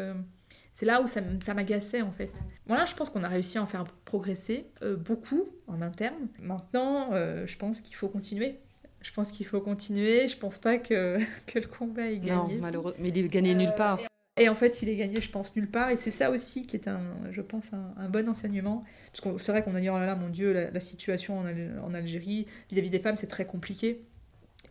c'est 0.73 0.85
là 0.85 1.01
où 1.01 1.07
ça, 1.07 1.21
ça 1.41 1.53
m'agaçait 1.53 2.01
en 2.01 2.11
fait. 2.11 2.31
Voilà, 2.67 2.85
je 2.85 2.95
pense 2.95 3.09
qu'on 3.09 3.23
a 3.23 3.27
réussi 3.27 3.57
à 3.57 3.63
en 3.63 3.65
faire 3.65 3.85
progresser 4.05 4.67
beaucoup 4.99 5.49
en 5.67 5.81
interne. 5.81 6.27
Maintenant, 6.39 7.11
je 7.13 7.57
pense 7.57 7.81
qu'il 7.81 7.95
faut 7.95 8.09
continuer. 8.09 8.59
Je 9.01 9.13
pense 9.13 9.31
qu'il 9.31 9.45
faut 9.45 9.61
continuer. 9.61 10.27
Je 10.27 10.37
pense 10.37 10.57
pas 10.57 10.77
que, 10.77 11.19
que 11.47 11.59
le 11.59 11.67
combat 11.67 12.07
est 12.07 12.17
gagné. 12.17 12.55
Non, 12.55 12.61
malheureusement, 12.61 12.99
mais 13.01 13.09
il 13.09 13.17
est 13.17 13.29
gagné 13.29 13.55
nulle 13.55 13.73
part. 13.75 13.99
Et 14.39 14.47
en 14.49 14.55
fait, 14.55 14.81
il 14.81 14.89
est 14.89 14.95
gagné, 14.95 15.19
je 15.21 15.29
pense, 15.29 15.55
nulle 15.55 15.69
part. 15.69 15.89
Et 15.91 15.97
c'est 15.97 16.11
ça 16.11 16.31
aussi 16.31 16.65
qui 16.65 16.77
est, 16.77 16.87
un, 16.87 17.01
je 17.31 17.41
pense, 17.41 17.71
un, 17.73 18.09
bon 18.09 18.27
enseignement. 18.27 18.83
Parce 19.11 19.21
que 19.21 19.43
c'est 19.43 19.51
vrai 19.51 19.63
qu'on 19.63 19.75
a 19.75 19.81
dit, 19.81 19.89
oh 19.89 19.97
là 19.97 20.05
là, 20.05 20.15
mon 20.15 20.29
Dieu, 20.29 20.53
la, 20.53 20.79
situation 20.79 21.39
en, 21.39 21.93
Algérie 21.93 22.47
vis-à-vis 22.71 22.89
des 22.89 22.99
femmes, 22.99 23.17
c'est 23.17 23.27
très 23.27 23.45
compliqué. 23.45 24.01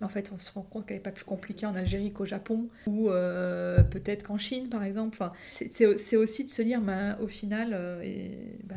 Mais 0.01 0.07
en 0.07 0.09
fait, 0.09 0.31
on 0.35 0.39
se 0.39 0.51
rend 0.53 0.63
compte 0.63 0.87
qu'elle 0.87 0.97
n'est 0.97 1.03
pas 1.03 1.11
plus 1.11 1.25
compliquée 1.25 1.67
en 1.67 1.75
Algérie 1.75 2.13
qu'au 2.13 2.25
Japon, 2.25 2.69
ou 2.87 3.11
euh, 3.11 3.83
peut-être 3.83 4.23
qu'en 4.23 4.39
Chine, 4.39 4.69
par 4.69 4.85
exemple. 4.85 5.17
Enfin, 5.21 5.33
c'est 5.51 6.17
aussi 6.17 6.45
de 6.45 6.51
se 6.51 6.63
dire, 6.63 6.81
bah, 6.81 7.19
au 7.21 7.27
final, 7.29 7.71
euh, 7.73 8.31
bah, 8.65 8.77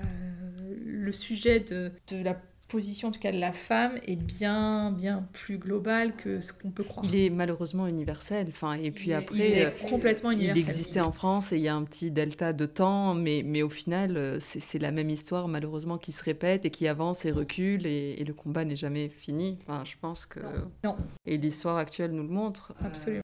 le 0.83 1.11
sujet 1.11 1.59
de, 1.59 1.91
de 2.07 2.23
la 2.23 2.41
position, 2.71 3.09
en 3.09 3.11
tout 3.11 3.19
cas 3.19 3.33
de 3.33 3.39
la 3.39 3.51
femme, 3.51 3.99
est 4.07 4.15
bien, 4.15 4.91
bien 4.91 5.27
plus 5.33 5.57
globale 5.57 6.15
que 6.15 6.39
ce 6.39 6.53
qu'on 6.53 6.71
peut 6.71 6.83
croire. 6.83 7.05
Il 7.05 7.15
est 7.15 7.29
malheureusement 7.29 7.85
universel. 7.85 8.47
Enfin, 8.49 8.73
et 8.73 8.91
puis 8.91 9.11
après, 9.13 9.65
euh, 9.65 9.69
complètement 9.89 10.31
universel. 10.31 10.57
Il 10.57 10.63
existait 10.63 11.01
en 11.01 11.11
France 11.11 11.51
et 11.51 11.57
il 11.57 11.63
y 11.63 11.67
a 11.67 11.75
un 11.75 11.83
petit 11.83 12.11
delta 12.11 12.53
de 12.53 12.65
temps, 12.65 13.13
mais, 13.13 13.43
mais 13.45 13.61
au 13.61 13.69
final, 13.69 14.15
euh, 14.15 14.37
c'est 14.39 14.79
la 14.79 14.91
même 14.91 15.09
histoire 15.09 15.49
malheureusement 15.49 15.97
qui 15.97 16.13
se 16.13 16.23
répète 16.23 16.65
et 16.65 16.69
qui 16.69 16.87
avance 16.87 17.25
et 17.25 17.31
recule 17.31 17.85
et, 17.85 18.23
le 18.23 18.33
combat 18.33 18.63
n'est 18.63 18.77
jamais 18.77 19.09
fini. 19.09 19.57
Enfin, 19.67 19.83
je 19.83 19.95
pense 19.99 20.25
que. 20.25 20.39
Non. 20.85 20.95
Et 21.25 21.37
l'histoire 21.37 21.77
actuelle 21.77 22.11
nous 22.11 22.23
le 22.23 22.29
montre. 22.29 22.73
Absolument. 22.81 23.21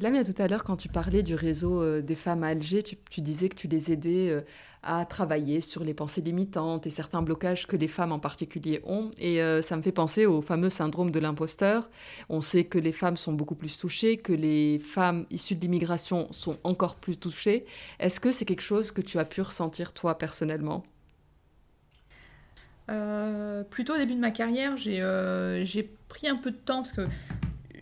Lamia, 0.00 0.24
tout 0.24 0.34
à 0.42 0.48
l'heure, 0.48 0.64
quand 0.64 0.76
tu 0.76 0.88
parlais 0.88 1.22
du 1.22 1.34
réseau 1.34 1.80
euh, 1.80 2.00
des 2.00 2.14
femmes 2.16 2.42
à 2.42 2.48
Alger, 2.48 2.82
tu, 2.82 2.96
tu 3.10 3.20
disais 3.20 3.48
que 3.48 3.54
tu 3.54 3.68
les 3.68 3.92
aidais 3.92 4.42
à 4.84 5.04
travailler 5.04 5.60
sur 5.60 5.82
les 5.82 5.94
pensées 5.94 6.20
limitantes 6.20 6.86
et 6.86 6.90
certains 6.90 7.22
blocages 7.22 7.66
que 7.66 7.76
les 7.76 7.88
femmes 7.88 8.12
en 8.12 8.18
particulier 8.18 8.80
ont. 8.84 9.10
Et 9.18 9.42
euh, 9.42 9.62
ça 9.62 9.76
me 9.76 9.82
fait 9.82 9.92
penser 9.92 10.26
au 10.26 10.42
fameux 10.42 10.70
syndrome 10.70 11.10
de 11.10 11.18
l'imposteur. 11.18 11.88
On 12.28 12.40
sait 12.40 12.64
que 12.64 12.78
les 12.78 12.92
femmes 12.92 13.16
sont 13.16 13.32
beaucoup 13.32 13.54
plus 13.54 13.78
touchées, 13.78 14.16
que 14.16 14.32
les 14.32 14.78
femmes 14.78 15.26
issues 15.30 15.56
de 15.56 15.60
l'immigration 15.62 16.28
sont 16.30 16.58
encore 16.64 16.96
plus 16.96 17.16
touchées. 17.16 17.64
Est-ce 17.98 18.20
que 18.20 18.30
c'est 18.30 18.44
quelque 18.44 18.62
chose 18.62 18.92
que 18.92 19.00
tu 19.00 19.18
as 19.18 19.24
pu 19.24 19.40
ressentir 19.40 19.92
toi 19.92 20.18
personnellement? 20.18 20.84
Euh, 22.90 23.64
plutôt 23.64 23.94
au 23.94 23.98
début 23.98 24.14
de 24.14 24.20
ma 24.20 24.30
carrière, 24.30 24.74
euh, 24.86 25.64
j'ai 25.64 25.90
pris 26.08 26.28
un 26.28 26.36
peu 26.36 26.50
de 26.50 26.56
temps 26.56 26.82
parce 26.82 26.92
que 26.92 27.06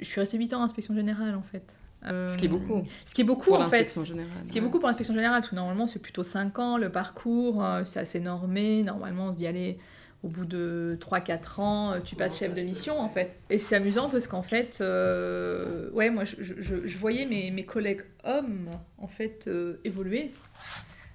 je 0.01 0.05
suis 0.05 0.21
restée 0.21 0.39
8 0.39 0.55
ans 0.55 0.61
en 0.61 0.65
inspection 0.65 0.95
générale 0.95 1.35
en 1.35 1.43
fait. 1.43 1.77
Euh, 2.07 2.29
ce 2.29 2.37
qui 2.37 2.47
est 2.47 2.49
beaucoup. 2.49 2.83
Ce 3.05 3.15
qui 3.15 3.21
est 3.21 3.25
beaucoup 3.25 3.55
en 3.55 3.69
fait. 3.69 3.89
Générale, 4.05 4.31
ce 4.45 4.51
qui 4.53 4.59
est 4.59 4.61
beaucoup 4.61 4.79
pour 4.79 4.89
l'inspection 4.89 5.15
générale, 5.15 5.41
parce 5.41 5.51
que 5.51 5.55
normalement 5.57 5.87
c'est 5.87 6.01
plutôt 6.01 6.25
5 6.25 6.59
ans 6.59 6.77
le 6.79 6.91
parcours, 6.91 7.65
euh, 7.65 7.85
c'est 7.85 8.01
assez 8.01 8.21
normé. 8.21 8.83
Normalement 8.83 9.27
on 9.27 9.33
se 9.33 9.37
dit 9.37 9.47
allez, 9.47 9.79
au 10.23 10.29
bout 10.29 10.45
de 10.45 10.99
3-4 11.01 11.61
ans, 11.61 11.93
euh, 11.93 12.01
tu 12.01 12.17
passes 12.17 12.39
chef 12.39 12.55
de 12.55 12.63
mission 12.63 13.01
en 13.01 13.09
fait. 13.09 13.39
Et 13.51 13.59
c'est 13.59 13.77
amusant 13.77 14.09
parce 14.09 14.27
qu'en 14.27 14.43
fait, 14.43 14.81
ouais, 14.81 16.11
moi 16.11 16.25
je, 16.25 16.37
je, 16.39 16.87
je, 16.87 16.99
voyais 16.99 17.27
mes, 17.27 17.51
mes, 17.51 17.65
collègues 17.65 18.03
hommes 18.25 18.71
en 18.99 19.09
fait 19.09 19.49
évoluer, 19.85 20.33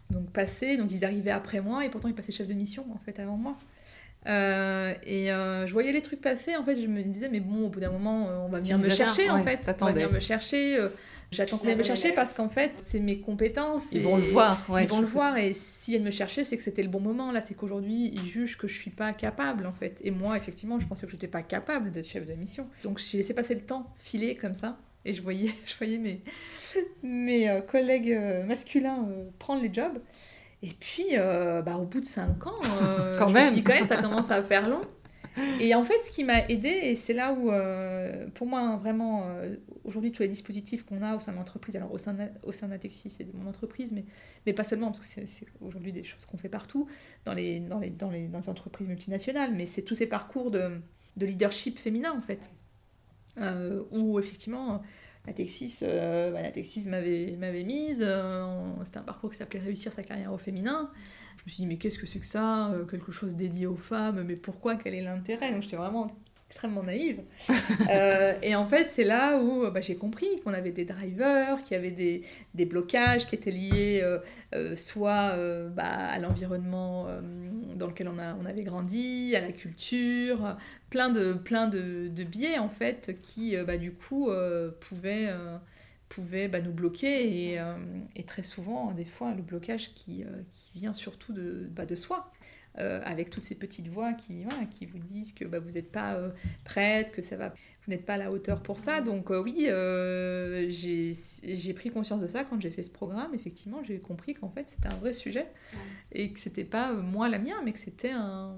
donc 0.10 0.32
passer, 0.32 0.78
donc 0.78 0.92
ils 0.92 1.04
arrivaient 1.04 1.32
après 1.32 1.60
moi 1.60 1.86
et 1.86 1.90
pourtant 1.90 2.08
ils 2.08 2.16
passaient 2.16 2.32
chef 2.32 2.48
de 2.48 2.54
mission 2.54 2.86
en 2.94 2.98
fait 3.00 3.20
avant 3.20 3.38
moi. 3.38 3.58
Et 4.28 5.28
je 5.28 5.72
voyais 5.72 5.92
les 5.92 6.02
trucs 6.02 6.22
passer, 6.22 6.56
en 6.56 6.64
fait, 6.64 6.80
je 6.80 6.88
me 6.88 7.02
disais, 7.04 7.30
mais 7.30 7.40
bon, 7.40 7.66
au 7.66 7.70
bout 7.70 7.80
d'un 7.80 7.92
moment, 7.92 8.30
on 8.46 8.50
va 8.50 8.60
venir 8.60 8.78
me 8.78 8.90
chercher, 8.90 9.30
en 9.30 9.44
fait. 9.44 9.70
On 9.82 9.86
va 9.86 9.92
venir 9.92 10.12
me 10.12 10.20
chercher. 10.20 10.80
J'attends 11.32 11.58
qu'on 11.58 11.66
vienne 11.66 11.78
me 11.78 11.84
chercher 11.84 12.14
parce 12.14 12.34
qu'en 12.34 12.48
fait, 12.48 12.72
c'est 12.78 13.00
mes 13.00 13.20
compétences. 13.20 13.92
Ils 13.92 14.02
vont 14.02 14.18
le 14.18 14.24
voir. 14.24 14.66
ils 14.82 14.88
vont 14.88 15.02
le 15.02 15.08
voir 15.08 15.38
et 15.38 15.54
s'ils 15.54 15.96
viennent 15.96 16.06
me 16.06 16.12
chercher, 16.12 16.44
c'est 16.44 16.56
que 16.56 16.64
c'était 16.64 16.84
le 16.84 16.90
bon 16.90 17.02
moment. 17.02 17.32
Là, 17.32 17.42
c'est 17.42 17.54
qu'aujourd'hui, 17.54 18.14
ils 18.14 18.28
jugent 18.28 18.58
que 18.58 18.68
je 18.68 18.74
suis 18.74 18.92
pas 18.92 19.12
capable 19.14 19.66
en 19.66 19.74
fait. 19.74 20.00
Et 20.04 20.12
moi, 20.12 20.38
effectivement, 20.38 20.80
je 20.80 20.88
pensais 20.88 21.06
que 21.06 21.12
je 21.12 21.18
n'étais 21.18 21.28
pas 21.28 21.44
capable 21.44 21.92
d'être 21.92 22.08
chef 22.08 22.26
de 22.26 22.34
mission. 22.34 22.68
Donc, 22.84 23.00
j'ai 23.00 23.18
laissé 23.18 23.34
passer 23.34 23.56
le 23.56 23.62
temps 23.62 23.94
filer 23.98 24.36
comme 24.36 24.54
ça. 24.54 24.78
Et 25.04 25.14
je 25.14 25.22
voyais, 25.22 25.52
je 25.66 25.76
voyais 25.78 25.98
mes, 25.98 26.22
mes 27.04 27.50
euh, 27.50 27.62
collègues 27.62 28.12
euh, 28.12 28.46
masculins 28.46 29.06
euh, 29.10 29.26
prendre 29.38 29.62
les 29.62 29.74
jobs. 29.74 30.00
Et 30.64 30.74
puis, 30.80 31.16
bah, 31.16 31.78
au 31.78 31.86
bout 31.86 32.00
de 32.00 32.06
5 32.06 32.48
ans, 32.48 32.60
quand, 33.20 33.30
même. 33.30 33.64
quand 33.64 33.74
même, 33.74 33.86
ça 33.86 34.02
commence 34.02 34.32
à 34.32 34.42
faire 34.42 34.68
long. 34.68 34.82
Et 35.60 35.76
en 35.76 35.84
fait, 35.84 36.02
ce 36.02 36.10
qui 36.10 36.24
m'a 36.24 36.48
aidé, 36.48 36.70
et 36.70 36.96
c'est 36.96 37.14
là 37.14 37.34
où, 37.34 37.52
euh, 37.52 38.28
pour 38.34 38.48
moi, 38.48 38.76
vraiment, 38.78 39.28
euh, 39.28 39.56
aujourd'hui, 39.84 40.12
tous 40.12 40.24
les 40.24 40.28
dispositifs 40.28 40.84
qu'on 40.84 41.02
a 41.04 41.16
au 41.16 41.20
sein 41.20 41.32
de 41.32 41.38
l'entreprise, 41.38 41.76
alors 41.76 41.92
au 41.92 41.98
sein, 41.98 42.14
d'Atexis, 42.14 43.12
c'est 43.12 43.34
mon 43.34 43.48
entreprise, 43.48 43.92
mais, 43.92 44.06
mais 44.46 44.54
pas 44.54 44.64
seulement, 44.64 44.88
parce 44.88 45.00
que 45.00 45.06
c'est, 45.06 45.46
aujourd'hui 45.62 45.92
des 45.94 46.04
choses 46.04 46.26
qu'on 46.26 46.38
fait 46.38 46.50
partout, 46.50 46.88
dans 47.26 47.34
les, 47.34 47.60
dans 47.60 47.80
les, 47.80 47.92
dans 47.92 48.10
les, 48.10 48.28
dans 48.28 48.40
les 48.40 48.50
entreprises 48.50 48.88
multinationales, 48.88 49.54
mais 49.54 49.68
c'est 49.68 49.84
tous 49.84 49.96
ces 49.96 50.08
parcours 50.08 50.50
de, 50.50 50.82
de 51.18 51.26
leadership 51.26 51.78
féminin, 51.78 52.12
en 52.12 52.22
fait, 52.22 52.50
euh, 53.40 53.84
où 53.92 54.20
effectivement, 54.20 54.82
Natexis, 55.28 55.80
bah, 55.82 56.90
m'avait, 56.90 57.36
m'avait 57.38 57.64
mise, 57.64 58.08
c'était 58.86 58.98
un 58.98 59.04
parcours 59.04 59.30
qui 59.30 59.38
s'appelait 59.38 59.60
Réussir 59.60 59.94
sa 59.94 60.02
carrière 60.02 60.34
au 60.34 60.38
féminin. 60.38 60.90
Je 61.38 61.44
me 61.46 61.50
suis 61.50 61.62
dit, 61.62 61.68
mais 61.68 61.78
qu'est-ce 61.78 62.00
que 62.00 62.08
c'est 62.08 62.20
que 62.20 62.26
ça 62.26 62.70
euh, 62.72 62.86
Quelque 62.86 63.12
chose 63.12 63.36
dédié 63.36 63.68
aux 63.68 63.76
femmes, 63.76 64.24
mais 64.24 64.36
pourquoi 64.36 64.76
Quel 64.76 64.96
est 64.96 65.02
l'intérêt? 65.02 65.52
Donc 65.52 65.62
j'étais 65.62 65.78
vraiment 65.78 66.12
extrêmement 66.48 66.84
naïve. 66.84 67.22
Euh, 67.90 68.34
et 68.42 68.54
en 68.56 68.68
fait, 68.68 68.86
c'est 68.86 69.06
là 69.06 69.40
où 69.40 69.70
bah, 69.72 69.80
j'ai 69.80 69.96
compris 69.96 70.28
qu'on 70.44 70.52
avait 70.52 70.72
des 70.72 70.84
drivers, 70.84 71.62
qu'il 71.62 71.72
y 71.72 71.80
avait 71.80 71.92
des, 71.92 72.24
des, 72.54 72.66
blocages 72.66 73.28
qui 73.28 73.36
étaient 73.36 73.52
liés 73.52 74.02
euh, 74.54 74.76
soit 74.76 75.38
bah, 75.70 75.86
à 75.86 76.20
l'environnement 76.20 77.08
dans 77.76 77.88
lequel 77.88 78.10
on, 78.10 78.20
a, 78.20 78.36
on 78.36 78.46
avait 78.46 78.64
grandi, 78.64 79.36
à 79.38 79.42
la 79.42 79.54
culture, 79.54 80.58
plein 80.90 81.10
de, 81.10 81.32
plein 81.34 81.68
de, 81.68 82.10
de 82.10 82.24
biais 82.24 82.58
en 82.58 82.70
fait 82.70 83.18
qui, 83.22 83.56
bah, 83.56 83.78
du 83.78 83.94
coup, 83.94 84.30
pouvaient 84.82 85.30
pouvait 86.10 86.48
bah, 86.48 86.62
nous 86.62 86.72
bloquer 86.72 87.52
et, 87.52 87.60
euh, 87.60 87.76
et, 88.16 88.24
très 88.24 88.44
souvent, 88.44 88.92
des 88.92 89.06
fois, 89.06 89.34
le 89.34 89.42
blocage 89.42 89.94
qui, 89.94 90.24
euh, 90.24 90.28
qui 90.54 90.72
vient 90.76 90.94
surtout 90.94 91.34
de, 91.34 91.70
de 91.70 91.96
soi. 91.96 92.32
Euh, 92.80 93.02
avec 93.06 93.30
toutes 93.30 93.44
ces 93.44 93.56
petites 93.56 93.88
voix 93.88 94.14
qui, 94.14 94.44
qui 94.72 94.86
vous 94.86 95.00
disent 95.00 95.34
que 95.34 95.46
bah, 95.46 95.60
vous 95.60 95.72
n'êtes 95.72 95.92
pas 95.92 96.18
prête, 96.64 97.12
que 97.12 97.22
ça 97.22 97.36
va, 97.36 97.50
vous 97.50 97.92
n'êtes 97.92 98.06
pas 98.06 98.14
à 98.14 98.18
la 98.18 98.32
hauteur 98.32 98.62
pour 98.62 98.80
ça. 98.80 99.02
Donc 99.02 99.30
oui, 99.30 99.68
j'ai 100.70 101.74
pris 101.74 101.90
conscience 101.90 102.22
de 102.22 102.28
ça 102.28 102.44
quand 102.44 102.62
j'ai 102.62 102.70
fait 102.70 102.84
ce 102.84 102.92
programme. 102.92 103.34
Effectivement, 103.34 103.84
j'ai 103.84 104.00
compris 104.00 104.36
qu'en 104.36 104.50
fait 104.50 104.70
c'était 104.70 104.90
un 104.90 104.98
vrai 104.98 105.14
sujet 105.14 105.48
et 106.12 106.32
que 106.32 106.40
c'était 106.40 106.64
pas 106.64 106.94
moi 106.94 107.30
la 107.30 107.40
mienne, 107.40 107.56
mais 107.66 107.74
que 107.74 107.80
c'était 107.80 108.12
un, 108.12 108.56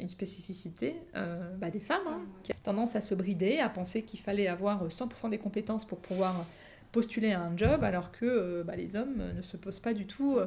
une 0.00 0.08
spécificité 0.08 0.96
bah, 1.14 1.70
des 1.70 1.80
femmes 1.80 2.06
hein, 2.08 2.20
qui 2.42 2.52
a 2.52 2.56
tendance 2.62 2.96
à 2.96 3.00
se 3.00 3.14
brider, 3.14 3.58
à 3.58 3.68
penser 3.68 4.02
qu'il 4.02 4.20
fallait 4.20 4.48
avoir 4.48 4.88
100% 4.88 5.30
des 5.30 5.38
compétences 5.38 5.84
pour 5.84 5.98
pouvoir 5.98 6.44
postuler 6.92 7.32
à 7.32 7.42
un 7.42 7.56
job 7.56 7.84
alors 7.84 8.10
que 8.12 8.24
euh, 8.24 8.64
bah, 8.64 8.76
les 8.76 8.96
hommes 8.96 9.22
ne 9.36 9.42
se 9.42 9.56
posent 9.56 9.80
pas 9.80 9.94
du 9.94 10.06
tout 10.06 10.36
euh, 10.36 10.46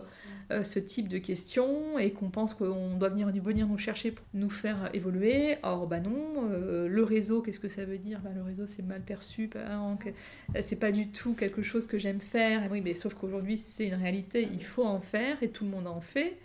euh, 0.51 0.63
ce 0.63 0.79
type 0.79 1.07
de 1.07 1.17
questions 1.17 1.99
et 1.99 2.11
qu'on 2.11 2.29
pense 2.29 2.53
qu'on 2.53 2.95
doit 2.95 3.09
venir, 3.09 3.31
venir 3.31 3.67
nous 3.67 3.77
chercher 3.77 4.11
pour 4.11 4.25
nous 4.33 4.49
faire 4.49 4.89
évoluer. 4.93 5.57
Or, 5.63 5.87
bah 5.87 5.99
non, 5.99 6.49
le 6.49 7.03
réseau, 7.03 7.41
qu'est-ce 7.41 7.59
que 7.59 7.67
ça 7.67 7.85
veut 7.85 7.97
dire? 7.97 8.19
Bah, 8.21 8.31
Le 8.35 8.41
réseau, 8.41 8.67
c'est 8.67 8.81
mal 8.81 9.01
perçu, 9.01 9.49
c'est 10.59 10.79
pas 10.79 10.91
du 10.91 11.09
tout 11.09 11.33
quelque 11.33 11.61
chose 11.61 11.87
que 11.87 11.97
j'aime 11.97 12.21
faire. 12.21 12.63
Et 12.65 12.69
oui, 12.69 12.81
mais 12.81 12.93
sauf 12.93 13.13
qu'aujourd'hui, 13.13 13.57
c'est 13.57 13.87
une 13.87 13.95
réalité, 13.95 14.47
il 14.51 14.63
faut 14.63 14.85
en 14.85 15.01
faire 15.01 15.41
et 15.41 15.49
tout 15.49 15.63
le 15.63 15.71
monde 15.71 15.87
en 15.87 16.01
fait. 16.01 16.37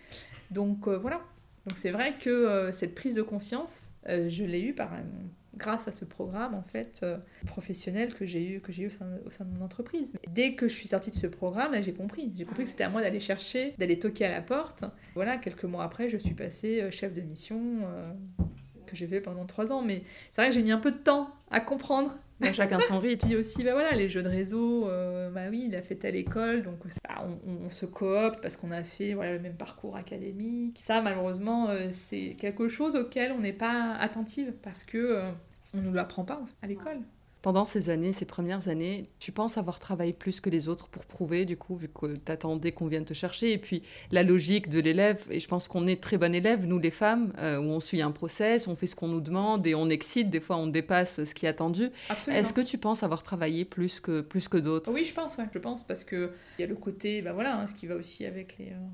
Donc 0.51 0.87
voilà. 0.87 1.21
Donc 1.65 1.77
c'est 1.77 1.91
vrai 1.91 2.15
que 2.19 2.69
cette 2.71 2.95
prise 2.95 3.15
de 3.15 3.21
conscience, 3.21 3.87
je 4.07 4.43
l'ai 4.43 4.61
eue 4.61 4.73
par 4.73 4.93
un 4.93 5.03
grâce 5.57 5.87
à 5.87 5.91
ce 5.91 6.05
programme 6.05 6.53
en 6.53 6.61
fait 6.61 7.01
euh, 7.03 7.17
professionnel 7.45 8.13
que 8.13 8.25
j'ai 8.25 8.47
eu 8.47 8.61
que 8.61 8.71
j'ai 8.71 8.83
eu 8.83 8.87
au 9.25 9.29
sein, 9.31 9.45
de 9.45 9.57
mon 9.57 9.65
entreprise. 9.65 10.17
Dès 10.29 10.53
que 10.53 10.67
je 10.67 10.73
suis 10.73 10.87
sortie 10.87 11.09
de 11.09 11.15
ce 11.15 11.27
programme, 11.27 11.73
là 11.73 11.81
j'ai 11.81 11.93
compris. 11.93 12.31
J'ai 12.37 12.45
compris 12.45 12.63
que 12.63 12.69
c'était 12.69 12.83
à 12.83 12.89
moi 12.89 13.01
d'aller 13.01 13.19
chercher, 13.19 13.73
d'aller 13.77 13.99
toquer 13.99 14.25
à 14.25 14.31
la 14.31 14.41
porte. 14.41 14.83
Voilà, 15.15 15.37
quelques 15.37 15.65
mois 15.65 15.83
après, 15.83 16.09
je 16.09 16.17
suis 16.17 16.33
passée 16.33 16.81
euh, 16.81 16.91
chef 16.91 17.13
de 17.13 17.21
mission 17.21 17.59
euh, 17.85 18.11
que 18.85 18.95
j'ai 18.95 19.07
fait 19.07 19.21
pendant 19.21 19.45
trois 19.45 19.71
ans. 19.71 19.81
Mais 19.81 20.03
c'est 20.31 20.41
vrai 20.41 20.49
que 20.49 20.55
j'ai 20.55 20.63
mis 20.63 20.71
un 20.71 20.79
peu 20.79 20.91
de 20.91 20.97
temps 20.97 21.33
à 21.49 21.59
comprendre. 21.59 22.17
chacun 22.53 22.79
son 22.79 22.99
rythme. 22.99 23.27
Puis 23.27 23.35
aussi, 23.35 23.63
bah 23.63 23.73
voilà, 23.73 23.93
les 23.93 24.09
jeux 24.09 24.21
de 24.21 24.29
réseau, 24.29 24.87
bah 25.33 25.45
oui, 25.49 25.65
il 25.67 25.75
a 25.75 25.81
fait 25.81 25.95
telle 25.95 26.15
école, 26.15 26.61
donc 26.61 26.75
bah, 27.07 27.27
on, 27.43 27.69
se 27.71 27.87
coopte 27.87 28.41
parce 28.41 28.55
qu'on 28.55 28.69
a 28.69 28.83
fait 28.83 29.15
voilà, 29.15 29.33
le 29.33 29.39
même 29.39 29.55
parcours 29.55 29.97
académique. 29.97 30.79
Ça, 30.83 31.01
malheureusement, 31.01 31.69
c'est 31.91 32.35
quelque 32.37 32.67
chose 32.67 32.95
auquel 32.95 33.31
on 33.31 33.39
n'est 33.39 33.53
pas 33.53 33.95
attentive 33.95 34.53
parce 34.61 34.83
que 34.83 35.31
on 35.73 35.77
ne 35.77 35.83
nous 35.83 35.93
l'apprend 35.93 36.23
pas 36.23 36.41
à 36.61 36.67
l'école. 36.67 36.99
Pendant 37.43 37.65
ces 37.65 37.91
années, 37.91 38.11
ces 38.13 38.25
premières 38.25 38.67
années, 38.67 39.03
tu 39.19 39.31
penses 39.31 39.57
avoir 39.57 39.79
travaillé 39.79 40.11
plus 40.11 40.41
que 40.41 40.49
les 40.49 40.67
autres 40.67 40.89
pour 40.89 41.05
prouver, 41.05 41.45
du 41.45 41.55
coup, 41.55 41.77
vu 41.77 41.87
que 41.87 42.15
tu 42.15 42.31
attendais 42.31 42.71
qu'on 42.71 42.87
vienne 42.87 43.05
te 43.05 43.13
chercher, 43.13 43.53
et 43.53 43.57
puis 43.59 43.83
la 44.11 44.23
logique 44.23 44.69
de 44.69 44.79
l'élève, 44.79 45.23
et 45.29 45.39
je 45.39 45.47
pense 45.47 45.67
qu'on 45.67 45.85
est 45.85 46.01
très 46.01 46.17
bon 46.17 46.33
élève, 46.33 46.65
nous 46.65 46.79
les 46.79 46.91
femmes, 46.91 47.31
euh, 47.37 47.59
où 47.59 47.65
on 47.65 47.79
suit 47.79 48.01
un 48.01 48.11
process, 48.11 48.67
on 48.67 48.75
fait 48.75 48.87
ce 48.87 48.95
qu'on 48.95 49.07
nous 49.07 49.21
demande, 49.21 49.65
et 49.67 49.75
on 49.75 49.87
excite, 49.87 50.29
des 50.29 50.41
fois 50.41 50.57
on 50.57 50.67
dépasse 50.67 51.23
ce 51.23 51.33
qui 51.35 51.45
est 51.45 51.49
attendu. 51.49 51.91
Est-ce 52.27 52.53
que 52.53 52.61
tu 52.61 52.79
penses 52.79 53.03
avoir 53.03 53.21
travaillé 53.21 53.65
plus 53.65 53.99
que, 53.99 54.21
plus 54.21 54.47
que 54.47 54.57
d'autres? 54.57 54.91
Oui, 54.91 55.03
je 55.03 55.13
pense, 55.13 55.37
ouais, 55.37 55.45
je 55.53 55.59
pense, 55.59 55.85
parce 55.85 56.03
qu'il 56.03 56.31
y 56.59 56.63
a 56.63 56.67
le 56.67 56.75
côté, 56.75 57.21
bah 57.21 57.33
voilà, 57.33 57.61
hein, 57.61 57.67
ce 57.67 57.75
qui 57.75 57.85
va 57.85 57.95
aussi 57.95 58.25
avec 58.25 58.57
les... 58.57 58.71
Euh, 58.71 58.87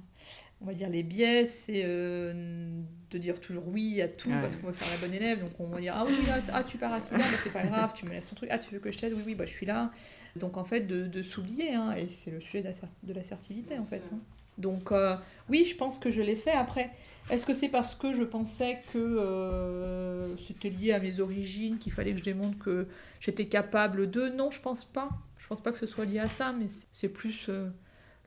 on 0.61 0.65
va 0.65 0.73
dire 0.73 0.89
les 0.89 1.03
biais, 1.03 1.45
c'est 1.45 1.83
euh, 1.85 2.81
de 3.11 3.17
dire 3.17 3.39
toujours 3.39 3.67
oui 3.67 4.01
à 4.01 4.07
tout 4.07 4.29
parce 4.29 4.55
qu'on 4.55 4.67
veut 4.67 4.73
faire 4.73 4.89
la 4.89 4.97
bonne 4.97 5.13
élève. 5.13 5.41
Donc 5.41 5.51
on 5.59 5.67
va 5.67 5.79
dire 5.79 5.93
ah 5.95 6.05
oui, 6.07 6.15
ah, 6.53 6.63
tu 6.63 6.77
pars 6.77 6.93
à 6.93 7.01
6 7.01 7.15
heures, 7.15 7.21
c'est 7.43 7.51
pas 7.51 7.63
grave, 7.63 7.91
tu 7.93 8.05
me 8.05 8.11
laisses 8.11 8.27
ton 8.27 8.35
truc. 8.35 8.49
Ah 8.51 8.57
tu 8.57 8.73
veux 8.73 8.79
que 8.79 8.91
je 8.91 8.97
t'aide? 8.97 9.13
Oui, 9.13 9.23
oui, 9.25 9.35
bah, 9.35 9.45
je 9.45 9.51
suis 9.51 9.65
là. 9.65 9.91
Donc 10.35 10.57
en 10.57 10.63
fait, 10.63 10.81
de, 10.81 11.21
s'oublier, 11.21 11.73
hein, 11.73 11.93
et 11.97 12.07
c'est 12.07 12.31
le 12.31 12.39
sujet 12.39 12.63
de 13.03 13.13
l'assertivité 13.13 13.77
en 13.77 13.83
fait. 13.83 14.03
Hein. 14.13 14.19
Donc 14.57 14.91
euh, 14.91 15.15
oui, 15.49 15.65
je 15.69 15.75
pense 15.75 15.99
que 15.99 16.11
je 16.11 16.21
l'ai 16.21 16.35
fait. 16.35 16.51
Après, 16.51 16.91
est-ce 17.29 17.45
que 17.45 17.53
c'est 17.53 17.69
parce 17.69 17.95
que 17.95 18.13
je 18.13 18.23
pensais 18.23 18.81
que 18.93 18.97
euh, 18.97 20.37
c'était 20.37 20.69
lié 20.69 20.93
à 20.93 20.99
mes 20.99 21.19
origines, 21.19 21.77
qu'il 21.77 21.91
fallait 21.91 22.13
que 22.13 22.19
je 22.19 22.23
démontre 22.23 22.57
que 22.57 22.87
j'étais 23.19 23.47
capable 23.47 24.09
de? 24.09 24.29
Non, 24.29 24.49
je 24.49 24.61
pense 24.61 24.85
pas. 24.85 25.09
Je 25.37 25.47
pense 25.47 25.61
pas 25.61 25.73
que 25.73 25.77
ce 25.77 25.87
soit 25.87 26.05
lié 26.05 26.19
à 26.19 26.27
ça, 26.27 26.53
mais 26.53 26.67
c'est 26.91 27.09
plus 27.09 27.49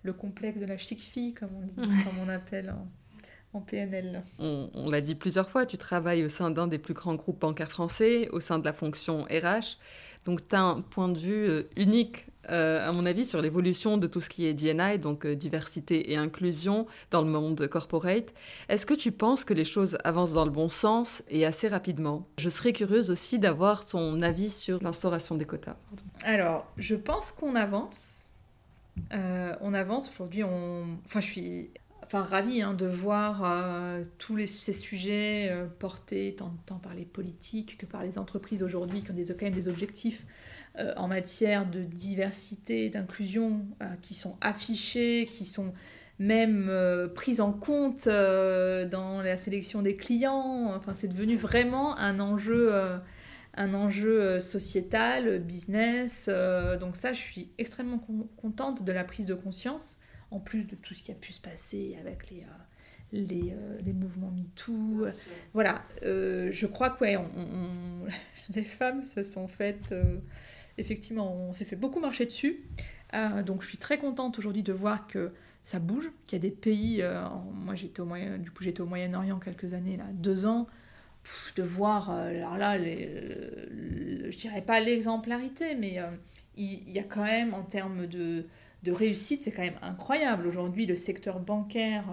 le 0.06 0.12
complexe 0.12 0.58
de 0.58 0.64
la 0.64 0.78
chic 0.78 1.00
fille, 1.00 1.34
comme 1.34 1.50
on 1.54 1.66
dit, 1.66 1.74
comme 1.76 2.18
on 2.24 2.28
appelle 2.28 2.70
en, 2.70 2.86
PNL. 3.66 4.22
On, 4.38 4.90
l'a 4.90 5.00
dit 5.00 5.14
plusieurs 5.14 5.48
fois, 5.48 5.64
tu 5.64 5.78
travailles 5.78 6.22
au 6.22 6.28
sein 6.28 6.50
d'un 6.50 6.66
des 6.66 6.76
plus 6.76 6.92
grands 6.92 7.14
groupes 7.14 7.40
bancaires 7.40 7.70
français, 7.70 8.28
au 8.28 8.38
sein 8.38 8.58
de 8.58 8.66
la 8.66 8.74
fonction 8.74 9.24
RH. 9.24 9.78
Donc, 10.26 10.46
tu 10.46 10.54
as 10.54 10.60
un 10.60 10.82
point 10.82 11.08
de 11.08 11.18
vue 11.18 11.48
euh, 11.48 11.62
unique, 11.74 12.26
euh, 12.50 12.86
à 12.86 12.92
mon 12.92 13.06
avis, 13.06 13.24
sur 13.24 13.40
l'évolution 13.40 13.96
de 13.96 14.06
tout 14.06 14.20
ce 14.20 14.28
qui 14.28 14.44
est 14.44 14.52
DNI, 14.52 14.98
donc 14.98 15.24
euh, 15.24 15.34
diversité 15.34 16.12
et 16.12 16.16
inclusion 16.16 16.86
dans 17.10 17.22
le 17.22 17.28
monde 17.28 17.66
corporate. 17.66 18.34
Est-ce 18.68 18.84
que 18.84 18.92
tu 18.92 19.10
penses 19.10 19.42
que 19.44 19.54
les 19.54 19.64
choses 19.64 19.96
avancent 20.04 20.34
dans 20.34 20.44
le 20.44 20.50
bon 20.50 20.68
sens 20.68 21.22
et 21.30 21.46
assez 21.46 21.66
rapidement? 21.66 22.28
Je 22.36 22.50
serais 22.50 22.74
curieuse 22.74 23.10
aussi 23.10 23.38
d'avoir 23.38 23.86
ton 23.86 24.20
avis 24.20 24.50
sur 24.50 24.82
l'instauration 24.82 25.34
des 25.34 25.46
quotas. 25.46 25.76
Alors, 26.24 26.66
je 26.76 26.94
pense 26.94 27.32
qu'on 27.32 27.54
avance 27.54 28.25
euh, 29.12 29.54
on 29.60 29.74
avance 29.74 30.08
aujourd'hui. 30.10 30.44
On... 30.44 30.98
Enfin, 31.04 31.20
je 31.20 31.26
suis 31.26 31.70
enfin, 32.04 32.22
ravie 32.22 32.62
hein, 32.62 32.74
de 32.74 32.86
voir 32.86 33.42
euh, 33.44 34.04
tous 34.18 34.38
ces 34.46 34.72
sujets 34.72 35.48
euh, 35.50 35.66
portés 35.66 36.34
tant, 36.36 36.52
tant, 36.66 36.76
par 36.76 36.94
les 36.94 37.04
politiques 37.04 37.78
que 37.78 37.86
par 37.86 38.02
les 38.02 38.18
entreprises 38.18 38.62
aujourd'hui 38.62 39.02
qui 39.02 39.10
ont 39.10 39.14
des, 39.14 39.26
quand 39.26 39.42
même 39.42 39.54
des 39.54 39.68
objectifs 39.68 40.24
en 40.98 41.08
matière 41.08 41.64
de 41.64 41.80
diversité, 41.80 42.90
d'inclusion 42.90 43.64
qui 44.02 44.14
sont 44.14 44.36
affichés, 44.42 45.26
qui 45.32 45.46
sont 45.46 45.72
même 46.18 46.70
pris 47.14 47.40
en 47.40 47.54
compte 47.54 48.06
dans 48.06 49.22
la 49.22 49.38
sélection 49.38 49.80
des 49.80 49.96
clients. 49.96 50.74
Enfin, 50.76 50.92
c'est 50.92 51.08
devenu 51.08 51.34
vraiment 51.34 51.96
un 51.96 52.20
enjeu 52.20 52.74
un 53.56 53.74
enjeu 53.74 54.22
euh, 54.22 54.40
sociétal, 54.40 55.40
business. 55.40 56.26
Euh, 56.28 56.76
donc 56.76 56.96
ça, 56.96 57.12
je 57.12 57.20
suis 57.20 57.50
extrêmement 57.58 57.98
contente 58.36 58.84
de 58.84 58.92
la 58.92 59.04
prise 59.04 59.26
de 59.26 59.34
conscience, 59.34 59.98
en 60.30 60.40
plus 60.40 60.66
de 60.66 60.76
tout 60.76 60.94
ce 60.94 61.02
qui 61.02 61.10
a 61.10 61.14
pu 61.14 61.32
se 61.32 61.40
passer 61.40 61.96
avec 62.00 62.30
les, 62.30 62.44
euh, 63.14 63.78
les, 63.84 63.92
mouvements 63.92 64.30
MeToo. 64.30 65.06
Voilà, 65.54 65.82
je 66.02 66.66
crois 66.66 66.90
que 66.90 67.00
ouais, 67.00 67.16
les 68.54 68.64
femmes 68.64 69.02
se 69.02 69.22
sont 69.22 69.48
faites... 69.48 69.94
effectivement, 70.76 71.34
on 71.34 71.54
s'est 71.54 71.64
fait 71.64 71.76
beaucoup 71.76 72.00
marcher 72.00 72.26
dessus. 72.26 72.64
donc 73.46 73.62
je 73.62 73.68
suis 73.68 73.78
très 73.78 73.98
contente 73.98 74.38
aujourd'hui 74.38 74.62
de 74.62 74.72
voir 74.72 75.06
que 75.06 75.32
ça 75.62 75.78
bouge, 75.78 76.12
qu'il 76.26 76.36
y 76.36 76.40
a 76.40 76.42
des 76.42 76.54
pays, 76.54 77.02
moi 77.54 77.74
j'étais 77.74 78.00
au 78.00 78.04
Moyen, 78.04 78.38
du 78.38 78.50
coup 78.50 78.62
j'étais 78.62 78.82
au 78.82 78.86
Moyen-Orient 78.86 79.38
quelques 79.38 79.72
années, 79.72 79.96
là, 79.96 80.04
deux 80.12 80.44
ans, 80.44 80.66
de 81.56 81.62
voir, 81.62 82.10
alors 82.10 82.56
là, 82.56 82.78
les, 82.78 83.08
je 84.30 84.36
dirais 84.36 84.62
pas 84.62 84.80
l'exemplarité, 84.80 85.74
mais 85.74 85.98
il, 86.56 86.90
y 86.90 86.98
a 86.98 87.02
quand 87.02 87.24
même 87.24 87.54
en 87.54 87.62
termes 87.62 88.06
de, 88.06 88.46
de 88.82 88.92
réussite, 88.92 89.42
c'est 89.42 89.52
quand 89.52 89.62
même 89.62 89.78
incroyable. 89.82 90.46
Aujourd'hui, 90.46 90.86
le 90.86 90.96
secteur 90.96 91.40
bancaire 91.40 92.04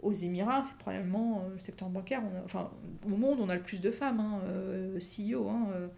aux 0.00 0.12
Émirats, 0.12 0.62
c'est 0.62 0.76
probablement 0.78 1.44
le 1.52 1.58
secteur 1.58 1.88
bancaire, 1.88 2.22
enfin 2.44 2.70
au 3.10 3.16
monde, 3.16 3.38
on 3.40 3.48
a 3.48 3.54
le 3.54 3.62
plus 3.62 3.80
de 3.80 3.90
femmes, 3.90 4.20
hein, 4.20 4.40
CEO. 4.98 5.48
Hein, 5.48 5.90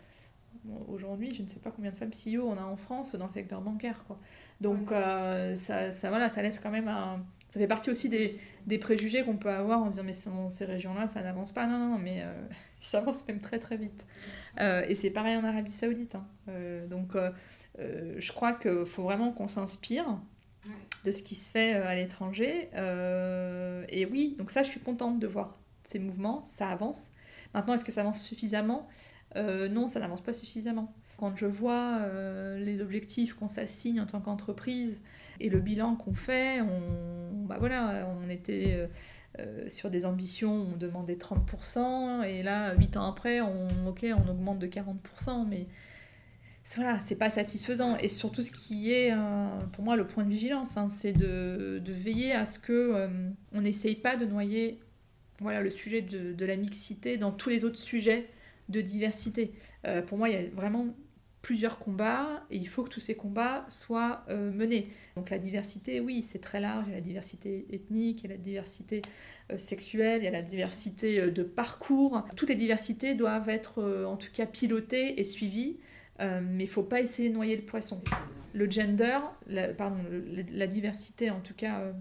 Aujourd'hui, 0.88 1.34
je 1.34 1.42
ne 1.42 1.48
sais 1.48 1.60
pas 1.60 1.70
combien 1.70 1.90
de 1.90 1.96
femmes 1.96 2.12
CEO 2.12 2.48
on 2.48 2.56
a 2.56 2.64
en 2.64 2.76
France 2.76 3.14
dans 3.16 3.26
le 3.26 3.32
secteur 3.32 3.60
bancaire. 3.60 4.02
Quoi. 4.06 4.18
Donc, 4.62 4.92
euh, 4.92 5.54
ça, 5.54 5.92
ça, 5.92 6.08
voilà, 6.08 6.30
ça 6.30 6.40
laisse 6.42 6.58
quand 6.58 6.70
même 6.70 6.88
un... 6.88 7.22
Ça 7.54 7.60
fait 7.60 7.68
partie 7.68 7.88
aussi 7.88 8.08
des, 8.08 8.78
préjugés 8.78 9.22
qu'on 9.22 9.36
peut 9.36 9.48
avoir 9.48 9.80
en 9.80 9.86
disant, 9.86 10.02
mais 10.02 10.12
ces 10.12 10.64
régions-là, 10.64 11.06
ça 11.06 11.22
n'avance 11.22 11.52
pas. 11.52 11.68
Non, 11.68 11.78
non, 11.78 11.98
mais 11.98 12.22
euh, 12.22 12.32
ça 12.80 12.98
avance 12.98 13.24
même 13.28 13.40
très, 13.40 13.60
très 13.60 13.76
vite. 13.76 14.08
Euh, 14.58 14.84
et 14.88 14.96
c'est 14.96 15.10
pareil 15.10 15.36
en 15.36 15.44
Arabie 15.44 15.70
Saoudite. 15.70 16.16
Hein. 16.16 16.26
donc, 16.90 17.16
je 17.78 18.32
crois 18.32 18.54
qu'il 18.54 18.84
faut 18.84 19.04
vraiment 19.04 19.30
qu'on 19.30 19.46
s'inspire 19.46 20.18
de 21.04 21.12
ce 21.12 21.22
qui 21.22 21.36
se 21.36 21.48
fait 21.48 21.74
à 21.74 21.94
l'étranger. 21.94 22.70
et 23.88 24.06
oui, 24.06 24.34
donc 24.36 24.50
ça, 24.50 24.64
je 24.64 24.70
suis 24.70 24.80
contente 24.80 25.20
de 25.20 25.28
voir 25.28 25.56
ces 25.84 26.00
mouvements, 26.00 26.42
ça 26.44 26.70
avance. 26.70 27.10
Maintenant, 27.54 27.74
est-ce 27.74 27.84
que 27.84 27.92
ça 27.92 28.00
avance 28.00 28.20
suffisamment? 28.20 28.88
Euh, 29.36 29.68
non, 29.68 29.88
ça 29.88 30.00
n'avance 30.00 30.20
pas 30.20 30.32
suffisamment. 30.32 30.92
Quand 31.18 31.36
je 31.36 31.46
vois 31.46 31.98
euh, 32.00 32.58
les 32.58 32.80
objectifs 32.80 33.34
qu'on 33.34 33.48
s'assigne 33.48 34.00
en 34.00 34.06
tant 34.06 34.20
qu'entreprise 34.20 35.02
et 35.40 35.48
le 35.48 35.60
bilan 35.60 35.96
qu'on 35.96 36.14
fait, 36.14 36.60
on, 36.60 37.44
bah 37.44 37.56
voilà, 37.58 38.08
on 38.20 38.28
était 38.28 38.88
euh, 39.38 39.68
sur 39.68 39.90
des 39.90 40.06
ambitions, 40.06 40.68
on 40.72 40.76
demandait 40.76 41.16
30%, 41.16 42.24
et 42.24 42.42
là, 42.42 42.74
8 42.74 42.96
ans 42.96 43.06
après, 43.06 43.40
on, 43.40 43.68
on 43.86 44.28
augmente 44.28 44.58
de 44.58 44.66
40%, 44.66 45.46
mais 45.48 45.66
voilà, 46.76 46.98
c'est 47.00 47.16
pas 47.16 47.30
satisfaisant. 47.30 47.96
Et 47.98 48.08
surtout, 48.08 48.42
ce 48.42 48.50
qui 48.50 48.90
est, 48.90 49.14
pour 49.72 49.84
moi, 49.84 49.96
le 49.96 50.06
point 50.06 50.24
de 50.24 50.30
vigilance, 50.30 50.78
hein, 50.78 50.88
c'est 50.88 51.12
de, 51.12 51.82
veiller 51.86 52.32
à 52.32 52.46
ce 52.46 52.58
que 52.58 53.08
on 53.52 53.60
n'essaye 53.60 53.96
pas 53.96 54.16
de 54.16 54.24
noyer 54.24 54.80
voilà, 55.40 55.60
le 55.60 55.70
sujet 55.70 56.02
de, 56.02 56.44
la 56.44 56.56
mixité 56.56 57.16
dans 57.16 57.32
tous 57.32 57.48
les 57.48 57.64
autres 57.64 57.78
sujets 57.78 58.28
de 58.68 58.80
diversité. 58.80 59.52
Euh, 59.86 60.02
pour 60.02 60.18
moi, 60.18 60.28
il 60.28 60.34
y 60.34 60.38
a 60.38 60.48
vraiment 60.50 60.86
plusieurs 61.44 61.78
combats 61.78 62.42
et 62.50 62.56
il 62.56 62.66
faut 62.66 62.82
que 62.82 62.88
tous 62.88 63.00
ces 63.00 63.14
combats 63.14 63.66
soient 63.68 64.24
euh, 64.30 64.50
menés. 64.50 64.88
Donc 65.14 65.28
la 65.28 65.38
diversité, 65.38 66.00
oui, 66.00 66.22
c'est 66.22 66.40
très 66.40 66.58
large. 66.58 66.86
Il 66.86 66.90
y 66.90 66.92
a 66.94 66.96
la 66.96 67.02
diversité 67.02 67.66
ethnique, 67.70 68.22
il 68.24 68.30
y 68.30 68.32
a 68.32 68.36
la 68.36 68.42
diversité 68.42 69.02
euh, 69.52 69.58
sexuelle, 69.58 70.22
il 70.22 70.24
y 70.24 70.28
a 70.28 70.32
la 70.32 70.42
diversité 70.42 71.30
de 71.30 71.42
parcours. 71.42 72.24
Toutes 72.34 72.48
les 72.48 72.54
diversités 72.56 73.14
doivent 73.14 73.50
être 73.50 74.04
en 74.06 74.16
tout 74.16 74.32
cas 74.32 74.46
pilotées 74.46 75.20
et 75.20 75.24
suivies, 75.24 75.76
mais 76.18 76.64
il 76.64 76.66
ne 76.66 76.66
faut 76.66 76.82
pas 76.82 77.00
essayer 77.00 77.28
de 77.28 77.34
noyer 77.34 77.56
le 77.56 77.62
poisson. 77.62 78.02
Le 78.54 78.70
gender, 78.70 79.18
pardon, 79.76 79.98
la 80.50 80.66
diversité 80.66 81.30
en 81.30 81.40
tout 81.40 81.54
cas 81.54 81.92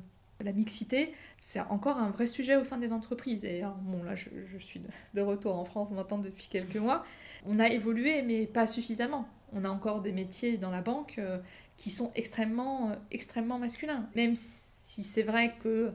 la 0.43 0.51
mixité, 0.51 1.13
c'est 1.41 1.59
encore 1.59 1.97
un 1.97 2.09
vrai 2.09 2.25
sujet 2.25 2.55
au 2.55 2.63
sein 2.63 2.77
des 2.77 2.91
entreprises. 2.91 3.45
Et 3.45 3.63
bon, 3.83 4.03
là, 4.03 4.15
je, 4.15 4.57
suis 4.59 4.81
de, 5.13 5.21
retour 5.21 5.55
en 5.55 5.65
France 5.65 5.91
maintenant 5.91 6.17
depuis 6.17 6.47
quelques 6.49 6.75
mois. 6.75 7.05
On 7.45 7.59
a 7.59 7.67
évolué, 7.67 8.21
mais 8.21 8.45
pas 8.45 8.67
suffisamment. 8.67 9.27
On 9.53 9.65
a 9.65 9.69
encore 9.69 10.01
des 10.01 10.11
métiers 10.11 10.57
dans 10.57 10.71
la 10.71 10.81
banque 10.81 11.15
euh, 11.19 11.37
qui 11.77 11.91
sont 11.91 12.11
extrêmement, 12.15 12.91
euh, 12.91 12.95
extrêmement 13.11 13.59
masculins. 13.59 14.09
Même 14.15 14.35
si 14.35 15.03
c'est 15.03 15.23
vrai 15.23 15.55
que 15.61 15.91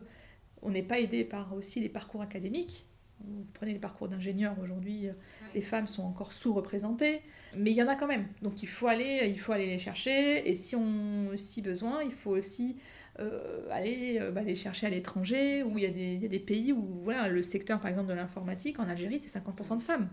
on 0.62 0.70
n'est 0.70 0.82
pas 0.82 0.98
aidé 0.98 1.24
par 1.24 1.54
aussi 1.54 1.80
les 1.80 1.88
parcours 1.88 2.22
académiques. 2.22 2.84
Vous 3.20 3.44
prenez 3.54 3.72
les 3.72 3.78
parcours 3.80 4.08
d'ingénieurs 4.08 4.56
aujourd'hui, 4.62 5.08
euh, 5.08 5.12
les 5.54 5.60
femmes 5.60 5.88
sont 5.88 6.02
encore 6.02 6.32
sous-représentées, 6.32 7.20
mais 7.56 7.72
il 7.72 7.76
y 7.76 7.82
en 7.82 7.88
a 7.88 7.96
quand 7.96 8.06
même. 8.06 8.28
Donc 8.42 8.62
il 8.62 8.68
faut 8.68 8.86
aller, 8.86 9.28
il 9.28 9.40
faut 9.40 9.52
aller 9.52 9.66
les 9.66 9.78
chercher. 9.78 10.48
Et 10.48 10.54
si 10.54 10.76
on 10.76 11.30
si 11.36 11.60
besoin, 11.60 12.04
il 12.04 12.12
faut 12.12 12.30
aussi 12.30 12.76
euh, 13.18 13.66
aller 13.70 14.20
bah, 14.32 14.42
les 14.42 14.54
chercher 14.54 14.86
à 14.86 14.90
l'étranger, 14.90 15.64
où 15.64 15.78
il 15.78 15.82
y, 15.82 15.86
a 15.86 15.90
des, 15.90 16.14
y, 16.14 16.24
a 16.24 16.28
des 16.28 16.38
pays 16.38 16.72
où 16.72 17.00
voilà, 17.02 17.28
le 17.28 17.42
secteur, 17.42 17.80
par 17.80 17.90
exemple, 17.90 18.08
de 18.08 18.14
l'informatique, 18.14 18.78
en 18.78 18.88
Algérie, 18.88 19.18
c'est 19.18 19.36
50% 19.36 19.78
de 19.78 19.82
femmes. 19.82 20.08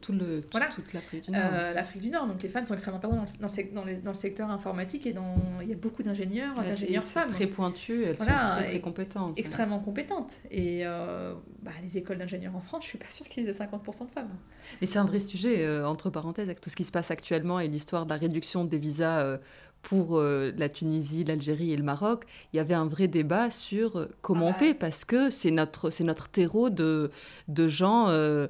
Tout 0.00 0.12
le, 0.12 0.42
voilà. 0.50 0.66
Toute 0.66 0.92
l'Afrique 0.92 1.24
du 1.24 1.30
Nord. 1.30 1.42
Euh, 1.52 1.72
L'Afrique 1.72 2.02
du 2.02 2.10
Nord. 2.10 2.26
Donc 2.26 2.42
les 2.42 2.48
femmes 2.48 2.64
sont 2.64 2.74
extrêmement 2.74 2.98
présentes 2.98 3.38
dans, 3.40 3.48
dans, 3.48 3.84
dans, 3.84 4.02
dans, 4.02 4.10
le 4.10 4.14
secteur 4.14 4.50
informatique 4.50 5.06
et 5.06 5.12
dans, 5.12 5.36
il 5.62 5.68
y 5.68 5.72
a 5.72 5.76
beaucoup 5.76 6.02
d'ingénieurs, 6.02 6.54
d'ingénieurs 6.54 7.02
femmes. 7.02 7.28
très 7.28 7.46
pointues, 7.46 8.04
elles 8.04 8.16
voilà, 8.16 8.50
sont 8.50 8.56
très, 8.56 8.70
très 8.70 8.80
compétentes. 8.80 9.38
Extrêmement 9.38 9.80
compétentes. 9.80 10.40
Et 10.50 10.84
bah, 10.84 11.72
les 11.82 11.98
écoles 11.98 12.18
d'ingénieurs 12.18 12.56
en 12.56 12.60
France, 12.60 12.84
je 12.84 12.88
suis 12.88 12.98
pas 12.98 13.10
sûre 13.10 13.28
qu'ils 13.28 13.48
aient 13.48 13.52
50% 13.52 14.06
de 14.06 14.10
femmes. 14.10 14.28
Mais 14.80 14.86
c'est 14.86 14.98
un 14.98 15.04
vrai 15.04 15.18
sujet, 15.18 15.66
entre 15.82 16.10
parenthèses, 16.10 16.48
avec 16.48 16.60
tout 16.60 16.70
ce 16.70 16.76
qui 16.76 16.84
se 16.84 16.92
passe 16.92 17.10
actuellement 17.10 17.60
et 17.60 17.68
l'histoire 17.68 18.04
de 18.04 18.10
la 18.10 18.16
réduction 18.16 18.64
des 18.64 18.78
visas 18.78 19.38
pour 19.86 20.18
euh, 20.18 20.50
la 20.56 20.68
Tunisie, 20.68 21.22
l'Algérie 21.22 21.70
et 21.70 21.76
le 21.76 21.84
Maroc, 21.84 22.24
il 22.52 22.56
y 22.56 22.58
avait 22.58 22.74
un 22.74 22.86
vrai 22.86 23.06
débat 23.06 23.50
sur 23.50 23.96
euh, 23.96 24.08
comment 24.20 24.48
on 24.48 24.52
fait, 24.52 24.74
parce 24.74 25.04
que 25.04 25.30
c'est 25.30 25.52
notre, 25.52 25.90
c'est 25.90 26.02
notre 26.02 26.28
terreau 26.28 26.70
de, 26.70 27.12
de 27.46 27.68
gens 27.68 28.08
euh, 28.08 28.48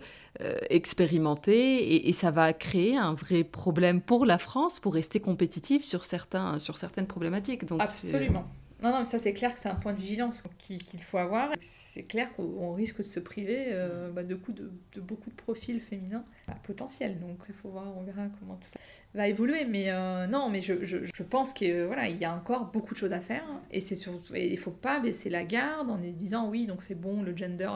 expérimentés, 0.70 2.09
et, 2.09 2.12
ça 2.12 2.30
va 2.30 2.55
créer 2.55 2.97
un 2.97 3.12
vrai 3.12 3.45
problème 3.45 4.01
pour 4.01 4.24
la 4.24 4.39
France, 4.39 4.80
pour 4.80 4.95
rester 4.95 5.20
compétitive 5.20 5.84
sur, 5.84 6.07
certains, 6.07 6.59
sur 6.59 6.78
certaines 6.78 7.07
problématiques. 7.07 7.66
Donc 7.66 7.82
Absolument. 7.82 8.47
Non, 8.83 8.91
non, 8.91 8.99
mais 8.99 9.05
ça 9.07 9.18
c'est 9.18 9.33
clair 9.33 9.55
que 9.55 9.59
c'est 9.59 9.70
un 9.70 9.74
point 9.74 9.95
de 9.95 10.01
vigilance 10.01 10.45
qu'il 10.59 11.03
faut 11.03 11.16
avoir. 11.16 11.53
C'est 11.61 12.03
clair 12.03 12.35
qu'on 12.35 12.72
risque 12.74 12.99
de 12.99 13.03
se 13.05 13.20
priver 13.20 13.68
euh, 13.70 14.11
bah, 14.11 14.22
de, 14.22 14.35
coup 14.35 14.53
de, 14.53 14.70
beaucoup 15.01 15.31
de 15.31 15.35
profils 15.35 15.81
féminins 15.81 16.24
bah, 16.47 16.57
potentiels. 16.62 17.18
Donc 17.18 17.39
il 17.49 17.55
faut 17.55 17.70
voir, 17.70 17.97
on 17.97 18.03
verra 18.03 18.29
comment 18.39 18.57
tout 18.57 18.68
ça 18.68 18.79
va 19.14 19.29
évoluer. 19.29 19.64
Mais 19.64 19.91
euh, 19.91 20.27
non, 20.27 20.51
mais 20.51 20.61
je, 20.61 20.85
je, 20.85 20.99
je 21.07 21.22
pense 21.22 21.55
qu'il 21.55 21.85
voilà, 21.85 22.09
il 22.09 22.18
y 22.18 22.27
a 22.27 22.35
encore 22.35 22.70
beaucoup 22.70 22.93
de 22.93 22.99
choses 22.99 23.14
à 23.14 23.20
faire. 23.20 23.47
Et 23.70 23.81
c'est 23.81 23.97
surtout, 23.97 24.35
il 24.35 24.53
ne 24.53 24.57
faut 24.59 24.70
pas 24.70 25.01
baisser 25.01 25.31
la 25.31 25.45
garde 25.45 25.91
en 25.91 25.97
disant 25.97 26.51
oui, 26.51 26.66
donc 26.66 26.83
c'est 26.83 26.95
bon, 26.95 27.22
le 27.22 27.35
gender. 27.35 27.70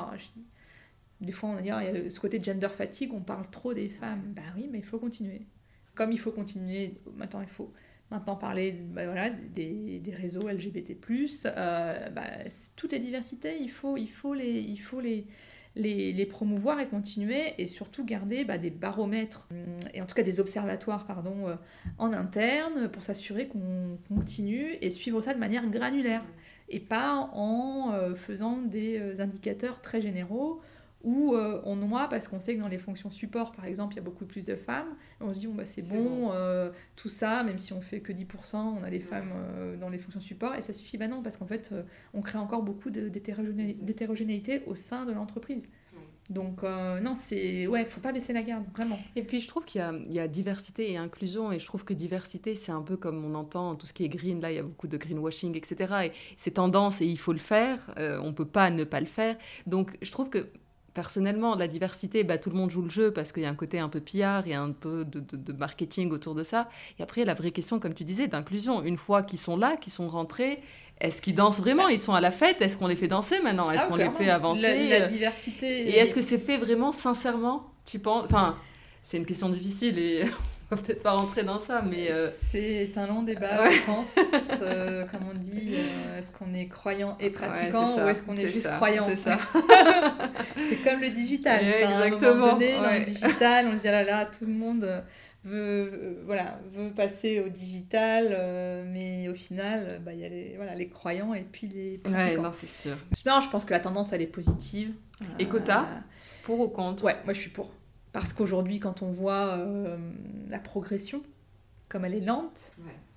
des 1.22 1.32
fois, 1.32 1.48
on 1.48 1.54
va 1.54 1.62
dire, 1.62 1.80
il 1.80 2.04
y 2.04 2.08
a 2.08 2.10
ce 2.10 2.20
côté 2.20 2.42
gender 2.42 2.68
fatigue, 2.68 3.14
on 3.14 3.20
parle 3.20 3.48
trop 3.50 3.72
des 3.72 3.88
femmes. 3.88 4.34
Bah 4.36 4.42
oui, 4.54 4.68
mais 4.70 4.78
il 4.78 4.84
faut 4.84 4.98
continuer. 4.98 5.46
Comme 5.94 6.12
il 6.12 6.18
faut 6.18 6.30
continuer, 6.32 6.94
maintenant 7.16 7.40
il 7.40 7.48
faut 7.48 7.72
Maintenant, 8.10 8.34
parler 8.34 8.72
bah, 8.72 9.02
des, 9.54 10.02
réseaux 10.12 10.48
LGBT, 10.48 10.96
euh, 11.46 12.08
bah, 12.10 12.22
toutes 12.74 12.92
les 12.92 12.98
diversités, 12.98 13.56
il 13.60 13.70
faut, 13.70 13.94
les 14.34 16.26
promouvoir 16.26 16.80
et 16.80 16.88
continuer, 16.88 17.54
et 17.58 17.66
surtout 17.66 18.04
garder 18.04 18.44
bah, 18.44 18.58
des 18.58 18.70
baromètres, 18.70 19.46
hum, 19.52 19.78
et 19.94 20.02
en 20.02 20.06
tout 20.06 20.16
cas 20.16 20.24
des 20.24 20.40
observatoires 20.40 21.06
pardon, 21.06 21.46
euh, 21.46 21.54
en 21.98 22.12
interne, 22.12 22.88
pour 22.88 23.04
s'assurer 23.04 23.46
qu'on 23.46 23.96
continue 24.08 24.76
et 24.80 24.90
suivre 24.90 25.20
ça 25.20 25.32
de 25.32 25.38
manière 25.38 25.68
granulaire, 25.68 26.24
et 26.68 26.80
pas 26.80 27.30
en 27.32 27.92
euh, 27.92 28.16
faisant 28.16 28.56
des 28.58 29.20
indicateurs 29.20 29.80
très 29.80 30.00
généraux 30.00 30.60
où 31.02 31.34
euh, 31.34 31.60
on 31.64 31.76
noie 31.76 32.08
parce 32.08 32.28
qu'on 32.28 32.40
sait 32.40 32.54
que 32.56 32.60
dans 32.60 32.68
les 32.68 32.78
fonctions 32.78 33.10
support, 33.10 33.52
par 33.52 33.64
exemple, 33.64 33.94
il 33.94 33.96
y 33.96 34.00
a 34.00 34.02
beaucoup 34.02 34.26
plus 34.26 34.44
de 34.44 34.54
femmes. 34.54 34.96
on 35.20 35.32
se 35.32 35.40
dit, 35.40 35.46
bah, 35.46 35.64
c'est 35.64 35.88
bon, 35.88 36.30
euh, 36.32 36.70
tout 36.96 37.08
ça, 37.08 37.42
même 37.42 37.58
si 37.58 37.72
on 37.72 37.80
fait 37.80 38.00
que 38.00 38.12
10%, 38.12 38.56
on 38.56 38.82
a 38.82 38.90
les 38.90 39.00
femmes 39.00 39.32
euh, 39.34 39.76
dans 39.76 39.88
les 39.88 39.98
fonctions 39.98 40.20
support, 40.20 40.54
et 40.54 40.62
ça 40.62 40.72
suffit. 40.72 40.98
Bah 40.98 41.08
non, 41.08 41.22
parce 41.22 41.36
qu'en 41.36 41.46
fait, 41.46 41.74
on 42.12 42.20
crée 42.20 42.38
encore 42.38 42.62
beaucoup 42.62 42.90
d'hétérogénéité 42.90 44.62
au 44.66 44.74
sein 44.74 45.06
de 45.06 45.12
l'entreprise. 45.12 45.68
Donc 46.28 46.62
non, 46.62 47.16
c'est 47.16 47.66
ouais, 47.66 47.84
faut 47.86 48.00
pas 48.00 48.12
baisser 48.12 48.32
la 48.32 48.42
garde, 48.42 48.64
vraiment. 48.72 48.98
Et 49.16 49.24
puis 49.24 49.40
je 49.40 49.48
trouve 49.48 49.64
qu'il 49.64 49.82
y, 50.10 50.14
y, 50.14 50.20
a 50.20 50.28
diversité 50.28 50.92
et 50.92 50.96
inclusion, 50.96 51.50
et 51.50 51.58
je 51.58 51.64
trouve 51.64 51.84
que 51.84 51.92
diversité, 51.92 52.54
c'est 52.54 52.70
un 52.70 52.82
peu 52.82 52.96
comme 52.96 53.24
on 53.24 53.34
entend 53.34 53.74
tout 53.74 53.86
ce 53.86 53.92
qui 53.92 54.04
est 54.04 54.08
green. 54.08 54.40
Là, 54.40 54.52
il 54.52 54.54
y 54.54 54.58
a 54.58 54.62
beaucoup 54.62 54.86
de 54.86 54.96
greenwashing, 54.96 55.56
etc. 55.56 55.92
Et 56.04 56.12
c'est 56.36 56.52
tendance 56.52 57.00
et 57.00 57.06
il 57.06 57.18
faut 57.18 57.32
le 57.32 57.40
faire. 57.40 57.92
on 57.96 58.32
peut 58.32 58.44
pas 58.44 58.70
ne 58.70 58.84
pas 58.84 59.00
le 59.00 59.06
faire. 59.06 59.36
Donc 59.66 59.96
je 60.02 60.12
trouve 60.12 60.30
que 60.30 60.46
personnellement, 60.94 61.54
la 61.54 61.68
diversité, 61.68 62.24
bah, 62.24 62.38
tout 62.38 62.50
le 62.50 62.56
monde 62.56 62.70
joue 62.70 62.82
le 62.82 62.90
jeu 62.90 63.12
parce 63.12 63.32
qu'il 63.32 63.42
y 63.42 63.46
a 63.46 63.50
un 63.50 63.54
côté 63.54 63.78
un 63.78 63.88
peu 63.88 64.00
pillard, 64.00 64.46
il 64.46 64.52
y 64.52 64.54
a 64.54 64.60
un 64.60 64.72
peu 64.72 65.04
de, 65.04 65.52
marketing 65.52 66.10
autour 66.10 66.34
de 66.34 66.42
ça. 66.42 66.68
Et 66.98 67.02
après, 67.02 67.24
la 67.24 67.34
vraie 67.34 67.50
question, 67.50 67.78
comme 67.78 67.94
tu 67.94 68.04
disais, 68.04 68.28
d'inclusion. 68.28 68.82
Une 68.82 68.96
fois 68.96 69.22
qu'ils 69.22 69.38
sont 69.38 69.56
là, 69.56 69.76
qu'ils 69.76 69.92
sont 69.92 70.08
rentrés, 70.08 70.60
est-ce 71.00 71.22
qu'ils 71.22 71.34
dansent 71.34 71.60
vraiment? 71.60 71.88
Ils 71.88 71.98
sont 71.98 72.14
à 72.14 72.20
la 72.20 72.30
fête? 72.30 72.60
Est-ce 72.60 72.76
qu'on 72.76 72.86
les 72.86 72.96
fait 72.96 73.08
danser 73.08 73.40
maintenant? 73.40 73.70
Est-ce 73.70 73.84
ah, 73.86 73.88
qu'on 73.88 73.96
les 73.96 74.10
fait 74.10 74.28
avancer? 74.28 74.88
La, 74.88 75.08
diversité. 75.08 75.88
Et 75.88 75.98
est-ce 75.98 76.14
que 76.14 76.20
c'est 76.20 76.38
fait 76.38 76.58
vraiment 76.58 76.92
sincèrement 76.92 77.70
Tu 77.86 77.98
penses? 77.98 78.24
Enfin, 78.26 78.56
c'est 79.02 79.16
une 79.16 79.26
question 79.26 79.48
difficile 79.48 79.98
et 79.98 80.24
va 80.70 80.82
peut-être 80.82 81.02
pas 81.02 81.12
rentrer 81.12 81.42
dans 81.42 81.58
ça, 81.58 81.82
mais... 81.82 82.10
Euh, 82.10 82.28
c'est 82.50 82.96
un 82.96 83.06
long 83.06 83.22
débat, 83.22 83.70
je 83.70 83.86
pense. 83.86 84.14
Euh, 84.62 85.04
comme 85.06 85.20
on 85.30 85.38
dit, 85.38 85.74
euh, 85.74 86.18
est-ce 86.18 86.30
qu'on 86.30 86.52
est 86.52 86.66
croyant 86.66 87.16
et 87.18 87.30
pratiquant 87.30 87.96
ou 87.96 88.08
est-ce 88.08 88.22
qu'on 88.22 88.36
est, 88.36 88.48
juste 88.48 88.70
croyant 88.76 89.04
C'est 89.06 89.16
ça. 89.16 89.38
c'est 90.68 90.76
comme 90.76 91.00
le 91.00 91.10
digital. 91.10 91.60
Exactement. 91.64 92.28
À 92.28 92.30
un 92.30 92.34
moment 92.34 92.52
donné, 92.52 92.76
dans 92.76 92.92
le 92.92 93.04
digital, 93.04 93.66
on 93.68 93.72
se 93.72 93.78
dit, 93.78 93.88
ah 93.88 93.92
là 93.92 94.02
là, 94.04 94.26
tout 94.26 94.44
le 94.44 94.52
monde 94.52 95.04
veut, 95.44 96.22
voilà, 96.26 96.60
veut 96.72 96.90
passer 96.90 97.40
au 97.40 97.48
digital, 97.48 98.84
mais 98.92 99.28
au 99.28 99.34
final, 99.34 100.00
bah, 100.04 100.12
il 100.12 100.20
y 100.20 100.24
a 100.24 100.28
les, 100.28 100.54
voilà, 100.56 100.74
les 100.74 100.88
croyants 100.88 101.34
et 101.34 101.46
puis 101.50 101.68
les 101.68 101.98
pratiquants. 101.98 102.24
Ouais, 102.24 102.36
non, 102.36 102.52
c'est 102.52 102.68
sûr. 102.68 102.96
Non, 103.26 103.40
je 103.40 103.48
pense 103.48 103.64
que 103.64 103.72
la 103.72 103.80
tendance, 103.80 104.12
elle 104.12 104.22
est 104.22 104.26
positive. 104.26 104.92
Et 105.38 105.46
quota 105.46 105.86
Pour 106.44 106.60
ou 106.60 106.68
contre 106.68 107.04
Ouais, 107.04 107.16
moi 107.24 107.34
je 107.34 107.40
suis 107.40 107.50
pour. 107.50 107.70
Parce 108.12 108.32
qu'aujourd'hui, 108.32 108.80
quand 108.80 109.02
on 109.02 109.10
voit 109.10 109.58
la 110.48 110.58
progression, 110.58 111.22
comme 111.88 112.04
elle 112.04 112.14
est 112.14 112.20
lente, 112.20 112.72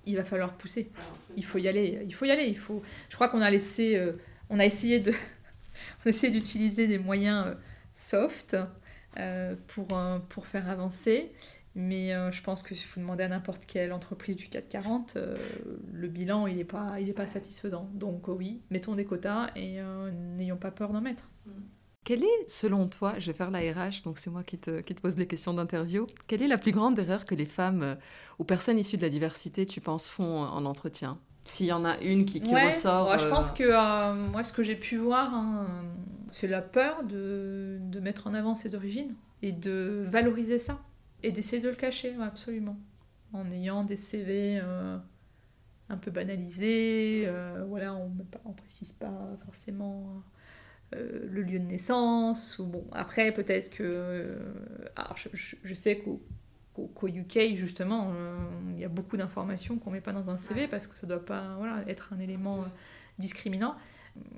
il 0.06 0.16
va 0.16 0.24
falloir 0.24 0.54
pousser. 0.56 0.90
Il 1.36 1.44
faut 1.44 1.58
y 1.58 1.66
aller. 1.66 2.02
Il 2.06 2.14
faut 2.14 2.24
y 2.26 2.30
aller. 2.30 2.46
Il 2.46 2.58
faut. 2.58 2.82
Je 3.08 3.14
crois 3.16 3.28
qu'on 3.28 3.40
a 3.40 3.50
laissé, 3.50 4.00
on 4.50 4.58
a 4.58 4.64
essayé 4.64 5.00
de, 5.00 5.10
on 6.00 6.06
a 6.06 6.08
essayé 6.10 6.32
d'utiliser 6.32 6.86
des 6.86 6.98
moyens 6.98 7.56
soft 7.94 8.56
euh, 9.16 9.54
pour, 9.68 9.86
pour 10.28 10.46
faire 10.46 10.68
avancer. 10.68 11.32
Mais 11.76 12.14
euh, 12.14 12.30
je 12.30 12.40
pense 12.42 12.62
que 12.62 12.74
si 12.74 12.84
vous 12.94 13.00
demandez 13.00 13.24
à 13.24 13.28
n'importe 13.28 13.66
quelle 13.66 13.92
entreprise 13.92 14.36
du 14.36 14.48
440, 14.48 15.16
euh, 15.16 15.36
le 15.92 16.08
bilan, 16.08 16.46
il 16.46 16.56
n'est 16.56 16.64
pas, 16.64 17.00
il 17.00 17.12
pas 17.14 17.26
satisfaisant. 17.26 17.88
Donc 17.94 18.28
oui, 18.28 18.60
mettons 18.70 18.94
des 18.94 19.04
quotas 19.04 19.50
et 19.56 19.78
n'ayons 20.36 20.56
pas 20.56 20.70
peur 20.70 20.92
d'en 20.92 21.00
mettre. 21.00 21.30
Quelle 22.04 22.22
est, 22.22 22.48
selon 22.48 22.86
toi, 22.86 23.14
je 23.18 23.26
vais 23.26 23.36
faire 23.36 23.50
la 23.50 23.60
RH, 23.60 24.02
donc 24.04 24.18
c'est 24.18 24.30
moi 24.30 24.42
qui 24.42 24.58
te, 24.58 24.80
qui 24.80 24.94
te, 24.94 25.00
pose 25.00 25.14
des 25.14 25.26
questions 25.26 25.54
d'interview, 25.54 26.06
quelle 26.28 26.42
est 26.42 26.48
la 26.48 26.58
plus 26.58 26.72
grande 26.72 26.98
erreur 26.98 27.24
que 27.24 27.34
les 27.34 27.46
femmes 27.46 27.96
ou 28.38 28.44
personnes 28.44 28.78
issues 28.78 28.98
de 28.98 29.02
la 29.02 29.08
diversité, 29.08 29.64
tu 29.64 29.80
penses, 29.80 30.08
font 30.08 30.42
en 30.42 30.64
entretien? 30.66 31.18
S'il 31.46 31.66
y 31.66 31.72
en 31.72 31.84
a 31.84 31.98
une 31.98 32.24
qui, 32.24 32.40
qui 32.40 32.54
ressort. 32.54 33.18
je 33.18 33.28
pense 33.28 33.50
que 33.50 34.28
moi, 34.30 34.42
ce 34.42 34.52
que 34.52 34.62
j'ai 34.62 34.76
pu 34.76 34.96
voir, 34.96 35.34
hein, 35.34 35.66
c'est 36.30 36.48
la 36.48 36.62
peur 36.62 37.04
de, 37.04 37.78
de, 37.80 38.00
mettre 38.00 38.26
en 38.26 38.34
avant 38.34 38.54
ses 38.54 38.74
origines 38.74 39.14
et 39.42 39.52
de 39.52 40.06
valoriser 40.10 40.58
ça 40.58 40.80
et 41.22 41.32
d'essayer 41.32 41.60
de 41.60 41.68
le 41.68 41.74
cacher, 41.76 42.14
absolument. 42.20 42.78
En 43.32 43.50
ayant 43.50 43.82
des 43.84 43.96
CV 43.96 44.60
euh, 44.62 44.98
un 45.88 45.96
peu 45.96 46.10
banalisés, 46.10 47.24
euh, 47.26 47.64
voilà, 47.68 47.94
on 47.94 48.10
ne 48.10 48.54
précise 48.54 48.92
pas 48.92 49.36
forcément 49.44 50.22
euh, 50.94 51.26
le 51.30 51.42
lieu 51.42 51.58
de 51.58 51.64
naissance. 51.64 52.58
Ou 52.58 52.66
bon, 52.66 52.84
après, 52.92 53.32
peut-être 53.32 53.70
que. 53.70 54.36
alors, 54.96 55.16
je, 55.16 55.28
je, 55.62 55.74
sais 55.74 55.98
qu'au 55.98 57.08
UK, 57.08 57.56
justement, 57.56 58.12
il 58.72 58.80
y 58.80 58.84
a 58.84 58.88
beaucoup 58.88 59.16
d'informations 59.16 59.78
qu'on 59.78 59.90
ne 59.90 59.96
met 59.96 60.00
pas 60.00 60.12
dans 60.12 60.30
un 60.30 60.36
CV 60.36 60.66
parce 60.66 60.86
que 60.86 60.98
ça 60.98 61.06
ne 61.06 61.12
doit 61.12 61.24
pas 61.24 61.54
voilà, 61.58 61.82
être 61.88 62.12
un 62.12 62.18
élément 62.20 62.64
discriminant. 63.18 63.76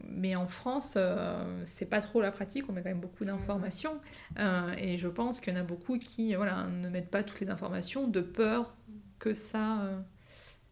Mais 0.08 0.36
en 0.36 0.46
France, 0.46 0.94
euh, 0.96 1.62
c'est 1.64 1.84
pas 1.86 2.00
trop 2.00 2.22
la 2.22 2.32
pratique, 2.32 2.64
on 2.68 2.72
met 2.72 2.82
quand 2.82 2.88
même 2.88 3.00
beaucoup 3.00 3.24
d'informations. 3.24 4.00
Euh, 4.38 4.74
et 4.78 4.96
je 4.96 5.08
pense 5.08 5.40
qu'il 5.40 5.52
y 5.52 5.56
en 5.56 5.60
a 5.60 5.64
beaucoup 5.64 5.98
qui 5.98 6.34
voilà, 6.34 6.64
ne 6.64 6.88
mettent 6.88 7.10
pas 7.10 7.22
toutes 7.22 7.40
les 7.40 7.50
informations 7.50 8.08
de 8.08 8.20
peur 8.20 8.74
que 9.18 9.34
ça, 9.34 9.82
euh, 9.82 10.00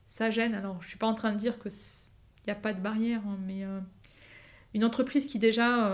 ça 0.07 0.31
gêne. 0.31 0.55
Alors, 0.55 0.83
je 0.83 0.89
suis 0.89 0.99
pas 0.99 1.07
en 1.07 1.14
train 1.14 1.33
de 1.33 1.39
dire 1.39 1.59
qu'il 1.59 1.72
n'y 2.47 2.53
a 2.53 2.57
pas 2.57 2.72
de 2.72 2.81
barrière, 2.81 3.20
hein, 3.27 3.39
mais 3.45 3.64
une 4.75 4.85
entreprise 4.85 5.27
qui 5.27 5.39
déjà 5.39 5.91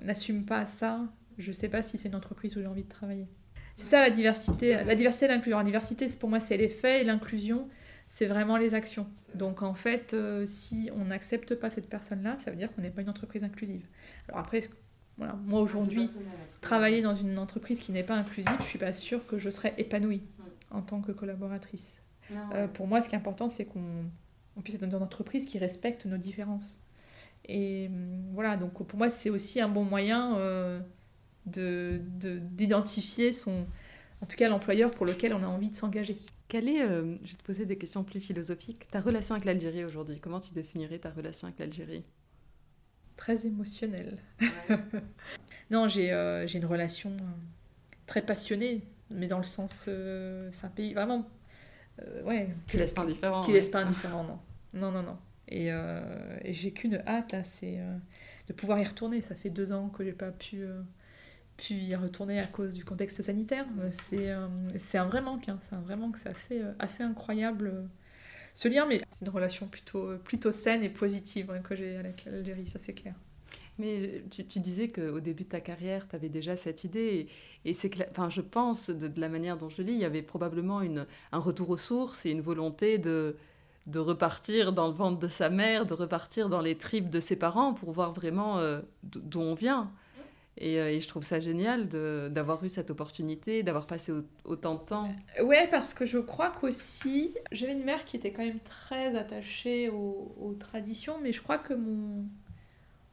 n'assume 0.00 0.44
pas 0.44 0.66
ça, 0.66 1.00
je 1.38 1.52
sais 1.52 1.68
pas 1.68 1.82
si 1.82 1.98
c'est 1.98 2.08
une 2.08 2.14
entreprise 2.14 2.56
où 2.56 2.60
j'ai 2.60 2.66
envie 2.66 2.84
de 2.84 2.88
travailler. 2.88 3.28
C'est 3.76 3.86
ça 3.86 4.00
la 4.00 4.10
diversité. 4.10 4.74
La 4.84 4.94
diversité 4.94 5.26
et 5.26 5.28
l'inclusion. 5.28 5.58
La 5.58 5.64
diversité, 5.64 6.06
pour 6.18 6.28
moi, 6.28 6.40
c'est 6.40 6.56
les 6.56 6.68
faits 6.68 7.02
et 7.02 7.04
l'inclusion, 7.04 7.68
c'est 8.06 8.26
vraiment 8.26 8.56
les 8.56 8.74
actions. 8.74 9.06
Donc 9.34 9.62
en 9.62 9.74
fait, 9.74 10.14
euh, 10.14 10.46
si 10.46 10.90
on 10.94 11.06
n'accepte 11.06 11.56
pas 11.56 11.70
cette 11.70 11.88
personne-là, 11.88 12.38
ça 12.38 12.50
veut 12.50 12.56
dire 12.56 12.72
qu'on 12.72 12.82
n'est 12.82 12.90
pas 12.90 13.02
une 13.02 13.08
entreprise 13.08 13.42
inclusive. 13.42 13.84
Alors 14.28 14.40
après, 14.40 14.60
voilà, 15.16 15.34
moi 15.44 15.60
aujourd'hui, 15.60 16.08
travailler 16.60 17.02
dans 17.02 17.14
une 17.14 17.38
entreprise 17.38 17.80
qui 17.80 17.92
n'est 17.92 18.04
pas 18.04 18.14
inclusive, 18.14 18.56
je 18.60 18.66
suis 18.66 18.78
pas 18.78 18.92
sûre 18.92 19.26
que 19.26 19.38
je 19.38 19.50
serais 19.50 19.74
épanouie 19.78 20.22
en 20.70 20.82
tant 20.82 21.00
que 21.00 21.12
collaboratrice. 21.12 21.98
Euh, 22.54 22.68
pour 22.68 22.86
moi, 22.86 23.00
ce 23.00 23.08
qui 23.08 23.14
est 23.14 23.18
important, 23.18 23.48
c'est 23.48 23.64
qu'on 23.64 24.04
puisse 24.62 24.76
être 24.76 24.88
dans 24.88 24.98
une 24.98 25.04
entreprise 25.04 25.46
qui 25.46 25.58
respecte 25.58 26.06
nos 26.06 26.16
différences. 26.16 26.80
Et 27.46 27.88
hum, 27.88 28.32
voilà, 28.32 28.56
donc 28.56 28.72
pour 28.72 28.98
moi, 28.98 29.10
c'est 29.10 29.30
aussi 29.30 29.60
un 29.60 29.68
bon 29.68 29.84
moyen 29.84 30.36
euh, 30.38 30.80
d'identifier 31.46 33.32
son, 33.32 33.66
en 34.22 34.26
tout 34.26 34.36
cas 34.36 34.48
l'employeur 34.48 34.90
pour 34.90 35.06
lequel 35.06 35.34
on 35.34 35.42
a 35.42 35.46
envie 35.46 35.70
de 35.70 35.74
s'engager. 35.74 36.16
Quelle 36.48 36.68
est, 36.68 36.82
euh, 36.82 37.16
je 37.24 37.32
vais 37.32 37.36
te 37.36 37.42
poser 37.42 37.66
des 37.66 37.76
questions 37.76 38.04
plus 38.04 38.20
philosophiques, 38.20 38.88
ta 38.90 39.00
relation 39.00 39.34
avec 39.34 39.44
l'Algérie 39.44 39.84
aujourd'hui? 39.84 40.20
Comment 40.20 40.40
tu 40.40 40.52
définirais 40.52 40.98
ta 40.98 41.10
relation 41.10 41.46
avec 41.46 41.58
l'Algérie? 41.58 42.04
Très 43.16 43.46
émotionnelle. 43.46 44.18
non, 45.70 45.88
j'ai 45.88 46.12
euh, 46.12 46.46
une 46.46 46.64
relation 46.64 47.10
euh, 47.10 47.24
très 48.06 48.22
passionnée, 48.22 48.82
mais 49.10 49.26
dans 49.26 49.38
le 49.38 49.44
sens, 49.44 49.88
c'est 50.52 50.64
un 50.64 50.70
pays 50.70 50.94
vraiment, 50.94 51.28
ouais. 52.24 52.48
Qui 52.66 52.78
laisse 52.78 52.92
pas 52.92 53.02
indifférent. 53.02 53.42
Qui 53.42 53.52
laisse 53.52 53.68
pas 53.68 53.80
indifférent, 53.80 54.24
non. 54.24 54.38
Non, 54.72 54.90
non, 54.90 55.02
non. 55.02 55.18
Et, 55.48 55.68
et 55.68 56.52
j'ai 56.52 56.72
qu'une 56.72 57.02
hâte 57.06 57.32
là, 57.32 57.44
c'est 57.44 57.78
de 58.48 58.52
pouvoir 58.52 58.78
y 58.78 58.84
retourner. 58.84 59.20
Ça 59.20 59.34
fait 59.34 59.50
deux 59.50 59.72
ans 59.72 59.88
que 59.88 60.04
j'ai 60.04 60.12
pas 60.12 60.30
pu 60.30 60.66
puis 61.56 61.74
y 61.74 61.94
retourner 61.94 62.40
à 62.40 62.46
cause 62.46 62.74
du 62.74 62.84
contexte 62.84 63.22
sanitaire. 63.22 63.66
C'est 63.88 64.30
euh, 64.30 64.46
un 64.94 65.04
vrai 65.04 65.20
manque, 65.20 65.48
hein. 65.48 65.58
c'est 65.60 65.74
un 65.74 65.80
vrai 65.80 65.96
manque, 65.96 66.16
c'est 66.16 66.28
assez, 66.28 66.60
euh, 66.60 66.72
assez 66.78 67.02
incroyable 67.02 67.70
euh, 67.72 67.82
ce 68.54 68.68
lien, 68.68 68.86
mais 68.86 69.02
c'est 69.10 69.24
une 69.24 69.32
relation 69.32 69.66
plutôt, 69.66 70.16
plutôt 70.18 70.50
saine 70.50 70.82
et 70.82 70.88
positive 70.88 71.50
hein, 71.50 71.60
que 71.60 71.74
j'ai 71.74 71.96
avec 71.96 72.24
l'Algérie, 72.24 72.66
ça 72.66 72.78
c'est 72.78 72.94
clair. 72.94 73.14
Mais 73.78 74.22
tu, 74.30 74.46
tu 74.46 74.60
disais 74.60 74.86
qu'au 74.86 75.18
début 75.18 75.42
de 75.42 75.48
ta 75.48 75.60
carrière, 75.60 76.06
tu 76.06 76.14
avais 76.14 76.28
déjà 76.28 76.54
cette 76.54 76.84
idée. 76.84 77.28
Et, 77.64 77.70
et 77.70 77.72
c'est 77.72 77.90
enfin, 78.10 78.30
je 78.30 78.40
pense, 78.40 78.88
de, 78.88 79.08
de, 79.08 79.20
la 79.20 79.28
manière 79.28 79.56
dont 79.58 79.68
je 79.68 79.82
lis, 79.82 79.94
il 79.94 79.98
y 79.98 80.04
avait 80.04 80.22
probablement 80.22 80.80
une, 80.80 81.06
un 81.32 81.38
retour 81.38 81.70
aux 81.70 81.76
sources 81.76 82.24
et 82.24 82.30
une 82.30 82.40
volonté 82.40 82.98
de, 82.98 83.36
de 83.86 83.98
repartir 83.98 84.72
dans 84.72 84.86
le 84.88 84.94
ventre 84.94 85.18
de 85.18 85.28
sa 85.28 85.50
mère, 85.50 85.86
de 85.86 85.94
repartir 85.94 86.48
dans 86.48 86.60
les 86.60 86.76
tripes 86.76 87.10
de 87.10 87.20
ses 87.20 87.36
parents 87.36 87.74
pour 87.74 87.92
voir 87.92 88.12
vraiment 88.12 88.60
d'où 89.02 89.40
on 89.40 89.54
vient. 89.54 89.90
Euh, 90.62 90.88
et, 90.88 91.00
je 91.00 91.08
trouve 91.08 91.24
ça 91.24 91.40
génial 91.40 91.88
d'avoir 91.88 92.62
eu 92.64 92.68
cette 92.68 92.90
opportunité, 92.90 93.62
d'avoir 93.62 93.86
passé 93.86 94.12
autant 94.44 94.74
de 94.74 94.80
temps. 94.80 95.08
Euh, 95.38 95.44
ouais, 95.44 95.68
parce 95.70 95.94
que 95.94 96.06
je 96.06 96.18
crois 96.18 96.50
qu'aussi, 96.50 97.34
j'avais 97.50 97.72
une 97.72 97.84
mère 97.84 98.04
qui 98.04 98.16
était 98.16 98.32
quand 98.32 98.44
même 98.44 98.60
très 98.60 99.16
attachée 99.16 99.88
aux, 99.88 100.56
traditions, 100.60 101.16
mais 101.20 101.32
je 101.32 101.42
crois 101.42 101.58
que 101.58 101.74
mon, 101.74 102.24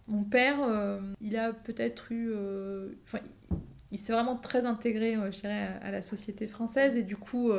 mon 0.07 0.23
père, 0.23 0.61
euh, 0.61 0.99
il 1.21 1.35
a 1.37 1.53
peut-être 1.53 2.11
eu. 2.11 2.33
Il, 3.91 3.99
s'est 3.99 4.13
vraiment 4.13 4.37
très 4.37 4.65
intégré, 4.65 5.15
je 5.31 5.41
dirais, 5.41 5.79
à, 5.81 5.91
la 5.91 6.01
société 6.01 6.47
française, 6.47 6.95
et 6.95 7.03
du 7.03 7.17
coup, 7.17 7.51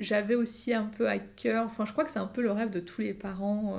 j'avais 0.00 0.34
aussi 0.34 0.74
un 0.74 0.86
peu 0.86 1.08
à 1.08 1.18
cœur. 1.18 1.66
Enfin, 1.66 1.86
je 1.86 1.92
crois 1.92 2.04
que 2.04 2.10
c'est 2.10 2.18
un 2.18 2.26
peu 2.26 2.42
le 2.42 2.50
rêve 2.50 2.70
de 2.70 2.80
tous 2.80 3.02
les 3.02 3.14
parents. 3.14 3.78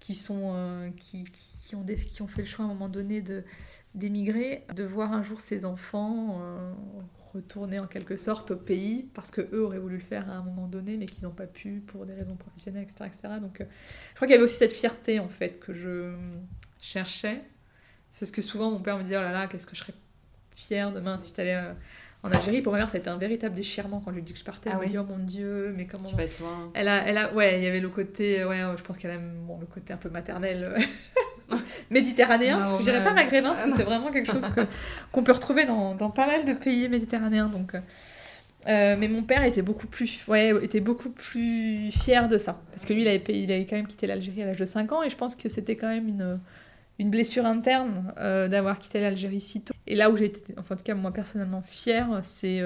Qui, 0.00 0.14
sont, 0.14 0.92
qui, 0.96 1.24
qui, 1.24 1.74
ont 1.74 1.84
qui 1.84 2.22
ont 2.22 2.28
fait 2.28 2.42
le 2.42 2.46
choix 2.46 2.64
à 2.64 2.68
un 2.68 2.70
moment 2.70 2.88
donné 2.88 3.20
de, 3.20 3.42
d'émigrer, 3.98 4.64
de 4.74 4.84
voir 4.84 5.12
un 5.12 5.22
jour 5.22 5.40
ses 5.40 5.64
enfants 5.64 6.40
euh, 6.40 6.72
retourner 7.32 7.78
en 7.78 7.86
quelque 7.86 8.16
sorte 8.16 8.52
au 8.52 8.56
pays 8.56 9.08
parce 9.14 9.30
que 9.30 9.40
eux 9.52 9.64
auraient 9.64 9.78
voulu 9.78 9.96
le 9.96 10.02
faire 10.02 10.30
à 10.30 10.34
un 10.34 10.42
moment 10.42 10.66
donné 10.66 10.96
mais 10.96 11.06
qu'ils 11.06 11.24
n'ont 11.24 11.34
pas 11.34 11.46
pu 11.46 11.82
pour 11.86 12.06
des 12.06 12.14
raisons 12.14 12.36
professionnelles, 12.36 12.84
etc. 12.84 13.04
etc. 13.06 13.34
Donc 13.40 13.60
euh, 13.60 13.64
je 14.10 14.14
crois 14.14 14.26
qu'il 14.26 14.34
y 14.34 14.36
avait 14.36 14.44
aussi 14.44 14.56
cette 14.56 14.72
fierté 14.72 15.18
en 15.18 15.28
fait 15.28 15.58
que 15.58 15.74
je 15.74 16.14
cherchais. 16.80 17.42
C'est 18.12 18.24
ce 18.24 18.32
que 18.32 18.42
souvent 18.42 18.70
mon 18.70 18.80
père 18.80 18.96
me 18.96 19.02
disait, 19.02 19.18
oh 19.18 19.22
là 19.22 19.32
là, 19.32 19.46
qu'est-ce 19.48 19.66
que 19.66 19.74
je 19.74 19.80
serais 19.80 19.94
fière 20.54 20.92
demain 20.92 21.18
si 21.18 21.34
tu 21.34 21.40
allais 21.40 21.56
euh, 21.56 21.74
en 22.22 22.30
Algérie. 22.30 22.62
Pour 22.62 22.72
ma 22.72 22.78
mère, 22.78 22.88
ça 22.88 22.96
a 22.96 23.00
été 23.00 23.10
un 23.10 23.16
véritable 23.16 23.54
déchirement 23.54 24.00
quand 24.00 24.10
je 24.10 24.16
lui 24.16 24.22
ai 24.22 24.24
dit 24.24 24.32
que 24.32 24.38
je 24.38 24.44
partais. 24.44 24.70
Ah 24.72 24.78
elle 24.78 24.86
me 24.86 24.90
dit, 24.90 24.98
oh 24.98 25.04
mon 25.04 25.18
Dieu, 25.18 25.72
mais 25.76 25.86
comment... 25.86 26.04
Tu 26.04 26.16
vas 26.16 26.24
être 26.24 26.38
loin. 26.40 26.70
Elle 26.74 26.88
a, 26.88 27.06
elle 27.06 27.18
a, 27.18 27.32
ouais, 27.32 27.58
il 27.58 27.64
y 27.64 27.66
avait 27.66 27.80
le 27.80 27.88
côté, 27.88 28.44
ouais, 28.44 28.60
je 28.76 28.82
pense 28.82 28.98
qu'elle 28.98 29.12
a 29.12 29.18
bon, 29.18 29.58
le 29.60 29.66
côté 29.66 29.92
un 29.92 29.96
peu 29.96 30.10
maternel 30.10 30.76
méditerranéen, 31.90 32.58
parce 32.58 32.72
que 32.72 32.78
je 32.78 32.84
dirais 32.84 33.04
pas 33.04 33.12
maghrébin, 33.12 33.50
parce 33.50 33.64
que 33.64 33.72
c'est 33.72 33.84
vraiment 33.84 34.10
quelque 34.10 34.30
chose 34.30 34.48
qu'on 35.12 35.22
peut 35.22 35.32
retrouver 35.32 35.64
dans, 35.64 35.94
dans, 35.94 36.10
pas 36.10 36.26
mal 36.26 36.44
de 36.44 36.52
pays 36.52 36.88
méditerranéens. 36.88 37.48
Donc, 37.48 37.74
euh, 37.74 37.80
euh, 38.66 38.96
mais 38.98 39.08
mon 39.08 39.22
père 39.22 39.44
était 39.44 39.62
beaucoup 39.62 39.86
plus, 39.86 40.26
ouais, 40.26 40.52
était 40.62 40.80
beaucoup 40.80 41.10
plus 41.10 41.90
fier 41.90 42.28
de 42.28 42.38
ça, 42.38 42.60
parce 42.70 42.84
que 42.84 42.92
lui, 42.92 43.02
il 43.02 43.08
avait, 43.08 43.22
il 43.28 43.52
avait 43.52 43.66
quand 43.66 43.76
même 43.76 43.86
quitté 43.86 44.06
l'Algérie 44.06 44.42
à 44.42 44.46
l'âge 44.46 44.58
de 44.58 44.66
5 44.66 44.92
ans, 44.92 45.02
et 45.02 45.10
je 45.10 45.16
pense 45.16 45.34
que 45.34 45.48
c'était 45.48 45.76
quand 45.76 45.88
même 45.88 46.08
une, 46.08 46.40
une 46.98 47.10
blessure 47.10 47.46
interne 47.46 48.12
euh, 48.18 48.48
d'avoir 48.48 48.78
quitté 48.78 49.00
l'Algérie 49.00 49.40
si 49.40 49.62
tôt. 49.62 49.74
Et 49.86 49.94
là 49.94 50.10
où 50.10 50.16
été, 50.16 50.42
enfin, 50.58 50.74
en 50.74 50.78
tout 50.78 50.84
cas, 50.84 50.94
moi 50.94 51.12
personnellement 51.12 51.62
fière, 51.62 52.20
c'est 52.22 52.62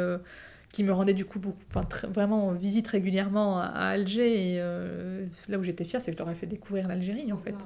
qui 0.70 0.84
me 0.84 0.92
rendait 0.92 1.12
du 1.12 1.26
coup 1.26 1.38
beaucoup, 1.38 1.60
vraiment 2.08 2.52
visite 2.52 2.88
régulièrement 2.88 3.60
à, 3.60 3.66
Alger. 3.66 4.54
Et 4.54 4.58
là 5.48 5.58
où 5.58 5.62
j'étais 5.62 5.84
fière, 5.84 6.00
c'est 6.00 6.10
que 6.10 6.16
je 6.16 6.22
leur 6.22 6.30
ai 6.30 6.34
fait 6.34 6.46
découvrir 6.46 6.88
l'Algérie 6.88 7.32
en 7.32 7.38
fait 7.38 7.56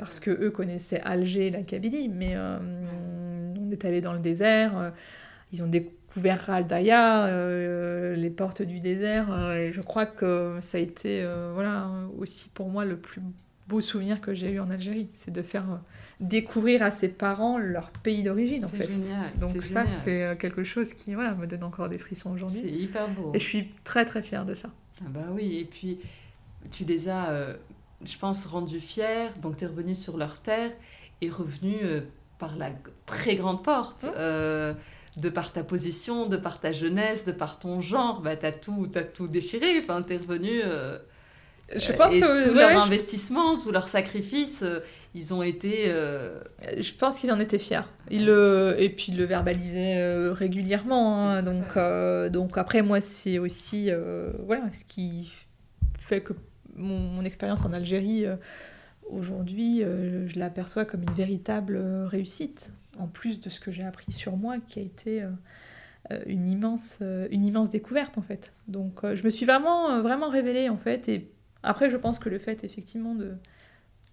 parce 0.00 0.18
que 0.18 0.30
eux 0.30 0.50
connaissaient 0.50 1.00
Alger, 1.02 1.50
la 1.50 1.62
Kabylie, 1.62 2.08
mais 2.08 2.32
euh, 2.34 2.58
on 3.60 3.70
est 3.70 3.84
allé 3.84 4.00
dans 4.00 4.14
le 4.14 4.18
désert, 4.18 4.78
euh, 4.78 4.90
ils 5.52 5.62
ont 5.62 5.66
découvert 5.66 6.40
Raldaya, 6.46 7.26
euh, 7.26 8.16
les 8.16 8.30
portes 8.30 8.62
du 8.62 8.80
désert, 8.80 9.52
et 9.52 9.72
je 9.74 9.82
crois 9.82 10.06
que 10.06 10.56
ça 10.62 10.78
a 10.78 10.80
été 10.80 11.22
voilà 11.52 11.90
aussi 12.18 12.48
pour 12.48 12.70
moi 12.70 12.86
le 12.86 12.96
plus 12.96 13.20
beaux 13.68 13.82
souvenirs 13.82 14.22
que 14.22 14.32
j'ai 14.32 14.50
eu 14.52 14.58
en 14.58 14.70
Algérie. 14.70 15.08
C'est 15.12 15.32
de 15.32 15.42
faire 15.42 15.66
découvrir 16.20 16.82
à 16.82 16.90
ses 16.90 17.08
parents 17.08 17.58
leur 17.58 17.90
pays 17.90 18.22
d'origine, 18.22 18.64
en 18.64 18.68
fait. 18.68 18.86
Génial. 18.86 19.32
Donc 19.38 19.62
ça, 19.62 19.84
c'est 20.04 20.36
quelque 20.38 20.64
chose 20.64 20.92
qui 20.92 21.14
voilà, 21.14 21.34
me 21.34 21.46
donne 21.46 21.64
encore 21.64 21.88
des 21.88 21.98
frissons 21.98 22.32
aujourd'hui. 22.32 22.60
C'est 22.62 22.70
hyper 22.70 23.08
beau. 23.08 23.32
Et 23.34 23.40
je 23.40 23.44
suis 23.44 23.70
très 23.84 24.04
très 24.04 24.22
fière 24.22 24.44
de 24.44 24.54
ça. 24.54 24.70
Ah 25.02 25.08
bah 25.08 25.26
oui, 25.32 25.58
et 25.58 25.64
puis 25.64 25.98
tu 26.70 26.84
les 26.84 27.08
as, 27.08 27.56
je 28.04 28.18
pense, 28.18 28.46
rendus 28.46 28.80
fiers. 28.80 29.28
Donc 29.40 29.56
tu 29.56 29.64
es 29.64 29.66
revenu 29.66 29.94
sur 29.94 30.16
leur 30.16 30.40
terre 30.40 30.72
et 31.22 31.30
revenu 31.30 31.76
par 32.38 32.56
la 32.56 32.70
très 33.06 33.34
grande 33.34 33.62
porte. 33.62 34.04
Mmh 34.04 34.74
de 35.16 35.28
par 35.28 35.52
ta 35.52 35.62
position, 35.62 36.26
de 36.26 36.36
par 36.36 36.60
ta 36.60 36.72
jeunesse, 36.72 37.24
de 37.24 37.32
par 37.32 37.58
ton 37.58 37.80
genre, 37.80 38.20
bah, 38.20 38.36
tu 38.36 38.46
as 38.46 38.52
tout, 38.52 38.90
as 38.94 39.02
tout 39.02 39.28
déchiré. 39.28 39.78
Enfin, 39.80 40.02
tu 40.02 40.14
es 40.14 40.16
revenu. 40.16 40.60
Euh, 40.64 40.98
je 41.76 41.92
pense 41.92 42.14
et 42.14 42.20
que 42.20 42.48
tout 42.48 42.54
leur 42.54 42.82
investissement, 42.82 43.58
tout 43.58 43.70
leur 43.70 43.88
sacrifice, 43.88 44.62
euh, 44.62 44.80
ils 45.14 45.34
ont 45.34 45.42
été. 45.42 45.84
Euh, 45.86 46.40
je 46.78 46.92
pense 46.92 47.18
qu'ils 47.18 47.32
en 47.32 47.40
étaient 47.40 47.58
fiers. 47.58 47.86
Ils 48.10 48.26
le, 48.26 48.76
et 48.78 48.88
puis 48.90 49.06
ils 49.08 49.16
le 49.16 49.24
verbalisaient 49.24 50.30
régulièrement. 50.32 51.28
Hein. 51.28 51.42
donc, 51.42 52.32
donc 52.32 52.58
après, 52.58 52.82
moi, 52.82 53.00
c'est 53.00 53.38
aussi 53.38 53.90
voilà 54.46 54.64
ce 54.72 54.84
qui 54.84 55.32
fait 55.98 56.20
que 56.20 56.32
mon, 56.76 56.98
mon 56.98 57.24
expérience 57.24 57.64
en 57.64 57.72
Algérie 57.72 58.26
aujourd'hui, 59.10 59.82
euh, 59.82 60.26
je 60.28 60.38
l'aperçois 60.38 60.84
comme 60.84 61.02
une 61.02 61.12
véritable 61.12 61.76
euh, 61.76 62.06
réussite, 62.06 62.72
en 62.98 63.06
plus 63.06 63.40
de 63.40 63.50
ce 63.50 63.60
que 63.60 63.70
j'ai 63.70 63.84
appris 63.84 64.12
sur 64.12 64.36
moi, 64.36 64.56
qui 64.68 64.78
a 64.78 64.82
été 64.82 65.22
euh, 65.22 66.20
une, 66.26 66.48
immense, 66.50 66.98
une 67.30 67.44
immense 67.44 67.70
découverte, 67.70 68.18
en 68.18 68.22
fait. 68.22 68.54
Donc, 68.68 69.00
je 69.14 69.22
me 69.24 69.30
suis 69.30 69.46
vraiment, 69.46 70.02
vraiment 70.02 70.28
révélée, 70.28 70.68
en 70.68 70.76
fait. 70.76 71.08
Et 71.08 71.30
après, 71.62 71.90
je 71.90 71.96
pense 71.96 72.18
que 72.18 72.28
le 72.28 72.38
fait, 72.38 72.64
effectivement, 72.64 73.14
de, 73.14 73.36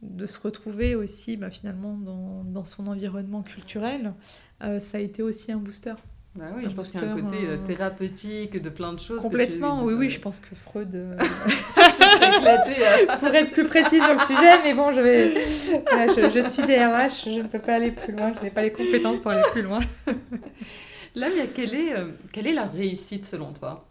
de 0.01 0.25
se 0.25 0.39
retrouver 0.39 0.95
aussi, 0.95 1.37
bah, 1.37 1.49
finalement, 1.49 1.95
dans, 1.97 2.43
dans, 2.43 2.65
son 2.65 2.87
environnement 2.87 3.43
culturel, 3.43 4.13
ça 4.59 4.97
a 4.97 4.99
été 4.99 5.21
aussi 5.21 5.51
un 5.51 5.57
booster. 5.57 5.93
Bah 6.37 6.45
oui, 6.55 6.65
je 6.65 6.75
pense 6.75 6.91
qu'il 6.91 7.01
y 7.01 7.03
a 7.03 7.11
un 7.11 7.19
côté 7.19 7.37
euh, 7.45 7.57
thérapeutique 7.57 8.61
de 8.61 8.69
plein 8.69 8.93
de 8.93 8.99
choses. 8.99 9.23
Complètement, 9.23 9.83
oui, 9.83 9.95
oui, 9.95 10.09
je 10.09 10.19
pense 10.19 10.39
que 10.39 10.53
Freud 10.53 10.93
euh, 10.93 11.17
éclaté, 12.37 12.85
hein. 12.85 13.17
pour 13.17 13.29
être 13.29 13.51
plus 13.51 13.67
précis 13.67 13.99
sur 13.99 14.13
le 14.13 14.19
sujet, 14.19 14.61
mais 14.63 14.75
bon, 14.75 14.93
je 14.93 15.01
vais, 15.01 15.33
je, 15.33 16.47
suis 16.47 16.61
DRH, 16.61 17.25
je 17.25 17.41
ne 17.41 17.47
peux 17.47 17.57
pas 17.57 17.75
aller 17.75 17.89
plus 17.89 18.13
loin, 18.13 18.33
je 18.35 18.41
n'ai 18.41 18.51
pas 18.51 18.61
les 18.61 18.71
compétences 18.71 19.19
pour 19.19 19.31
aller 19.31 19.41
plus 19.51 19.63
loin. 19.63 19.79
Là, 21.15 21.27
quelle 21.55 21.73
est, 21.73 21.99
euh, 21.99 22.05
quelle 22.31 22.45
est 22.45 22.53
la 22.53 22.65
réussite 22.65 23.25
selon 23.25 23.51
toi? 23.53 23.87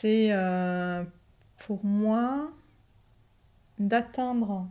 C'est 0.00 0.30
pour 1.66 1.84
moi 1.84 2.50
d'atteindre 3.78 4.68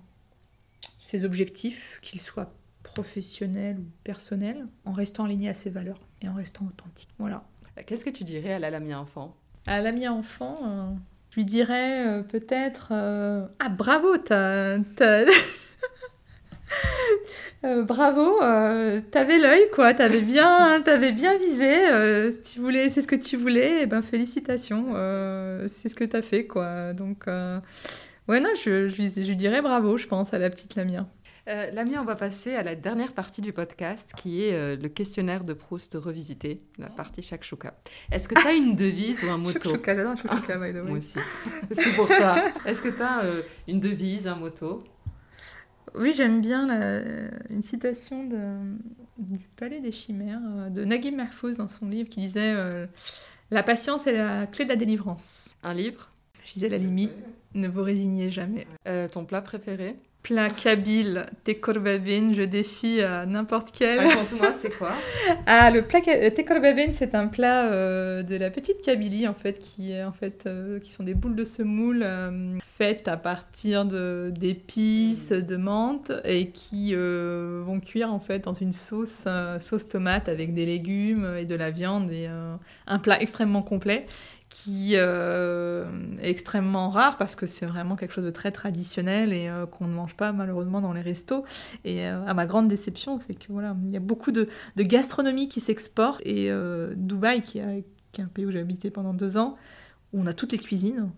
ses 1.00 1.26
objectifs, 1.26 2.00
qu'ils 2.02 2.22
soient 2.22 2.54
professionnel 2.84 3.80
ou 3.80 3.86
personnel, 4.04 4.68
en 4.86 4.92
restant 4.92 5.26
aligné 5.26 5.50
à 5.50 5.54
ses 5.54 5.70
valeurs 5.70 6.00
et 6.22 6.30
en 6.30 6.34
restant 6.34 6.66
authentique. 6.66 7.10
Voilà. 7.20 7.44
Qu'est-ce 7.86 8.06
que 8.06 8.10
tu 8.10 8.24
dirais 8.24 8.54
à 8.54 8.60
la 8.60 8.70
Lamia 8.70 9.00
enfant? 9.00 9.36
À 9.68 9.78
la 9.78 9.84
Lamia 9.84 10.14
enfant, 10.14 10.58
euh, 10.66 10.92
je 11.32 11.36
lui 11.36 11.46
dirais 11.46 12.08
euh, 12.08 12.24
peut-être 12.24 12.90
euh, 12.92 13.48
Ah, 13.60 13.70
bravo, 13.70 14.18
t'as. 14.18 14.78
Bravo, 17.64 18.40
t'avais 19.12 19.38
l'œil 19.38 19.70
quoi, 19.74 19.94
t'avais 19.94 20.22
bien, 20.22 20.82
avais 20.86 21.12
bien 21.12 21.38
visé, 21.38 22.34
tu 22.44 22.60
voulais, 22.60 22.90
c'est 22.90 23.02
ce 23.02 23.08
que 23.08 23.16
tu 23.16 23.38
voulais, 23.38 23.84
et 23.84 23.86
ben 23.86 24.02
félicitations, 24.02 24.94
c'est 25.68 25.90
ce 25.90 25.96
que 25.96 26.04
t'as 26.04 26.22
fait 26.22 26.46
quoi. 26.46 26.94
Donc 26.94 27.26
ouais 27.28 28.40
non, 28.40 28.50
je, 28.56 28.90
je, 28.90 28.96
je, 28.96 29.28
lui 29.28 29.36
dirais 29.36 29.62
bravo, 29.62 29.98
je 29.98 30.08
pense 30.08 30.34
à 30.34 30.38
la 30.38 30.50
petite 30.50 30.76
Lamia. 30.76 31.08
Euh, 31.48 31.72
Lamia, 31.72 32.00
on 32.02 32.06
va 32.06 32.16
passer 32.16 32.54
à 32.54 32.62
la 32.62 32.76
dernière 32.76 33.14
partie 33.14 33.42
du 33.42 33.52
podcast 33.52 34.14
qui 34.16 34.44
est 34.44 34.54
euh, 34.54 34.76
le 34.76 34.90
questionnaire 34.90 35.44
de 35.44 35.54
Proust 35.54 35.98
revisité, 36.00 36.62
la 36.78 36.88
partie 36.88 37.24
shakshuka. 37.24 37.74
Est-ce 38.12 38.28
que 38.28 38.40
tu 38.40 38.48
as 38.48 38.54
une 38.54 38.76
devise 38.76 39.24
ou 39.24 39.30
un 39.30 39.38
motto 39.38 39.60
Shakshuka, 39.60 39.96
j'adore 39.96 40.18
shakshuka. 40.18 40.58
Moi 40.84 40.98
aussi. 40.98 41.18
C'est 41.72 41.96
pour 41.96 42.08
ça. 42.08 42.54
Est-ce 42.66 42.84
que 42.84 42.90
tu 42.90 43.02
as 43.02 43.24
euh, 43.24 43.42
une 43.68 43.80
devise, 43.80 44.28
un 44.28 44.36
motto 44.36 44.84
Oui, 45.96 46.14
j'aime 46.16 46.42
bien 46.42 46.68
une 47.50 47.62
citation 47.62 48.26
de, 48.26 48.40
du 49.18 49.40
Palais 49.58 49.82
des 49.82 49.92
Chimères 49.92 50.72
de 50.72 50.86
Naguib 50.86 51.16
Mahfouz 51.16 51.58
dans 51.58 51.68
son 51.68 51.88
livre 51.88 52.10
qui 52.10 52.22
disait 52.22 52.54
La 53.52 53.64
patience 53.64 54.08
est 54.08 54.14
la 54.14 54.48
clé 54.48 54.66
de 54.66 54.70
la 54.70 54.76
délivrance. 54.78 55.56
Un 55.64 55.74
livre? 55.74 56.10
Je 56.46 56.54
disais 56.54 56.70
la 56.70 56.78
limite, 56.78 57.12
ne 57.54 57.68
vous 57.68 57.84
résignez 57.84 58.32
jamais. 58.32 58.68
ton 59.12 59.26
plat 59.26 59.42
préféré? 59.42 59.98
Plat 60.24 60.50
kabyle 60.50 61.26
tekorbabin. 61.44 62.34
Je 62.34 62.44
défie 62.44 63.02
à 63.02 63.26
n'importe 63.26 63.72
quel. 63.72 64.00
Raconte-moi, 64.00 64.54
c'est 64.54 64.70
quoi? 64.78 64.92
Ah, 65.46 65.72
le 65.72 65.84
plat 65.84 66.02
tekorbabin, 66.02 66.94
c'est 66.94 67.16
un 67.16 67.28
plat 67.28 67.66
euh, 67.66 68.24
de 68.24 68.36
la 68.36 68.50
petite 68.50 68.82
Kabylie 68.82 69.28
en 69.28 69.34
fait, 69.34 69.60
qui 69.60 69.92
est 69.92 70.04
en 70.04 70.12
fait, 70.12 70.44
euh, 70.46 70.80
qui 70.80 70.92
sont 70.92 71.04
des 71.04 71.14
boules 71.14 71.36
de 71.36 71.44
semoule 71.44 72.02
euh, 72.04 72.58
faites 72.78 73.08
à 73.08 73.18
partir 73.18 73.86
de 73.86 74.32
d'épices, 74.34 75.30
de 75.30 75.58
menthe 75.58 76.12
et 76.24 76.50
qui 76.50 76.94
vont 76.96 77.80
cuire 77.80 78.12
en 78.14 78.20
fait 78.20 78.46
dans 78.46 78.54
une 78.54 78.74
sauce 78.74 79.28
sauce 79.60 79.88
tomate 79.88 80.30
avec 80.30 80.54
des 80.54 80.66
légumes 80.66 81.36
et 81.38 81.46
de 81.46 81.56
la 81.56 81.72
viande 81.72 82.12
et 82.12 82.28
un 82.88 83.00
plat 83.00 83.22
extrêmement 83.22 83.62
complet 83.62 84.06
qui 84.52 84.92
euh, 84.96 85.86
est 86.22 86.30
extrêmement 86.30 86.90
rare 86.90 87.18
parce 87.18 87.38
que 87.38 87.46
c'est 87.48 87.66
vraiment 87.66 87.96
quelque 87.96 88.14
chose 88.14 88.26
de 88.26 88.32
très 88.32 88.52
traditionnel 88.52 89.32
et 89.32 89.48
euh, 89.48 89.66
qu'on 89.66 89.88
ne 89.88 89.94
mange 89.94 90.16
pas 90.16 90.34
malheureusement 90.34 90.82
dans 90.82 90.92
les 90.92 91.02
restos. 91.02 91.46
Et 91.86 92.06
euh, 92.06 92.24
à 92.26 92.34
ma 92.34 92.46
grande 92.46 92.68
déception, 92.68 93.18
c'est 93.20 93.34
que 93.34 93.46
voilà, 93.48 93.76
il 93.86 93.92
y 93.92 93.98
a 93.98 94.02
beaucoup 94.02 94.32
de, 94.32 94.50
de 94.76 94.84
gastronomie 94.84 95.48
qui 95.48 95.62
s'exporte 95.62 96.22
et 96.26 96.52
Dubaï, 96.96 97.42
qui, 97.42 97.62
qui, 98.12 98.22
est 98.22 98.24
un 98.24 98.28
pays 98.28 98.46
où 98.46 98.52
j'ai 98.52 98.60
habité 98.60 98.92
pendant 98.92 99.14
deux 99.14 99.38
ans, 99.38 99.56
où 100.12 100.22
on 100.22 100.28
a 100.28 100.34
toutes 100.34 100.52
les 100.52 100.60
cuisines, 100.60 101.10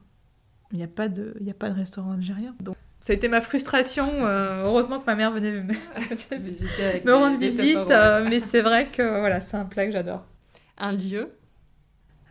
il 0.71 0.77
n'y 0.77 0.83
a 0.83 0.87
pas 0.87 1.09
de, 1.09 1.35
il 1.41 1.49
a 1.49 1.55
pas 1.55 1.71
de 1.71 1.75
restaurant 1.75 2.11
algérien. 2.11 2.53
Donc 2.61 2.77
ça 2.99 3.13
a 3.13 3.15
été 3.15 3.29
ma 3.29 3.41
frustration. 3.41 4.07
heureusement 4.21 4.99
que 4.99 5.07
ma 5.07 5.15
mère 5.15 5.31
venait 5.31 5.51
me, 5.51 5.63
me 7.05 7.13
rendre 7.13 7.39
visite, 7.39 7.89
mais 8.29 8.39
c'est 8.39 8.61
vrai 8.61 8.89
que 8.89 9.19
voilà, 9.19 9.41
c'est 9.41 9.57
un 9.57 9.65
plat 9.65 9.87
que 9.87 9.91
j'adore. 9.91 10.23
Un 10.77 10.91
lieu 10.91 11.31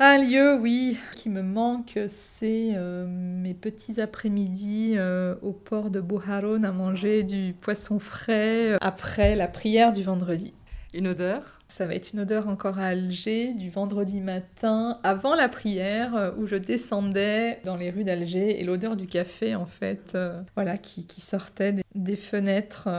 un 0.03 0.19
lieu, 0.19 0.57
oui, 0.57 0.99
qui 1.15 1.29
me 1.29 1.43
manque, 1.43 1.99
c'est 2.09 2.73
euh, 2.75 3.07
mes 3.07 3.55
petits 3.55 4.01
après-midi 4.01 4.95
euh, 4.97 5.37
au 5.43 5.53
port 5.53 5.91
de 5.91 6.01
Bouharon 6.01 6.65
à 6.65 6.73
manger 6.73 7.23
du 7.23 7.55
poisson 7.61 8.01
frais 8.01 8.73
euh, 8.73 8.79
après 8.81 9.37
la 9.37 9.47
prière 9.47 9.93
du 9.93 10.03
vendredi. 10.03 10.55
Une 10.93 11.07
odeur? 11.07 11.61
Ça 11.69 11.87
va 11.87 11.95
être 11.95 12.13
une 12.13 12.21
odeur 12.21 12.49
encore 12.49 12.81
à 12.81 12.87
Alger, 12.87 13.55
du 13.55 13.71
vendredi 13.71 14.21
matin, 14.21 14.99
avant 15.05 15.37
la 15.37 15.49
prière, 15.49 16.35
où 16.37 16.47
je 16.47 16.57
descendais 16.57 17.61
dans 17.65 17.77
les 17.77 17.89
rues 17.89 18.05
d'Alger, 18.05 18.61
et 18.61 18.65
l'odeur 18.65 18.97
du 18.97 19.07
café, 19.07 19.55
en 19.55 19.65
fait, 19.65 20.19
voilà, 20.55 20.77
qui, 20.77 21.07
sortait 21.23 21.73
des, 21.73 21.83
des 21.95 22.17
fenêtres 22.17 22.91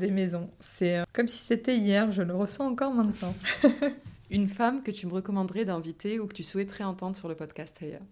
des 0.00 0.10
maisons. 0.10 0.50
C'est 0.58 1.04
comme 1.12 1.28
si 1.28 1.40
c'était 1.40 1.76
hier, 1.76 2.10
je 2.10 2.22
le 2.22 2.34
ressens 2.34 2.66
encore 2.66 2.94
maintenant. 2.94 3.34
Une 4.30 4.48
femme 4.48 4.82
que 4.82 4.90
tu 4.90 5.06
me 5.06 5.12
recommanderais 5.12 5.64
d'inviter 5.64 6.18
ou 6.18 6.26
que 6.26 6.34
tu 6.34 6.42
souhaiterais 6.42 6.84
entendre 6.84 7.16
sur 7.16 7.28
le 7.28 7.36
podcast 7.36 7.78
ailleurs 7.80 8.02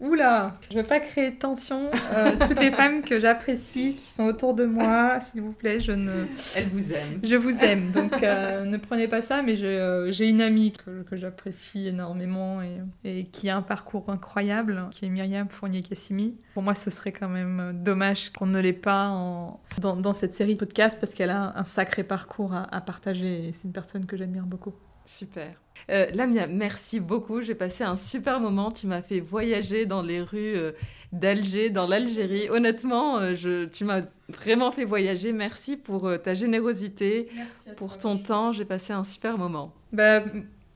Oula, 0.00 0.58
je 0.70 0.76
veux 0.76 0.82
pas 0.82 0.98
créer 0.98 1.30
de 1.30 1.38
tension. 1.38 1.88
Euh, 2.12 2.32
toutes 2.46 2.60
les 2.60 2.72
femmes 2.72 3.02
que 3.02 3.20
j'apprécie, 3.20 3.94
qui 3.94 4.10
sont 4.10 4.24
autour 4.24 4.52
de 4.52 4.64
moi, 4.64 5.20
s'il 5.20 5.40
vous 5.40 5.52
plaît, 5.52 5.78
je 5.78 5.92
ne. 5.92 6.26
Elle 6.56 6.68
vous 6.68 6.92
aime. 6.92 7.20
Je 7.22 7.36
vous 7.36 7.56
aime, 7.60 7.92
donc 7.92 8.20
euh, 8.22 8.64
ne 8.66 8.76
prenez 8.76 9.06
pas 9.06 9.22
ça. 9.22 9.40
Mais 9.40 9.54
euh, 9.62 10.10
j'ai 10.10 10.28
une 10.28 10.40
amie 10.40 10.72
que, 10.72 11.04
que 11.04 11.16
j'apprécie 11.16 11.86
énormément 11.86 12.60
et, 12.60 12.80
et, 13.04 13.22
qui 13.22 13.48
a 13.48 13.56
un 13.56 13.62
parcours 13.62 14.10
incroyable, 14.10 14.88
qui 14.90 15.06
est 15.06 15.08
Myriam 15.08 15.48
Fournier-Cassimi. 15.48 16.36
Pour 16.54 16.64
moi, 16.64 16.74
ce 16.74 16.90
serait 16.90 17.12
quand 17.12 17.28
même 17.28 17.80
dommage 17.82 18.30
qu'on 18.30 18.46
ne 18.46 18.60
l'ait 18.60 18.72
pas 18.72 19.10
en... 19.10 19.60
dans, 19.80 19.96
dans, 19.96 20.12
cette 20.12 20.34
série 20.34 20.54
de 20.54 20.58
podcasts 20.58 20.98
parce 20.98 21.14
qu'elle 21.14 21.30
a 21.30 21.56
un 21.56 21.64
sacré 21.64 22.02
parcours 22.02 22.52
à, 22.52 22.64
à 22.74 22.80
partager 22.80 23.48
et 23.48 23.52
c'est 23.52 23.64
une 23.64 23.72
personne 23.72 24.06
que 24.06 24.16
j'admire 24.16 24.44
beaucoup. 24.44 24.74
Super. 25.04 25.52
Euh, 25.90 26.06
Lamia, 26.14 26.46
merci 26.46 27.00
beaucoup. 27.00 27.40
J'ai 27.40 27.54
passé 27.54 27.84
un 27.84 27.96
super 27.96 28.40
moment. 28.40 28.70
Tu 28.70 28.86
m'as 28.86 29.02
fait 29.02 29.20
voyager 29.20 29.86
dans 29.86 30.02
les 30.02 30.20
rues 30.20 30.56
euh, 30.56 30.72
d'Alger, 31.12 31.70
dans 31.70 31.86
l'Algérie. 31.86 32.48
Honnêtement, 32.48 33.18
euh, 33.18 33.34
je, 33.34 33.66
tu 33.66 33.84
m'as 33.84 34.00
vraiment 34.28 34.72
fait 34.72 34.84
voyager. 34.84 35.32
Merci 35.32 35.76
pour 35.76 36.10
ta 36.22 36.34
générosité, 36.34 37.28
pour 37.76 37.98
ton 37.98 38.16
temps. 38.16 38.52
J'ai 38.52 38.64
passé 38.64 38.92
un 38.92 39.04
super 39.04 39.36
moment. 39.36 39.74
Bah, 39.92 40.24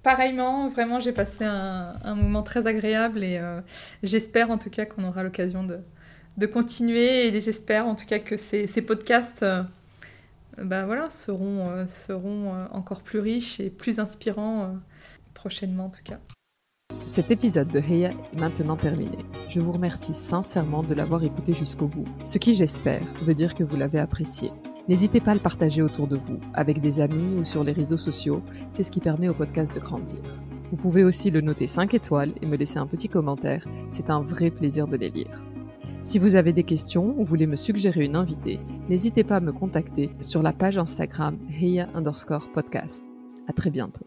pareillement, 0.02 0.68
vraiment, 0.68 1.00
j'ai 1.00 1.12
passé 1.12 1.44
un, 1.44 2.14
moment 2.14 2.42
très 2.42 2.66
agréable 2.66 3.24
et 3.24 3.40
j'espère 4.02 4.50
en 4.50 4.58
tout 4.58 4.70
cas 4.70 4.84
qu'on 4.84 5.04
aura 5.04 5.22
l'occasion 5.22 5.64
de, 5.64 5.78
de, 6.36 6.46
continuer 6.46 7.26
et 7.26 7.40
j'espère 7.40 7.86
en 7.86 7.94
tout 7.94 8.06
cas 8.06 8.18
que 8.18 8.36
ces, 8.36 8.66
ces 8.66 8.82
podcasts 8.82 9.44
bah 10.64 10.86
voilà, 10.86 11.10
seront, 11.10 11.68
euh, 11.70 11.86
seront 11.86 12.54
euh, 12.54 12.66
encore 12.72 13.02
plus 13.02 13.20
riches 13.20 13.60
et 13.60 13.70
plus 13.70 13.98
inspirants 13.98 14.62
euh, 14.62 14.66
prochainement 15.34 15.86
en 15.86 15.90
tout 15.90 16.02
cas. 16.04 16.18
Cet 17.10 17.30
épisode 17.30 17.68
de 17.68 17.78
Heya 17.78 18.10
est 18.10 18.38
maintenant 18.38 18.76
terminé. 18.76 19.18
Je 19.48 19.60
vous 19.60 19.72
remercie 19.72 20.14
sincèrement 20.14 20.82
de 20.82 20.94
l'avoir 20.94 21.24
écouté 21.24 21.52
jusqu'au 21.52 21.86
bout, 21.86 22.04
ce 22.22 22.38
qui 22.38 22.54
j'espère 22.54 23.02
veut 23.22 23.34
dire 23.34 23.54
que 23.54 23.64
vous 23.64 23.76
l'avez 23.76 23.98
apprécié. 23.98 24.50
N'hésitez 24.88 25.20
pas 25.20 25.32
à 25.32 25.34
le 25.34 25.40
partager 25.40 25.82
autour 25.82 26.06
de 26.06 26.16
vous, 26.16 26.38
avec 26.54 26.80
des 26.80 27.00
amis 27.00 27.38
ou 27.38 27.44
sur 27.44 27.64
les 27.64 27.72
réseaux 27.72 27.98
sociaux, 27.98 28.42
c'est 28.70 28.82
ce 28.82 28.90
qui 28.90 29.00
permet 29.00 29.28
au 29.28 29.34
podcast 29.34 29.74
de 29.74 29.80
grandir. 29.80 30.20
Vous 30.70 30.76
pouvez 30.76 31.04
aussi 31.04 31.30
le 31.30 31.40
noter 31.40 31.66
5 31.66 31.94
étoiles 31.94 32.32
et 32.40 32.46
me 32.46 32.56
laisser 32.56 32.78
un 32.78 32.86
petit 32.86 33.08
commentaire, 33.08 33.66
c'est 33.90 34.10
un 34.10 34.20
vrai 34.20 34.50
plaisir 34.50 34.86
de 34.86 34.96
les 34.96 35.10
lire. 35.10 35.42
Si 36.08 36.18
vous 36.18 36.36
avez 36.36 36.54
des 36.54 36.64
questions 36.64 37.14
ou 37.18 37.24
voulez 37.26 37.46
me 37.46 37.54
suggérer 37.54 38.02
une 38.02 38.16
invitée, 38.16 38.60
n'hésitez 38.88 39.24
pas 39.24 39.36
à 39.36 39.40
me 39.40 39.52
contacter 39.52 40.08
sur 40.22 40.42
la 40.42 40.54
page 40.54 40.78
Instagram 40.78 41.38
Heya 41.50 41.86
underscore 41.94 42.50
podcast. 42.50 43.04
À 43.46 43.52
très 43.52 43.68
bientôt. 43.68 44.06